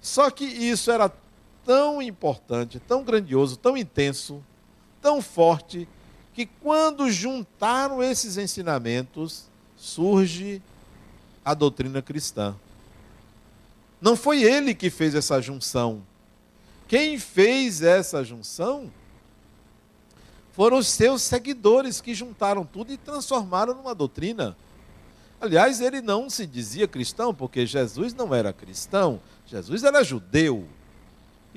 Só 0.00 0.30
que 0.30 0.44
isso 0.44 0.90
era 0.90 1.12
tão 1.68 2.00
importante, 2.00 2.80
tão 2.80 3.04
grandioso, 3.04 3.58
tão 3.58 3.76
intenso, 3.76 4.42
tão 5.02 5.20
forte, 5.20 5.86
que 6.32 6.46
quando 6.46 7.10
juntaram 7.10 8.02
esses 8.02 8.38
ensinamentos, 8.38 9.44
surge 9.76 10.62
a 11.44 11.52
doutrina 11.52 12.00
cristã. 12.00 12.56
Não 14.00 14.16
foi 14.16 14.44
ele 14.44 14.74
que 14.74 14.88
fez 14.88 15.14
essa 15.14 15.42
junção. 15.42 16.02
Quem 16.88 17.18
fez 17.18 17.82
essa 17.82 18.24
junção 18.24 18.90
foram 20.52 20.78
os 20.78 20.88
seus 20.88 21.20
seguidores 21.20 22.00
que 22.00 22.14
juntaram 22.14 22.64
tudo 22.64 22.94
e 22.94 22.96
transformaram 22.96 23.74
numa 23.74 23.94
doutrina. 23.94 24.56
Aliás, 25.38 25.82
ele 25.82 26.00
não 26.00 26.30
se 26.30 26.46
dizia 26.46 26.88
cristão, 26.88 27.34
porque 27.34 27.66
Jesus 27.66 28.14
não 28.14 28.34
era 28.34 28.54
cristão, 28.54 29.20
Jesus 29.46 29.84
era 29.84 30.02
judeu. 30.02 30.66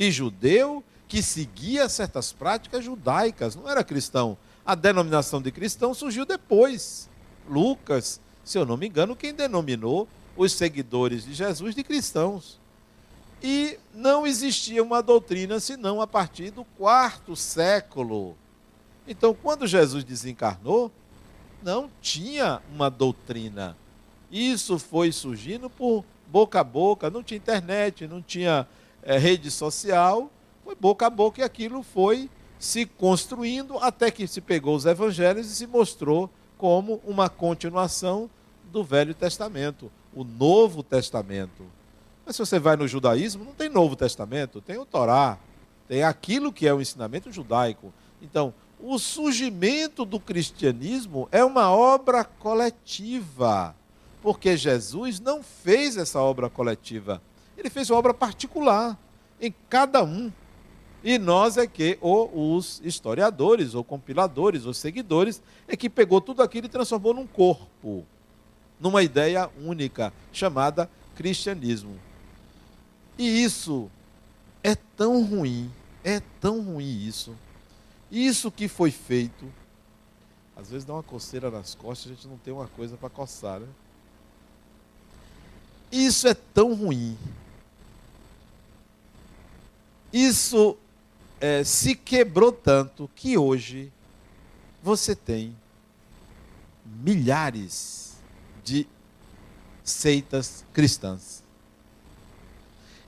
E 0.01 0.09
judeu 0.09 0.83
que 1.07 1.21
seguia 1.21 1.87
certas 1.87 2.33
práticas 2.33 2.83
judaicas, 2.83 3.55
não 3.55 3.69
era 3.69 3.83
cristão. 3.83 4.35
A 4.65 4.73
denominação 4.73 5.39
de 5.39 5.51
cristão 5.51 5.93
surgiu 5.93 6.25
depois. 6.25 7.07
Lucas, 7.47 8.19
se 8.43 8.57
eu 8.57 8.65
não 8.65 8.77
me 8.77 8.87
engano, 8.87 9.15
quem 9.15 9.31
denominou 9.31 10.07
os 10.35 10.53
seguidores 10.53 11.23
de 11.23 11.35
Jesus 11.35 11.75
de 11.75 11.83
cristãos. 11.83 12.59
E 13.43 13.77
não 13.93 14.25
existia 14.25 14.81
uma 14.81 15.03
doutrina 15.03 15.59
senão 15.59 16.01
a 16.01 16.07
partir 16.07 16.49
do 16.49 16.63
quarto 16.63 17.35
século. 17.35 18.35
Então, 19.07 19.35
quando 19.35 19.67
Jesus 19.67 20.03
desencarnou, 20.03 20.91
não 21.61 21.91
tinha 22.01 22.59
uma 22.73 22.89
doutrina. 22.89 23.77
Isso 24.31 24.79
foi 24.79 25.11
surgindo 25.11 25.69
por 25.69 26.03
boca 26.25 26.59
a 26.59 26.63
boca, 26.63 27.11
não 27.11 27.21
tinha 27.21 27.37
internet, 27.37 28.07
não 28.07 28.19
tinha 28.19 28.67
é, 29.03 29.17
rede 29.17 29.49
social, 29.49 30.31
foi 30.63 30.75
boca 30.75 31.07
a 31.07 31.09
boca 31.09 31.41
e 31.41 31.43
aquilo 31.43 31.83
foi 31.83 32.29
se 32.59 32.85
construindo 32.85 33.77
até 33.79 34.11
que 34.11 34.27
se 34.27 34.39
pegou 34.39 34.75
os 34.75 34.85
evangelhos 34.85 35.49
e 35.49 35.55
se 35.55 35.65
mostrou 35.65 36.29
como 36.57 37.01
uma 37.05 37.27
continuação 37.27 38.29
do 38.71 38.83
Velho 38.83 39.15
Testamento, 39.15 39.91
o 40.13 40.23
Novo 40.23 40.83
Testamento. 40.83 41.65
Mas 42.25 42.35
se 42.35 42.45
você 42.45 42.59
vai 42.59 42.75
no 42.75 42.87
judaísmo, 42.87 43.43
não 43.43 43.53
tem 43.53 43.67
Novo 43.67 43.95
Testamento, 43.95 44.61
tem 44.61 44.77
o 44.77 44.85
Torá, 44.85 45.39
tem 45.87 46.03
aquilo 46.03 46.53
que 46.53 46.67
é 46.67 46.73
o 46.73 46.79
ensinamento 46.79 47.31
judaico. 47.31 47.91
Então, 48.21 48.53
o 48.79 48.97
surgimento 48.97 50.05
do 50.05 50.19
cristianismo 50.19 51.27
é 51.31 51.43
uma 51.43 51.71
obra 51.71 52.23
coletiva, 52.23 53.75
porque 54.21 54.55
Jesus 54.55 55.19
não 55.19 55.43
fez 55.43 55.97
essa 55.97 56.19
obra 56.19 56.49
coletiva, 56.49 57.21
ele 57.62 57.70
fez 57.70 57.89
uma 57.89 57.99
obra 57.99 58.14
particular 58.14 58.97
em 59.39 59.53
cada 59.70 60.03
um. 60.03 60.32
E 61.03 61.18
nós 61.18 61.57
é 61.57 61.66
que, 61.66 61.97
ou 62.01 62.55
os 62.55 62.82
historiadores, 62.84 63.74
ou 63.74 63.84
compiladores, 63.84 64.66
ou 64.66 64.74
seguidores, 64.74 65.41
é 65.68 65.76
que 65.76 65.89
pegou 65.89 66.20
tudo 66.20 66.43
aquilo 66.43 66.66
e 66.66 66.70
transformou 66.70 67.14
num 67.14 67.26
corpo, 67.26 68.05
numa 68.80 69.01
ideia 69.01 69.49
única, 69.64 70.14
chamada 70.32 70.89
cristianismo. 71.16 71.97
E 73.18 73.43
isso 73.43 73.89
é 74.64 74.76
tão 74.76 75.24
ruim, 75.24 75.72
é 76.03 76.20
tão 76.39 76.62
ruim 76.62 77.05
isso. 77.07 77.36
Isso 78.12 78.51
que 78.51 78.68
foi 78.68 78.91
feito, 78.91 79.51
às 80.55 80.70
vezes 80.70 80.86
dá 80.86 80.93
uma 80.93 81.03
coceira 81.03 81.49
nas 81.49 81.74
costas, 81.74 82.12
a 82.12 82.16
gente 82.16 82.28
não 82.28 82.38
tem 82.38 82.53
uma 82.53 82.68
coisa 82.68 82.97
para 82.97 83.09
coçar, 83.09 83.59
né? 83.59 83.68
Isso 85.91 86.28
é 86.28 86.34
tão 86.34 86.74
ruim. 86.74 87.18
Isso 90.12 90.78
é, 91.39 91.64
se 91.64 91.95
quebrou 91.95 92.51
tanto 92.51 93.09
que 93.16 93.38
hoje 93.38 93.91
você 94.84 95.16
tem 95.16 95.55
milhares 96.86 98.18
de 98.64 98.88
seitas 99.84 100.66
cristãs. 100.74 101.41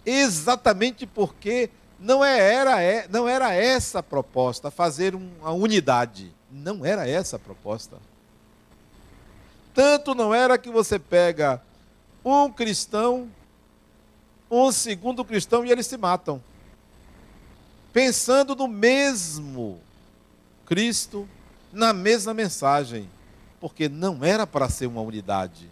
Exatamente 0.06 1.06
porque 1.06 1.70
não 2.00 2.24
é, 2.24 2.54
era, 2.54 2.82
é, 2.82 3.08
não 3.08 3.28
era 3.28 3.54
essa 3.54 4.00
a 4.00 4.04
proposta, 4.04 4.72
fazer 4.72 5.14
uma 5.14 5.52
unidade. 5.52 6.34
Não 6.52 6.86
era 6.86 7.08
essa 7.08 7.36
a 7.36 7.40
proposta. 7.40 7.98
Tanto 9.74 10.16
não 10.16 10.34
era 10.34 10.58
que 10.58 10.70
você 10.70 10.98
pega 10.98 11.62
um 12.24 12.50
cristão, 12.50 13.30
um 14.50 14.72
segundo 14.72 15.26
cristão 15.26 15.66
e 15.66 15.72
eles 15.72 15.88
se 15.88 15.98
matam 15.98 16.42
pensando 17.94 18.56
no 18.56 18.68
mesmo 18.68 19.80
Cristo, 20.66 21.30
na 21.72 21.94
mesma 21.94 22.34
mensagem, 22.34 23.08
porque 23.62 23.88
não 23.88 24.26
era 24.26 24.46
para 24.48 24.68
ser 24.68 24.88
uma 24.88 25.02
unidade, 25.02 25.70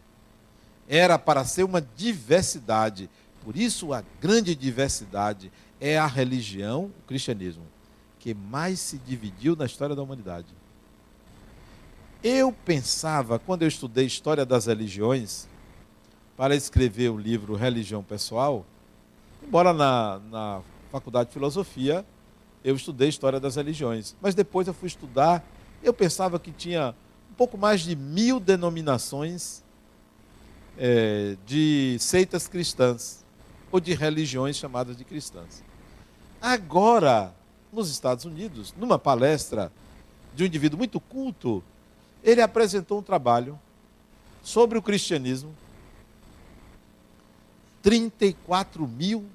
era 0.87 1.17
para 1.17 1.43
ser 1.43 1.63
uma 1.63 1.81
diversidade. 1.81 3.09
Por 3.43 3.57
isso, 3.57 3.91
a 3.91 4.03
grande 4.21 4.55
diversidade 4.55 5.51
é 5.79 5.97
a 5.97 6.05
religião, 6.05 6.91
o 7.03 7.07
cristianismo, 7.07 7.63
que 8.19 8.35
mais 8.35 8.79
se 8.79 8.99
dividiu 8.99 9.55
na 9.55 9.65
história 9.65 9.95
da 9.95 10.03
humanidade. 10.03 10.47
Eu 12.23 12.51
pensava, 12.51 13.39
quando 13.39 13.63
eu 13.63 13.67
estudei 13.67 14.05
História 14.05 14.45
das 14.45 14.67
Religiões, 14.67 15.47
para 16.37 16.55
escrever 16.55 17.09
o 17.09 17.17
livro 17.17 17.55
Religião 17.55 18.03
Pessoal, 18.03 18.63
embora 19.43 19.73
na, 19.73 20.19
na 20.29 20.61
Faculdade 20.91 21.29
de 21.29 21.33
Filosofia 21.33 22.05
eu 22.63 22.75
estudei 22.75 23.09
História 23.09 23.39
das 23.39 23.55
Religiões, 23.55 24.15
mas 24.21 24.35
depois 24.35 24.67
eu 24.67 24.73
fui 24.73 24.87
estudar, 24.87 25.43
eu 25.81 25.93
pensava 25.93 26.39
que 26.39 26.51
tinha 26.51 26.93
um 27.31 27.33
pouco 27.33 27.57
mais 27.57 27.81
de 27.81 27.95
mil 27.95 28.39
denominações 28.39 29.63
é, 30.77 31.35
de 31.45 31.97
seitas 31.99 32.47
cristãs, 32.47 33.21
ou 33.71 33.79
de 33.79 33.93
religiões 33.93 34.57
chamadas 34.57 34.97
de 34.97 35.03
cristãs. 35.05 35.63
Agora, 36.41 37.33
nos 37.71 37.89
Estados 37.89 38.25
Unidos, 38.25 38.73
numa 38.77 38.99
palestra 38.99 39.71
de 40.35 40.43
um 40.43 40.45
indivíduo 40.45 40.77
muito 40.77 40.99
culto, 40.99 41.63
ele 42.21 42.41
apresentou 42.41 42.99
um 42.99 43.03
trabalho 43.03 43.57
sobre 44.43 44.77
o 44.77 44.81
cristianismo. 44.81 45.55
34 47.81 48.85
mil 48.87 49.25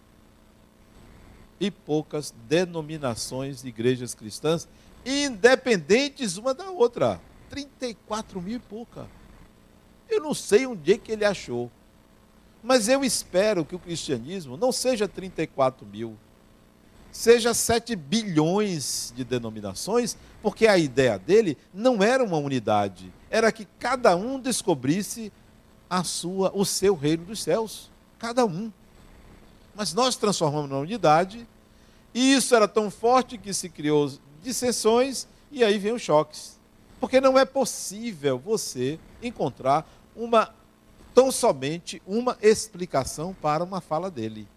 e 1.59 1.71
poucas 1.71 2.35
denominações 2.49 3.63
de 3.63 3.69
igrejas 3.69 4.15
cristãs, 4.15 4.69
independentes 5.05 6.37
uma 6.37 6.53
da 6.53 6.71
outra. 6.71 7.21
34 7.49 8.41
mil 8.41 8.57
e 8.57 8.61
pouca. 8.61 9.07
Eu 10.09 10.21
não 10.21 10.35
sei 10.35 10.67
onde 10.67 10.93
é 10.93 10.99
que 10.99 11.13
ele 11.13 11.25
achou. 11.25 11.71
Mas 12.63 12.89
eu 12.89 13.05
espero 13.05 13.65
que 13.65 13.77
o 13.77 13.79
cristianismo 13.79 14.57
não 14.57 14.73
seja 14.73 15.07
34 15.07 15.87
mil, 15.87 16.17
seja 17.13 17.55
7 17.55 17.95
bilhões 17.95 19.13
de 19.15 19.23
denominações, 19.25 20.17
porque 20.43 20.67
a 20.67 20.77
ideia 20.77 21.19
dele 21.19 21.57
não 21.73 22.03
era 22.03 22.25
uma 22.25 22.39
unidade, 22.39 23.13
era 23.31 23.53
que 23.53 23.67
cada 23.79 24.17
um 24.17 24.41
descobrisse 24.41 25.33
a 25.89 26.03
sua, 26.03 26.51
o 26.55 26.65
seu 26.65 26.95
reino 26.95 27.25
dos 27.25 27.41
céus, 27.41 27.91
cada 28.19 28.45
um. 28.45 28.73
Mas 29.77 29.93
nós 29.93 30.16
transformamos 30.16 30.70
na 30.70 30.79
unidade, 30.79 31.47
e 32.14 32.33
isso 32.33 32.55
era 32.57 32.66
tão 32.66 32.91
forte 32.91 33.37
que 33.37 33.53
se 33.53 33.68
criou 33.68 34.11
dissensões, 34.43 35.29
e 35.53 35.62
aí 35.62 35.77
vem 35.77 35.93
os 35.93 36.01
choques. 36.01 36.59
Porque 36.99 37.20
não 37.20 37.39
é 37.39 37.45
possível 37.45 38.39
você 38.39 38.99
encontrar 39.22 39.87
uma 40.16 40.51
tão 41.14 41.31
somente 41.31 42.01
uma 42.07 42.39
explicação 42.41 43.35
para 43.35 43.62
uma 43.62 43.83
fala 43.83 44.11
dele. 44.11 44.49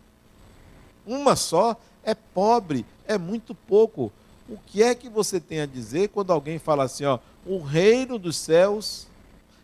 Uma 1.06 1.36
só 1.36 1.76
é 2.02 2.14
pobre, 2.16 2.86
é 3.06 3.18
muito 3.18 3.54
pouco. 3.54 4.12
O 4.48 4.58
que 4.58 4.82
é 4.82 4.96
que 4.96 5.10
você 5.10 5.38
tem 5.38 5.60
a 5.60 5.66
dizer 5.66 6.10
quando 6.10 6.32
alguém 6.32 6.58
fala 6.60 6.86
assim, 6.86 7.04
ó, 7.04 7.20
o 7.46 7.62
reino 7.62 8.18
dos 8.18 8.38
céus 8.38 9.06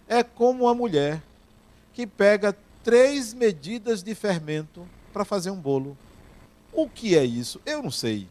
é 0.05 0.21
como 0.21 0.65
uma 0.65 0.75
mulher 0.75 1.23
que 1.93 2.05
pega 2.05 2.55
três 2.83 3.33
medidas 3.33 4.03
de 4.03 4.13
fermento 4.13 4.85
para 5.15 5.23
fazer 5.23 5.49
um 5.49 5.55
bolo. 5.55 5.97
O 6.73 6.89
que 6.89 7.17
é 7.17 7.23
isso? 7.23 7.61
Eu 7.65 7.81
não 7.81 7.89
sei. 7.89 8.27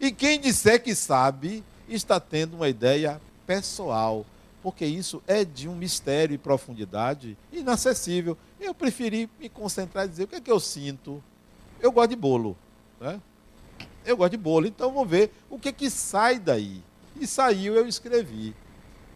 E 0.00 0.10
quem 0.10 0.40
disser 0.40 0.82
que 0.82 0.92
sabe, 0.92 1.62
está 1.88 2.18
tendo 2.18 2.56
uma 2.56 2.68
ideia 2.68 3.20
pessoal, 3.46 4.26
porque 4.60 4.84
isso 4.84 5.22
é 5.24 5.44
de 5.44 5.68
um 5.68 5.76
mistério 5.76 6.34
e 6.34 6.38
profundidade 6.38 7.38
inacessível. 7.52 8.36
Eu 8.58 8.74
preferi 8.74 9.30
me 9.38 9.48
concentrar 9.48 10.04
e 10.04 10.08
dizer 10.08 10.24
o 10.24 10.26
que 10.26 10.34
é 10.34 10.40
que 10.40 10.50
eu 10.50 10.58
sinto. 10.58 11.22
Eu 11.80 11.92
gosto 11.92 12.10
de 12.10 12.16
bolo, 12.16 12.56
né? 13.00 13.20
Eu 14.04 14.16
gosto 14.16 14.32
de 14.32 14.36
bolo, 14.36 14.66
então 14.66 14.92
vou 14.92 15.06
ver 15.06 15.32
o 15.48 15.60
que 15.60 15.68
é 15.68 15.72
que 15.72 15.88
sai 15.88 16.40
daí. 16.40 16.82
E 17.14 17.24
saiu, 17.24 17.76
eu 17.76 17.86
escrevi. 17.86 18.52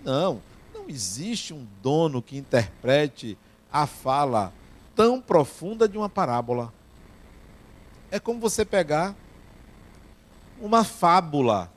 Não, 0.04 0.40
não 0.72 0.88
existe 0.88 1.52
um 1.52 1.66
dono 1.82 2.22
que 2.22 2.36
interprete 2.36 3.36
a 3.72 3.84
fala 3.84 4.52
tão 4.95 5.20
profunda 5.20 5.88
de 5.88 5.97
uma 5.97 6.09
parábola. 6.09 6.72
É 8.11 8.20
como 8.20 8.40
você 8.40 8.64
pegar 8.64 9.14
uma 10.61 10.84
fábula, 10.84 11.72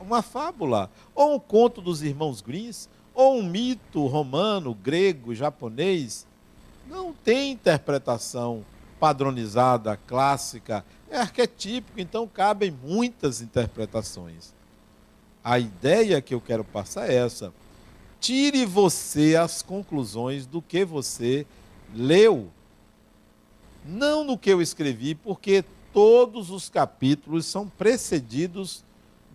uma 0.00 0.22
fábula, 0.22 0.90
ou 1.14 1.34
um 1.34 1.38
conto 1.38 1.80
dos 1.80 2.02
irmãos 2.02 2.40
Greens, 2.40 2.88
ou 3.14 3.38
um 3.38 3.42
mito 3.42 4.06
romano, 4.06 4.74
grego, 4.74 5.34
japonês. 5.34 6.26
Não 6.88 7.12
tem 7.12 7.52
interpretação 7.52 8.64
padronizada, 8.98 9.98
clássica, 10.06 10.84
é 11.10 11.18
arquetípico, 11.18 12.00
então 12.00 12.26
cabem 12.26 12.70
muitas 12.70 13.40
interpretações. 13.40 14.54
A 15.42 15.58
ideia 15.58 16.22
que 16.22 16.34
eu 16.34 16.40
quero 16.40 16.62
passar 16.62 17.10
é 17.10 17.14
essa. 17.16 17.52
Tire 18.20 18.64
você 18.64 19.34
as 19.34 19.60
conclusões 19.60 20.46
do 20.46 20.62
que 20.62 20.84
você 20.84 21.44
leu. 21.94 22.50
Não 23.84 24.24
no 24.24 24.38
que 24.38 24.50
eu 24.50 24.62
escrevi, 24.62 25.14
porque 25.14 25.64
todos 25.92 26.50
os 26.50 26.68
capítulos 26.68 27.46
são 27.46 27.68
precedidos 27.68 28.84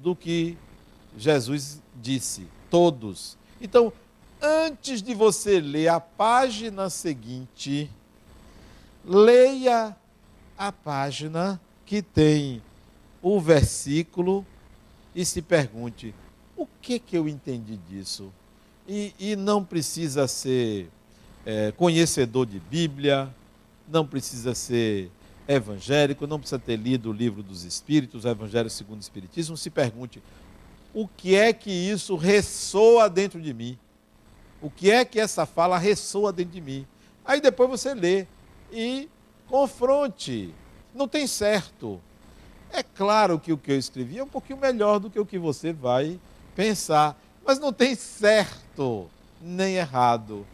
do 0.02 0.16
que 0.16 0.58
Jesus 1.18 1.82
disse. 1.96 2.48
Todos. 2.70 3.38
Então, 3.62 3.92
antes 4.42 5.02
de 5.02 5.14
você 5.14 5.60
ler 5.60 5.88
a 5.90 6.00
página 6.00 6.90
seguinte, 6.90 7.90
leia 9.04 9.96
a 10.58 10.72
página 10.72 11.60
que 11.86 12.02
tem 12.02 12.62
o 13.22 13.40
versículo 13.40 14.46
e 15.16 15.26
se 15.26 15.42
pergunte: 15.42 16.14
o 16.56 16.68
que, 16.82 17.00
que 17.00 17.18
eu 17.18 17.28
entendi 17.28 17.78
disso? 17.78 18.32
E, 18.88 19.14
e 19.20 19.36
não 19.36 19.64
precisa 19.64 20.28
ser 20.28 20.90
é, 21.48 21.72
conhecedor 21.72 22.46
de 22.46 22.60
Bíblia, 22.60 23.34
não 23.88 24.06
precisa 24.06 24.54
ser 24.54 25.10
evangélico, 25.48 26.28
não 26.28 26.40
precisa 26.40 26.60
ter 26.60 26.76
lido 26.76 27.10
o 27.10 27.14
livro 27.14 27.42
dos 27.42 27.64
Espíritos, 27.64 28.26
o 28.26 28.28
Evangelho 28.28 28.70
segundo 28.70 28.98
o 28.98 29.02
Espiritismo, 29.02 29.56
se 29.56 29.70
pergunte: 29.70 30.22
o 30.94 31.08
que 31.08 31.36
é 31.36 31.54
que 31.54 31.72
isso 31.72 32.18
ressoa 32.18 33.10
dentro 33.10 33.42
de 33.42 33.54
mim? 33.54 33.80
O 34.62 34.70
que 34.70 34.92
é 34.92 35.06
que 35.06 35.22
essa 35.22 35.46
fala 35.46 35.78
ressoa 35.78 36.34
dentro 36.34 36.52
de 36.52 36.60
mim? 36.60 36.86
Aí 37.24 37.40
depois 37.40 37.70
você 37.70 37.94
lê 37.94 38.28
e 38.70 39.08
confronte. 39.48 40.54
Não 40.94 41.08
tem 41.08 41.26
certo. 41.28 42.02
É 42.74 42.84
claro 42.84 43.40
que 43.40 43.54
o 43.54 43.58
que 43.58 43.72
eu 43.72 43.80
escrevi 43.80 44.18
é 44.18 44.24
um 44.24 44.28
pouquinho 44.28 44.60
melhor 44.60 45.00
do 45.00 45.10
que 45.10 45.20
o 45.20 45.26
que 45.26 45.40
você 45.40 45.72
vai 45.72 46.20
pensar, 46.54 47.18
mas 47.46 47.58
não 47.58 47.72
tem 47.72 47.96
certo 47.96 49.10
nem 49.42 49.76
errado 49.76 50.46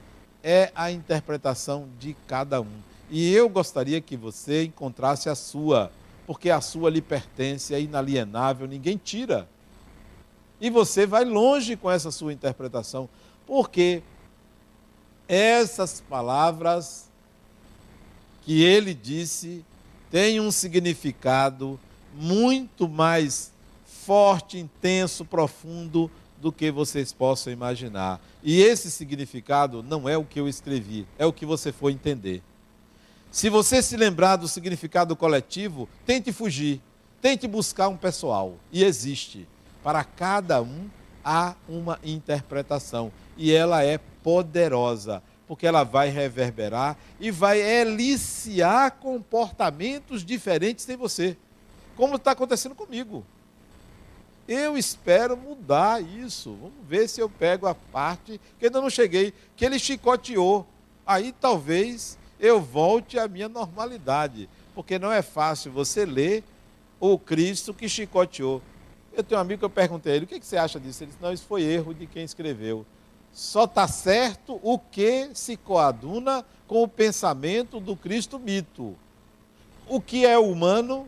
é 0.44 0.72
a 0.76 0.92
interpretação 0.92 1.88
de 1.98 2.16
cada 2.28 2.60
um. 2.62 2.82
E 3.10 3.34
eu 3.34 3.48
gostaria 3.48 4.02
que 4.02 4.18
você 4.18 4.66
encontrasse 4.66 5.30
a 5.30 5.36
sua, 5.36 5.92
porque 6.28 6.50
a 6.50 6.60
sua 6.60 6.90
lhe 6.90 7.02
pertence, 7.02 7.74
é 7.74 7.80
inalienável, 7.80 8.68
ninguém 8.68 8.98
tira. 8.98 9.48
E 10.60 10.70
você 10.70 11.06
vai 11.06 11.24
longe 11.24 11.76
com 11.78 11.90
essa 11.90 12.12
sua 12.12 12.34
interpretação, 12.34 13.08
porque 13.48 14.04
essas 15.28 16.02
palavras 16.02 17.10
que 18.42 18.62
ele 18.62 18.94
disse 18.94 19.64
têm 20.12 20.40
um 20.40 20.52
significado 20.52 21.80
muito 22.14 22.88
mais 22.88 23.52
forte, 23.86 24.58
intenso, 24.58 25.24
profundo 25.24 26.12
do 26.44 26.52
que 26.52 26.70
vocês 26.70 27.14
possam 27.14 27.54
imaginar. 27.54 28.22
E 28.44 28.62
esse 28.62 28.92
significado 28.92 29.82
não 29.82 30.10
é 30.10 30.18
o 30.18 30.26
que 30.26 30.40
eu 30.40 30.48
escrevi, 30.48 31.08
é 31.18 31.26
o 31.26 31.32
que 31.32 31.46
você 31.46 31.72
for 31.72 31.90
entender. 31.90 32.44
Se 33.32 33.50
você 33.50 33.82
se 33.82 33.96
lembrar 33.96 34.36
do 34.36 34.48
significado 34.48 35.16
coletivo, 35.16 35.88
tente 36.06 36.34
fugir, 36.34 36.82
tente 37.22 37.48
buscar 37.48 37.88
um 37.88 37.96
pessoal. 37.96 38.58
E 38.74 38.84
existe. 38.84 39.48
Para 39.82 40.04
cada 40.04 40.62
um 40.62 40.90
há 41.24 41.56
uma 41.68 41.98
interpretação. 42.04 43.10
E 43.38 43.54
ela 43.54 43.82
é 43.84 43.98
poderosa, 44.22 45.24
porque 45.48 45.66
ela 45.66 45.84
vai 45.84 46.10
reverberar 46.10 46.98
e 47.20 47.32
vai 47.32 47.60
eliciar 47.62 48.92
comportamentos 48.92 50.26
diferentes 50.26 50.88
em 50.90 50.98
você. 50.98 51.38
Como 51.96 52.18
está 52.18 52.32
acontecendo 52.32 52.76
comigo. 52.76 53.26
Eu 54.48 54.78
espero 54.78 55.38
mudar 55.38 56.02
isso. 56.02 56.54
Vamos 56.62 56.88
ver 56.88 57.08
se 57.08 57.22
eu 57.22 57.30
pego 57.30 57.68
a 57.68 57.74
parte 57.74 58.40
que 58.60 58.66
ainda 58.66 58.82
não 58.82 58.90
cheguei, 58.90 59.34
que 59.56 59.66
ele 59.66 59.80
chicoteou. 59.80 60.68
Aí 61.06 61.32
talvez 61.32 62.18
eu 62.40 62.60
volte 62.60 63.18
à 63.18 63.28
minha 63.28 63.48
normalidade, 63.48 64.50
porque 64.76 65.00
não 65.00 65.12
é 65.12 65.22
fácil 65.22 65.72
você 65.72 66.06
ler 66.06 66.44
o 67.00 67.18
Cristo 67.18 67.74
que 67.74 67.88
chicoteou. 67.88 68.62
Eu 69.14 69.24
tenho 69.24 69.40
um 69.40 69.42
amigo 69.42 69.60
que 69.60 69.66
eu 69.66 69.70
perguntei 69.70 70.14
a 70.14 70.16
ele, 70.16 70.26
o 70.26 70.28
que 70.28 70.40
você 70.44 70.58
acha 70.58 70.80
disso? 70.80 71.04
Ele 71.04 71.12
disse, 71.12 71.24
não, 71.24 71.32
isso 71.32 71.46
foi 71.46 71.62
erro 71.64 71.94
de 71.94 72.08
quem 72.08 72.24
escreveu. 72.24 72.86
Só 73.32 73.64
está 73.64 73.88
certo 73.88 74.60
o 74.62 74.78
que 74.78 75.30
se 75.34 75.56
coaduna 75.56 76.46
com 76.68 76.84
o 76.84 76.88
pensamento 76.88 77.80
do 77.80 77.96
Cristo 77.96 78.40
mito. 78.40 78.96
o 79.88 80.00
que 80.02 80.26
é 80.26 80.38
humano, 80.38 81.08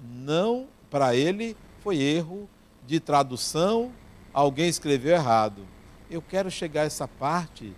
não, 0.00 0.66
para 0.90 1.14
ele, 1.14 1.56
foi 1.82 1.98
erro 1.98 2.48
de 2.86 3.00
tradução, 3.00 3.92
alguém 4.32 4.68
escreveu 4.68 5.14
errado. 5.14 5.66
Eu 6.10 6.22
quero 6.22 6.50
chegar 6.50 6.82
a 6.82 6.86
essa 6.86 7.06
parte 7.06 7.72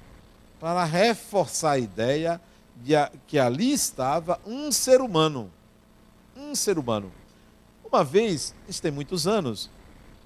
para 0.59 0.84
reforçar 0.84 1.72
a 1.72 1.78
ideia 1.78 2.40
de 2.76 2.94
que 3.26 3.38
ali 3.38 3.72
estava 3.72 4.40
um 4.46 4.72
ser 4.72 5.00
humano. 5.00 5.50
Um 6.36 6.55
ser 6.55 6.78
humano. 6.78 7.12
Uma 7.84 8.03
vez, 8.03 8.55
isso 8.68 8.80
tem 8.80 8.90
muitos 8.90 9.26
anos, 9.26 9.68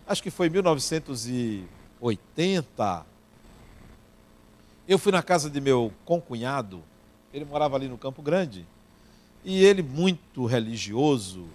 acho 0.07 0.23
que 0.23 0.31
foi 0.31 0.47
em 0.47 0.51
1980, 0.51 3.07
eu 4.87 4.99
fui 4.99 5.11
na 5.11 5.21
casa 5.21 5.51
de 5.51 5.61
meu 5.61 5.93
concunhado, 6.05 6.81
ele 7.35 7.45
morava 7.45 7.75
ali 7.75 7.89
no 7.89 7.99
Campo 7.99 8.23
Grande, 8.23 8.65
e 9.45 9.65
ele, 9.65 9.83
muito 9.83 10.47
religioso, 10.47 11.49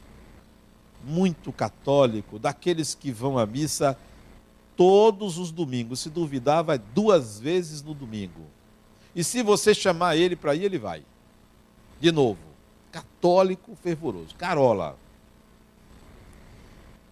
muito 1.06 1.52
católico, 1.52 2.40
daqueles 2.40 2.96
que 2.96 3.12
vão 3.12 3.38
à 3.38 3.46
missa 3.46 3.98
todos 4.76 5.38
os 5.38 5.52
domingos. 5.52 6.00
Se 6.00 6.10
duvidar, 6.10 6.64
vai 6.64 6.78
duas 6.78 7.40
vezes 7.40 7.82
no 7.82 7.94
domingo. 7.94 8.42
E 9.16 9.24
se 9.24 9.44
você 9.44 9.74
chamar 9.74 10.16
ele 10.16 10.36
para 10.36 10.56
ir, 10.56 10.64
ele 10.64 10.80
vai. 10.80 11.04
De 12.00 12.12
novo, 12.12 12.40
católico 12.92 13.76
fervoroso, 13.76 14.36
Carola. 14.36 14.98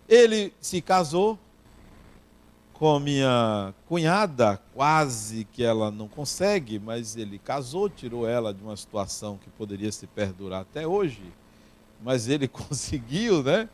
Ele 0.08 0.52
se 0.60 0.82
casou 0.82 1.38
com 2.80 2.98
minha 2.98 3.74
cunhada, 3.88 4.58
quase 4.74 5.44
que 5.52 5.62
ela 5.62 5.92
não 5.92 6.08
consegue, 6.08 6.80
mas 6.80 7.18
ele 7.18 7.38
casou, 7.38 7.90
tirou 7.90 8.28
ela 8.28 8.54
de 8.54 8.64
uma 8.64 8.78
situação 8.78 9.38
que 9.38 9.50
poderia 9.50 9.92
se 9.92 10.08
perdurar 10.08 10.62
até 10.62 10.88
hoje, 10.88 11.22
mas 12.02 12.30
ele 12.30 12.48
conseguiu, 12.50 13.44
né? 13.44 13.68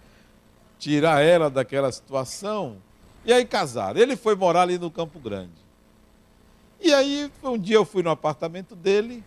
Tirar 0.86 1.22
ela 1.22 1.50
daquela 1.50 1.92
situação. 1.92 2.78
E 3.26 3.34
aí 3.34 3.44
casaram. 3.44 4.00
Ele 4.00 4.16
foi 4.16 4.36
morar 4.36 4.62
ali 4.62 4.78
no 4.78 4.92
Campo 4.92 5.20
Grande. 5.20 5.66
E 6.80 6.94
aí, 6.94 7.32
um 7.42 7.58
dia 7.58 7.78
eu 7.78 7.86
fui 7.86 8.04
no 8.04 8.12
apartamento 8.12 8.76
dele. 8.76 9.24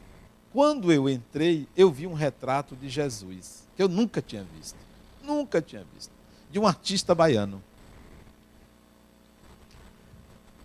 Quando 0.53 0.93
eu 0.93 1.09
entrei, 1.09 1.67
eu 1.77 1.91
vi 1.91 2.07
um 2.07 2.15
retrato 2.15 2.77
de 2.77 2.89
Jesus, 2.89 3.67
que 3.75 3.83
eu 3.83 3.89
nunca 3.89 4.23
tinha 4.23 4.47
visto. 4.55 4.79
Nunca 5.21 5.61
tinha 5.61 5.85
visto. 5.95 6.13
De 6.49 6.61
um 6.61 6.67
artista 6.67 7.13
baiano 7.13 7.61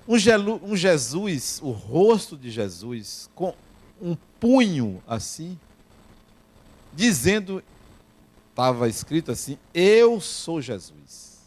um, 0.08 0.16
um 0.72 0.76
Jesus, 0.76 1.60
o 1.64 1.72
rosto 1.72 2.38
de 2.38 2.52
Jesus, 2.52 3.30
com 3.34 3.56
um 4.02 4.16
punho 4.40 5.02
assim, 5.08 5.58
dizendo, 6.94 7.64
estava 8.54 8.88
escrito 8.88 9.32
assim: 9.32 9.58
Eu 9.74 10.22
sou 10.22 10.62
Jesus. 10.62 11.42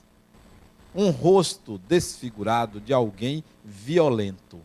Um 0.92 1.10
rosto 1.10 1.78
desfigurado 1.78 2.80
de 2.80 2.92
alguém 2.92 3.44
violento. 3.64 4.60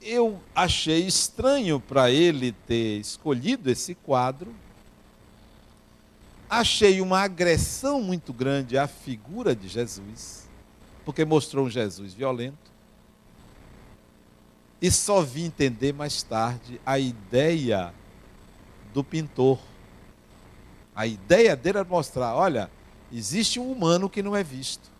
Eu 0.00 0.40
achei 0.54 1.06
estranho 1.06 1.78
para 1.78 2.10
ele 2.10 2.52
ter 2.66 2.98
escolhido 2.98 3.70
esse 3.70 3.94
quadro. 3.94 4.52
Achei 6.50 7.00
uma 7.00 7.20
agressão 7.20 8.02
muito 8.02 8.32
grande 8.32 8.76
à 8.76 8.86
figura 8.88 9.54
de 9.54 9.68
Jesus 9.68 10.42
porque 11.04 11.24
mostrou 11.24 11.66
um 11.66 11.70
Jesus 11.70 12.14
violento. 12.14 12.72
E 14.80 14.90
só 14.90 15.22
vi 15.22 15.44
entender 15.44 15.92
mais 15.92 16.22
tarde 16.22 16.80
a 16.84 16.98
ideia 16.98 17.94
do 18.92 19.02
pintor. 19.02 19.58
A 20.94 21.06
ideia 21.06 21.56
dele 21.56 21.78
era 21.78 21.88
mostrar: 21.88 22.34
olha, 22.34 22.70
existe 23.12 23.58
um 23.58 23.70
humano 23.70 24.08
que 24.10 24.22
não 24.22 24.36
é 24.36 24.42
visto. 24.42 24.90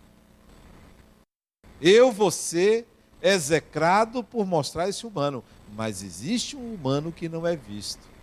Eu, 1.81 2.11
você, 2.11 2.85
execrado 3.21 4.23
por 4.23 4.45
mostrar 4.45 4.87
esse 4.89 5.05
humano, 5.05 5.43
mas 5.75 6.01
existe 6.03 6.55
um 6.55 6.73
humano 6.73 7.11
que 7.11 7.27
não 7.27 7.45
é 7.45 7.55
visto. 7.55 8.13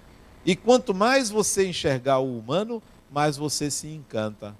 E 0.45 0.57
quanto 0.57 0.95
mais 0.95 1.31
você 1.31 1.67
enxergar 1.67 2.19
o 2.19 2.39
humano, 2.39 2.83
mais 3.11 3.37
você 3.37 3.71
se 3.71 3.89
encanta. 3.89 4.57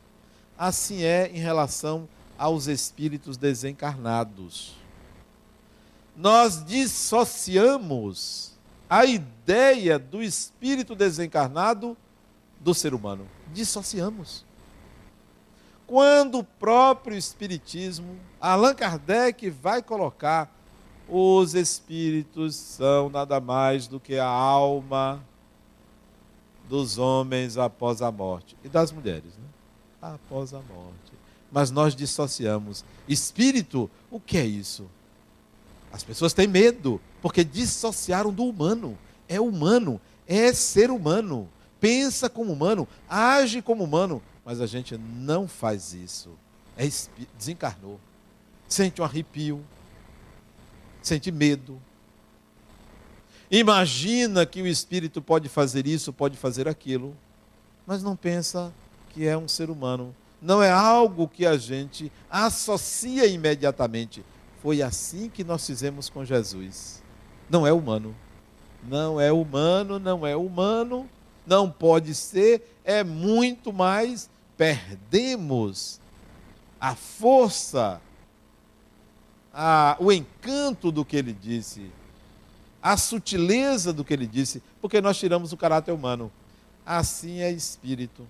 Assim 0.59 1.03
é 1.03 1.31
em 1.33 1.39
relação 1.39 2.07
aos 2.37 2.67
espíritos 2.67 3.37
desencarnados. 3.39 4.75
Nós 6.17 6.65
dissociamos 6.65 8.50
a 8.91 9.05
ideia 9.07 9.99
do 9.99 10.21
espírito 10.21 10.97
desencarnado 10.97 11.97
do 12.59 12.75
ser 12.75 12.93
humano. 12.93 13.27
Dissociamos. 13.55 14.45
Quando 15.87 16.41
o 16.41 16.45
próprio 16.45 17.17
Espiritismo, 17.17 18.19
Allan 18.41 18.75
Kardec 18.75 19.49
vai 19.49 19.83
colocar 19.83 20.53
os 21.09 21.55
espíritos 21.55 22.55
são 22.55 23.09
nada 23.09 23.41
mais 23.41 23.87
do 23.89 23.99
que 23.99 24.17
a 24.17 24.27
alma 24.27 25.25
dos 26.69 26.99
homens 26.99 27.57
após 27.57 28.03
a 28.03 28.13
morte 28.13 28.57
e 28.63 28.69
das 28.69 28.93
mulheres, 28.93 29.37
né? 29.37 29.49
após 30.01 30.55
a 30.55 30.61
morte 30.61 31.11
mas 31.51 31.71
nós 31.71 31.95
dissociamos. 31.95 32.85
Espírito, 33.09 33.91
o 34.11 34.21
que 34.21 34.39
é 34.39 34.45
isso? 34.45 34.89
As 35.93 36.05
pessoas 36.05 36.33
têm 36.33 36.47
medo, 36.47 37.01
porque 37.21 37.45
dissociaram 37.45 38.33
do 38.33 38.45
humano. 38.45 38.99
É 39.29 39.41
humano, 39.41 40.01
é 40.27 40.53
ser 40.53 40.91
humano, 40.91 41.49
pensa 41.79 42.29
como 42.29 42.53
humano, 42.53 42.89
age 43.09 43.63
como 43.63 43.85
humano, 43.85 44.21
mas 44.45 44.61
a 44.61 44.67
gente 44.67 44.99
não 44.99 45.47
faz 45.47 45.95
isso. 45.95 46.31
É 46.77 46.89
desencarnou. 47.39 48.01
Sente 48.69 49.01
um 49.01 49.05
arrepio, 49.05 49.65
sente 51.03 51.31
medo. 51.31 51.81
Imagina 53.51 54.45
que 54.47 54.63
o 54.63 54.67
espírito 54.67 55.23
pode 55.23 55.49
fazer 55.49 55.87
isso, 55.87 56.13
pode 56.13 56.37
fazer 56.37 56.67
aquilo, 56.69 57.17
mas 57.87 58.03
não 58.03 58.17
pensa 58.17 58.73
que 59.11 59.27
é 59.27 59.37
um 59.37 59.49
ser 59.49 59.71
humano 59.71 60.15
não 60.41 60.63
é 60.63 60.71
algo 60.71 61.29
que 61.29 61.45
a 61.45 61.57
gente 61.57 62.11
associa 62.31 63.27
imediatamente. 63.27 64.25
Foi 64.63 64.81
assim 64.83 65.29
que 65.29 65.45
nós 65.45 65.67
fizemos 65.67 66.09
com 66.09 66.25
Jesus. 66.25 67.00
Não 67.51 67.67
é 67.67 67.73
humano. 67.73 68.15
Não 68.89 69.21
é 69.21 69.31
humano, 69.31 69.99
não 69.99 70.27
é 70.27 70.35
humano, 70.35 71.07
não 71.47 71.71
pode 71.71 72.15
ser, 72.15 72.79
é 72.83 73.05
muito 73.05 73.73
mais. 73.73 74.31
Perdemos 74.57 76.01
a 76.81 76.95
força, 76.95 78.01
a, 79.53 79.97
o 80.01 80.11
encanto 80.11 80.91
do 80.91 81.05
que 81.05 81.17
ele 81.17 81.35
disse, 81.35 81.91
a 82.83 82.97
sutileza 82.97 83.93
do 83.93 84.03
que 84.03 84.15
ele 84.15 84.27
disse, 84.27 84.63
porque 84.81 85.01
nós 85.01 85.19
tiramos 85.19 85.53
o 85.53 85.57
caráter 85.57 85.93
humano. 85.93 86.33
Assim 86.87 87.41
é 87.41 87.51
espírito 87.51 88.27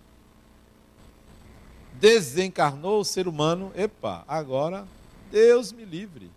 desencarnou 2.01 3.01
o 3.01 3.05
ser 3.05 3.29
humano, 3.29 3.71
epa, 3.77 4.25
agora 4.27 4.87
Deus 5.31 5.71
me 5.71 5.85
livre 5.85 6.31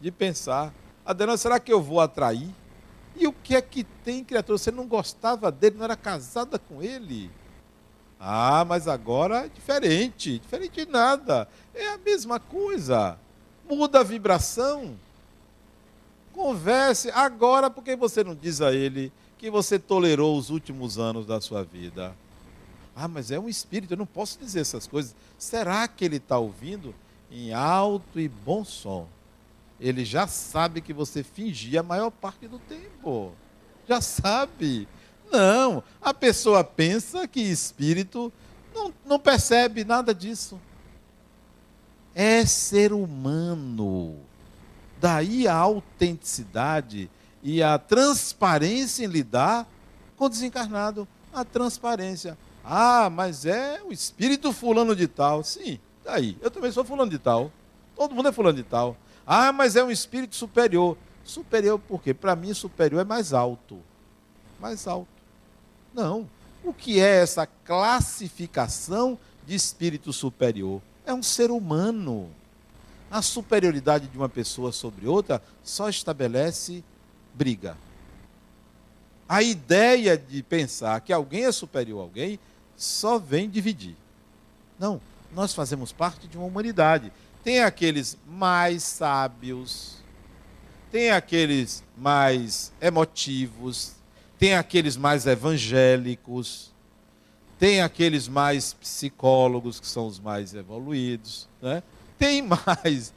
de 0.00 0.10
pensar, 0.10 0.72
Adelante, 1.04 1.40
será 1.40 1.60
que 1.60 1.72
eu 1.72 1.82
vou 1.82 2.00
atrair? 2.00 2.48
E 3.16 3.26
o 3.26 3.32
que 3.32 3.54
é 3.54 3.62
que 3.62 3.84
tem, 3.84 4.24
criatura? 4.24 4.58
Você 4.58 4.70
não 4.70 4.86
gostava 4.86 5.50
dele, 5.52 5.76
não 5.76 5.84
era 5.84 5.96
casada 5.96 6.58
com 6.58 6.82
ele? 6.82 7.30
Ah, 8.18 8.64
mas 8.64 8.88
agora 8.88 9.44
é 9.44 9.48
diferente, 9.48 10.38
diferente 10.38 10.84
de 10.84 10.90
nada. 10.90 11.46
É 11.74 11.88
a 11.88 11.98
mesma 11.98 12.40
coisa. 12.40 13.18
Muda 13.68 14.00
a 14.00 14.02
vibração. 14.02 14.96
Converse 16.32 17.10
agora, 17.10 17.70
porque 17.70 17.94
você 17.94 18.24
não 18.24 18.34
diz 18.34 18.60
a 18.60 18.72
ele 18.72 19.12
que 19.38 19.50
você 19.50 19.78
tolerou 19.78 20.36
os 20.36 20.50
últimos 20.50 20.98
anos 20.98 21.26
da 21.26 21.40
sua 21.40 21.62
vida? 21.62 22.16
Ah, 22.96 23.06
mas 23.06 23.30
é 23.30 23.38
um 23.38 23.48
espírito, 23.48 23.92
eu 23.92 23.98
não 23.98 24.06
posso 24.06 24.38
dizer 24.38 24.60
essas 24.60 24.86
coisas. 24.86 25.14
Será 25.38 25.86
que 25.86 26.04
ele 26.04 26.16
está 26.16 26.38
ouvindo 26.38 26.94
em 27.30 27.52
alto 27.52 28.18
e 28.18 28.28
bom 28.28 28.64
som? 28.64 29.06
Ele 29.84 30.02
já 30.02 30.26
sabe 30.26 30.80
que 30.80 30.94
você 30.94 31.22
fingia 31.22 31.80
a 31.80 31.82
maior 31.82 32.10
parte 32.10 32.48
do 32.48 32.58
tempo. 32.58 33.34
Já 33.86 34.00
sabe. 34.00 34.88
Não, 35.30 35.84
a 36.00 36.14
pessoa 36.14 36.64
pensa 36.64 37.28
que 37.28 37.38
espírito 37.38 38.32
não, 38.74 38.94
não 39.04 39.18
percebe 39.18 39.84
nada 39.84 40.14
disso. 40.14 40.58
É 42.14 42.46
ser 42.46 42.94
humano. 42.94 44.16
Daí 44.98 45.46
a 45.46 45.54
autenticidade 45.54 47.10
e 47.42 47.62
a 47.62 47.78
transparência 47.78 49.04
em 49.04 49.08
lidar 49.08 49.68
com 50.16 50.24
o 50.24 50.28
desencarnado. 50.30 51.06
A 51.30 51.44
transparência. 51.44 52.38
Ah, 52.64 53.10
mas 53.10 53.44
é 53.44 53.82
o 53.84 53.92
espírito 53.92 54.50
fulano 54.50 54.96
de 54.96 55.08
tal. 55.08 55.44
Sim, 55.44 55.78
daí. 56.02 56.32
Tá 56.32 56.46
eu 56.46 56.50
também 56.50 56.72
sou 56.72 56.86
fulano 56.86 57.10
de 57.10 57.18
tal. 57.18 57.52
Todo 57.94 58.14
mundo 58.14 58.30
é 58.30 58.32
fulano 58.32 58.56
de 58.56 58.62
tal. 58.62 58.96
Ah, 59.26 59.52
mas 59.52 59.76
é 59.76 59.82
um 59.82 59.90
espírito 59.90 60.36
superior. 60.36 60.96
Superior 61.24 61.78
por 61.78 62.02
quê? 62.02 62.12
Para 62.12 62.36
mim, 62.36 62.52
superior 62.52 63.00
é 63.00 63.04
mais 63.04 63.32
alto. 63.32 63.80
mais 64.60 64.86
alto. 64.86 65.08
Não. 65.92 66.28
O 66.62 66.72
que 66.72 67.00
é 67.00 67.22
essa 67.22 67.46
classificação 67.46 69.18
de 69.46 69.54
espírito 69.54 70.12
superior? 70.12 70.80
É 71.06 71.12
um 71.12 71.22
ser 71.22 71.50
humano. 71.50 72.30
A 73.10 73.22
superioridade 73.22 74.08
de 74.08 74.16
uma 74.16 74.28
pessoa 74.28 74.72
sobre 74.72 75.06
outra 75.06 75.42
só 75.62 75.88
estabelece 75.88 76.82
briga. 77.34 77.76
A 79.28 79.42
ideia 79.42 80.18
de 80.18 80.42
pensar 80.42 81.00
que 81.00 81.12
alguém 81.12 81.44
é 81.44 81.52
superior 81.52 82.00
a 82.00 82.02
alguém 82.02 82.38
só 82.76 83.18
vem 83.18 83.48
dividir. 83.48 83.96
Não, 84.78 85.00
nós 85.34 85.54
fazemos 85.54 85.92
parte 85.92 86.26
de 86.26 86.36
uma 86.36 86.46
humanidade. 86.46 87.12
Tem 87.44 87.60
aqueles 87.60 88.16
mais 88.26 88.82
sábios, 88.82 89.98
tem 90.90 91.10
aqueles 91.10 91.84
mais 91.96 92.72
emotivos, 92.80 93.92
tem 94.38 94.54
aqueles 94.54 94.96
mais 94.96 95.26
evangélicos, 95.26 96.72
tem 97.58 97.82
aqueles 97.82 98.26
mais 98.26 98.72
psicólogos, 98.72 99.78
que 99.78 99.86
são 99.86 100.06
os 100.06 100.18
mais 100.18 100.54
evoluídos, 100.54 101.46
né? 101.60 101.82
tem 102.18 102.40
mais. 102.42 103.12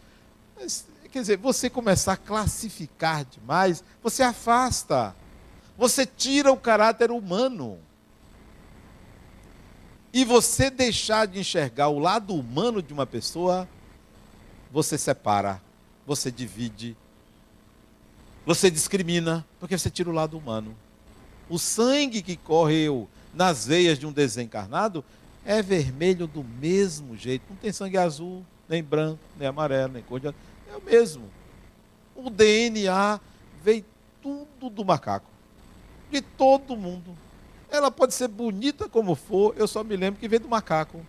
Quer 1.11 1.21
dizer, 1.21 1.38
você 1.38 1.69
começar 1.69 2.13
a 2.13 2.17
classificar 2.17 3.23
demais, 3.23 3.82
você 4.03 4.23
afasta, 4.23 5.15
você 5.78 6.05
tira 6.05 6.51
o 6.51 6.57
caráter 6.57 7.11
humano. 7.11 7.80
E 10.11 10.25
você 10.25 10.69
deixar 10.69 11.28
de 11.28 11.39
enxergar 11.39 11.89
o 11.89 11.99
lado 11.99 12.34
humano 12.34 12.82
de 12.82 12.91
uma 12.91 13.05
pessoa, 13.05 13.67
você 14.72 14.97
separa, 14.97 15.61
você 16.05 16.32
divide, 16.32 16.95
você 18.45 18.72
discrimina, 18.72 19.45
porque 19.59 19.78
você 19.78 19.89
tira 19.89 20.09
o 20.09 20.13
lado 20.13 20.38
humano. 20.38 20.76
O 21.49 21.59
sangue 21.59 22.22
que 22.22 22.38
correu 22.38 23.07
nas 23.34 23.65
veias 23.65 23.99
de 23.99 24.05
um 24.05 24.11
desencarnado 24.11 25.03
é 25.45 25.61
vermelho 25.61 26.28
do 26.28 26.43
mesmo 26.43 27.15
jeito. 27.15 27.43
Não 27.49 27.57
tem 27.57 27.72
sangue 27.72 27.97
azul, 27.97 28.45
nem 28.68 28.84
branco, 28.84 29.20
nem 29.38 29.47
amarelo, 29.47 29.93
nem 29.93 30.03
cor 30.03 30.20
de... 30.20 30.28
É 30.28 30.34
o 30.76 30.82
mesmo. 30.82 31.30
O 32.15 32.30
DNA 32.30 33.20
veio 33.63 33.86
tudo 34.22 34.70
do 34.70 34.84
macaco. 34.84 35.30
De 36.11 36.22
todo 36.22 36.76
mundo. 36.76 37.18
Ela 37.70 37.91
pode 37.91 38.13
ser 38.13 38.28
bonita 38.28 38.88
como 38.88 39.13
for, 39.13 39.53
eu 39.57 39.68
só 39.68 39.84
me 39.84 39.95
lembro 39.95 40.20
que 40.20 40.28
veio 40.28 40.41
do 40.41 40.49
macaco. 40.49 41.05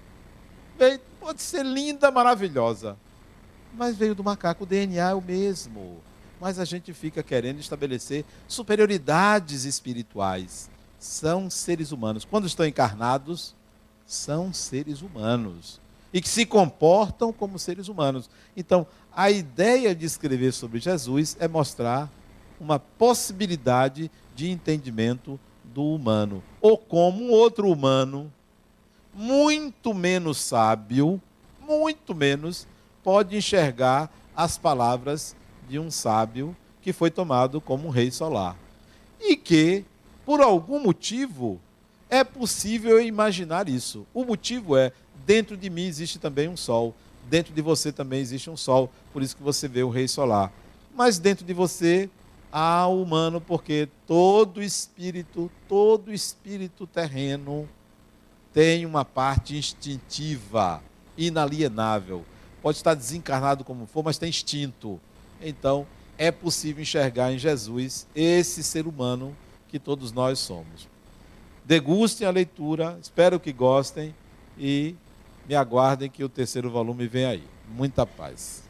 Pode 1.20 1.42
ser 1.42 1.64
linda, 1.64 2.11
maravilhosa. 2.11 2.96
Mas 3.78 3.96
veio 3.96 4.14
do 4.14 4.24
macaco, 4.24 4.64
o 4.64 4.66
DNA 4.66 5.10
é 5.10 5.14
o 5.14 5.22
mesmo. 5.22 5.98
Mas 6.40 6.58
a 6.58 6.64
gente 6.64 6.92
fica 6.92 7.22
querendo 7.22 7.60
estabelecer 7.60 8.24
superioridades 8.48 9.64
espirituais. 9.64 10.68
São 10.98 11.48
seres 11.48 11.92
humanos. 11.92 12.24
Quando 12.24 12.48
estão 12.48 12.66
encarnados, 12.66 13.54
são 14.04 14.52
seres 14.52 15.00
humanos. 15.00 15.80
E 16.12 16.20
que 16.20 16.28
se 16.28 16.44
comportam 16.44 17.32
como 17.32 17.58
seres 17.58 17.86
humanos. 17.86 18.28
Então, 18.56 18.84
a 19.14 19.30
ideia 19.30 19.94
de 19.94 20.04
escrever 20.04 20.52
sobre 20.52 20.80
Jesus 20.80 21.36
é 21.38 21.46
mostrar 21.46 22.10
uma 22.60 22.80
possibilidade 22.80 24.10
de 24.34 24.50
entendimento 24.50 25.38
do 25.64 25.84
humano, 25.84 26.42
ou 26.60 26.76
como 26.76 27.22
um 27.22 27.30
outro 27.30 27.70
humano, 27.70 28.32
muito 29.14 29.94
menos 29.94 30.38
sábio, 30.38 31.20
muito 31.60 32.14
menos, 32.14 32.66
pode 33.03 33.36
enxergar 33.36 34.11
as 34.36 34.57
palavras 34.57 35.34
de 35.68 35.78
um 35.78 35.90
sábio 35.90 36.57
que 36.80 36.92
foi 36.92 37.11
tomado 37.11 37.61
como 37.61 37.88
um 37.88 37.90
rei 37.90 38.11
solar. 38.11 38.57
E 39.20 39.36
que, 39.36 39.84
por 40.24 40.40
algum 40.40 40.80
motivo, 40.80 41.61
é 42.09 42.24
possível 42.24 43.01
imaginar 43.01 43.68
isso. 43.68 44.07
O 44.14 44.24
motivo 44.24 44.76
é: 44.76 44.92
dentro 45.26 45.57
de 45.57 45.68
mim 45.68 45.86
existe 45.86 46.18
também 46.18 46.49
um 46.49 46.57
sol, 46.57 46.94
dentro 47.28 47.53
de 47.53 47.61
você 47.61 47.92
também 47.92 48.20
existe 48.20 48.49
um 48.49 48.57
sol, 48.57 48.90
por 49.12 49.22
isso 49.22 49.36
que 49.36 49.42
você 49.42 49.68
vê 49.68 49.82
o 49.82 49.90
rei 49.90 50.09
solar. 50.09 50.53
Mas 50.94 51.18
dentro 51.18 51.44
de 51.44 51.53
você 51.53 52.09
ao 52.51 53.01
humano, 53.01 53.40
porque 53.40 53.88
todo 54.07 54.62
espírito, 54.62 55.51
todo 55.68 56.12
espírito 56.12 56.86
terreno 56.86 57.68
tem 58.53 58.86
uma 58.86 59.05
parte 59.05 59.57
instintiva, 59.57 60.82
inalienável. 61.16 62.24
Pode 62.62 62.76
estar 62.78 62.94
desencarnado 62.94 63.64
como 63.64 63.86
for, 63.86 64.04
mas 64.04 64.18
tem 64.18 64.28
instinto. 64.28 65.00
Então, 65.40 65.86
é 66.16 66.30
possível 66.30 66.82
enxergar 66.82 67.32
em 67.32 67.38
Jesus 67.38 68.06
esse 68.14 68.62
ser 68.62 68.86
humano 68.86 69.36
que 69.68 69.78
todos 69.78 70.11
nós 70.12 70.38
somos. 70.38 70.88
Degustem 71.64 72.26
a 72.26 72.30
leitura, 72.30 72.98
espero 73.00 73.38
que 73.38 73.52
gostem 73.52 74.14
e 74.59 74.94
me 75.48 75.54
aguardem 75.54 76.11
que 76.11 76.24
o 76.24 76.28
terceiro 76.28 76.70
volume 76.70 77.06
vem 77.06 77.24
aí. 77.24 77.44
Muita 77.68 78.04
paz. 78.04 78.67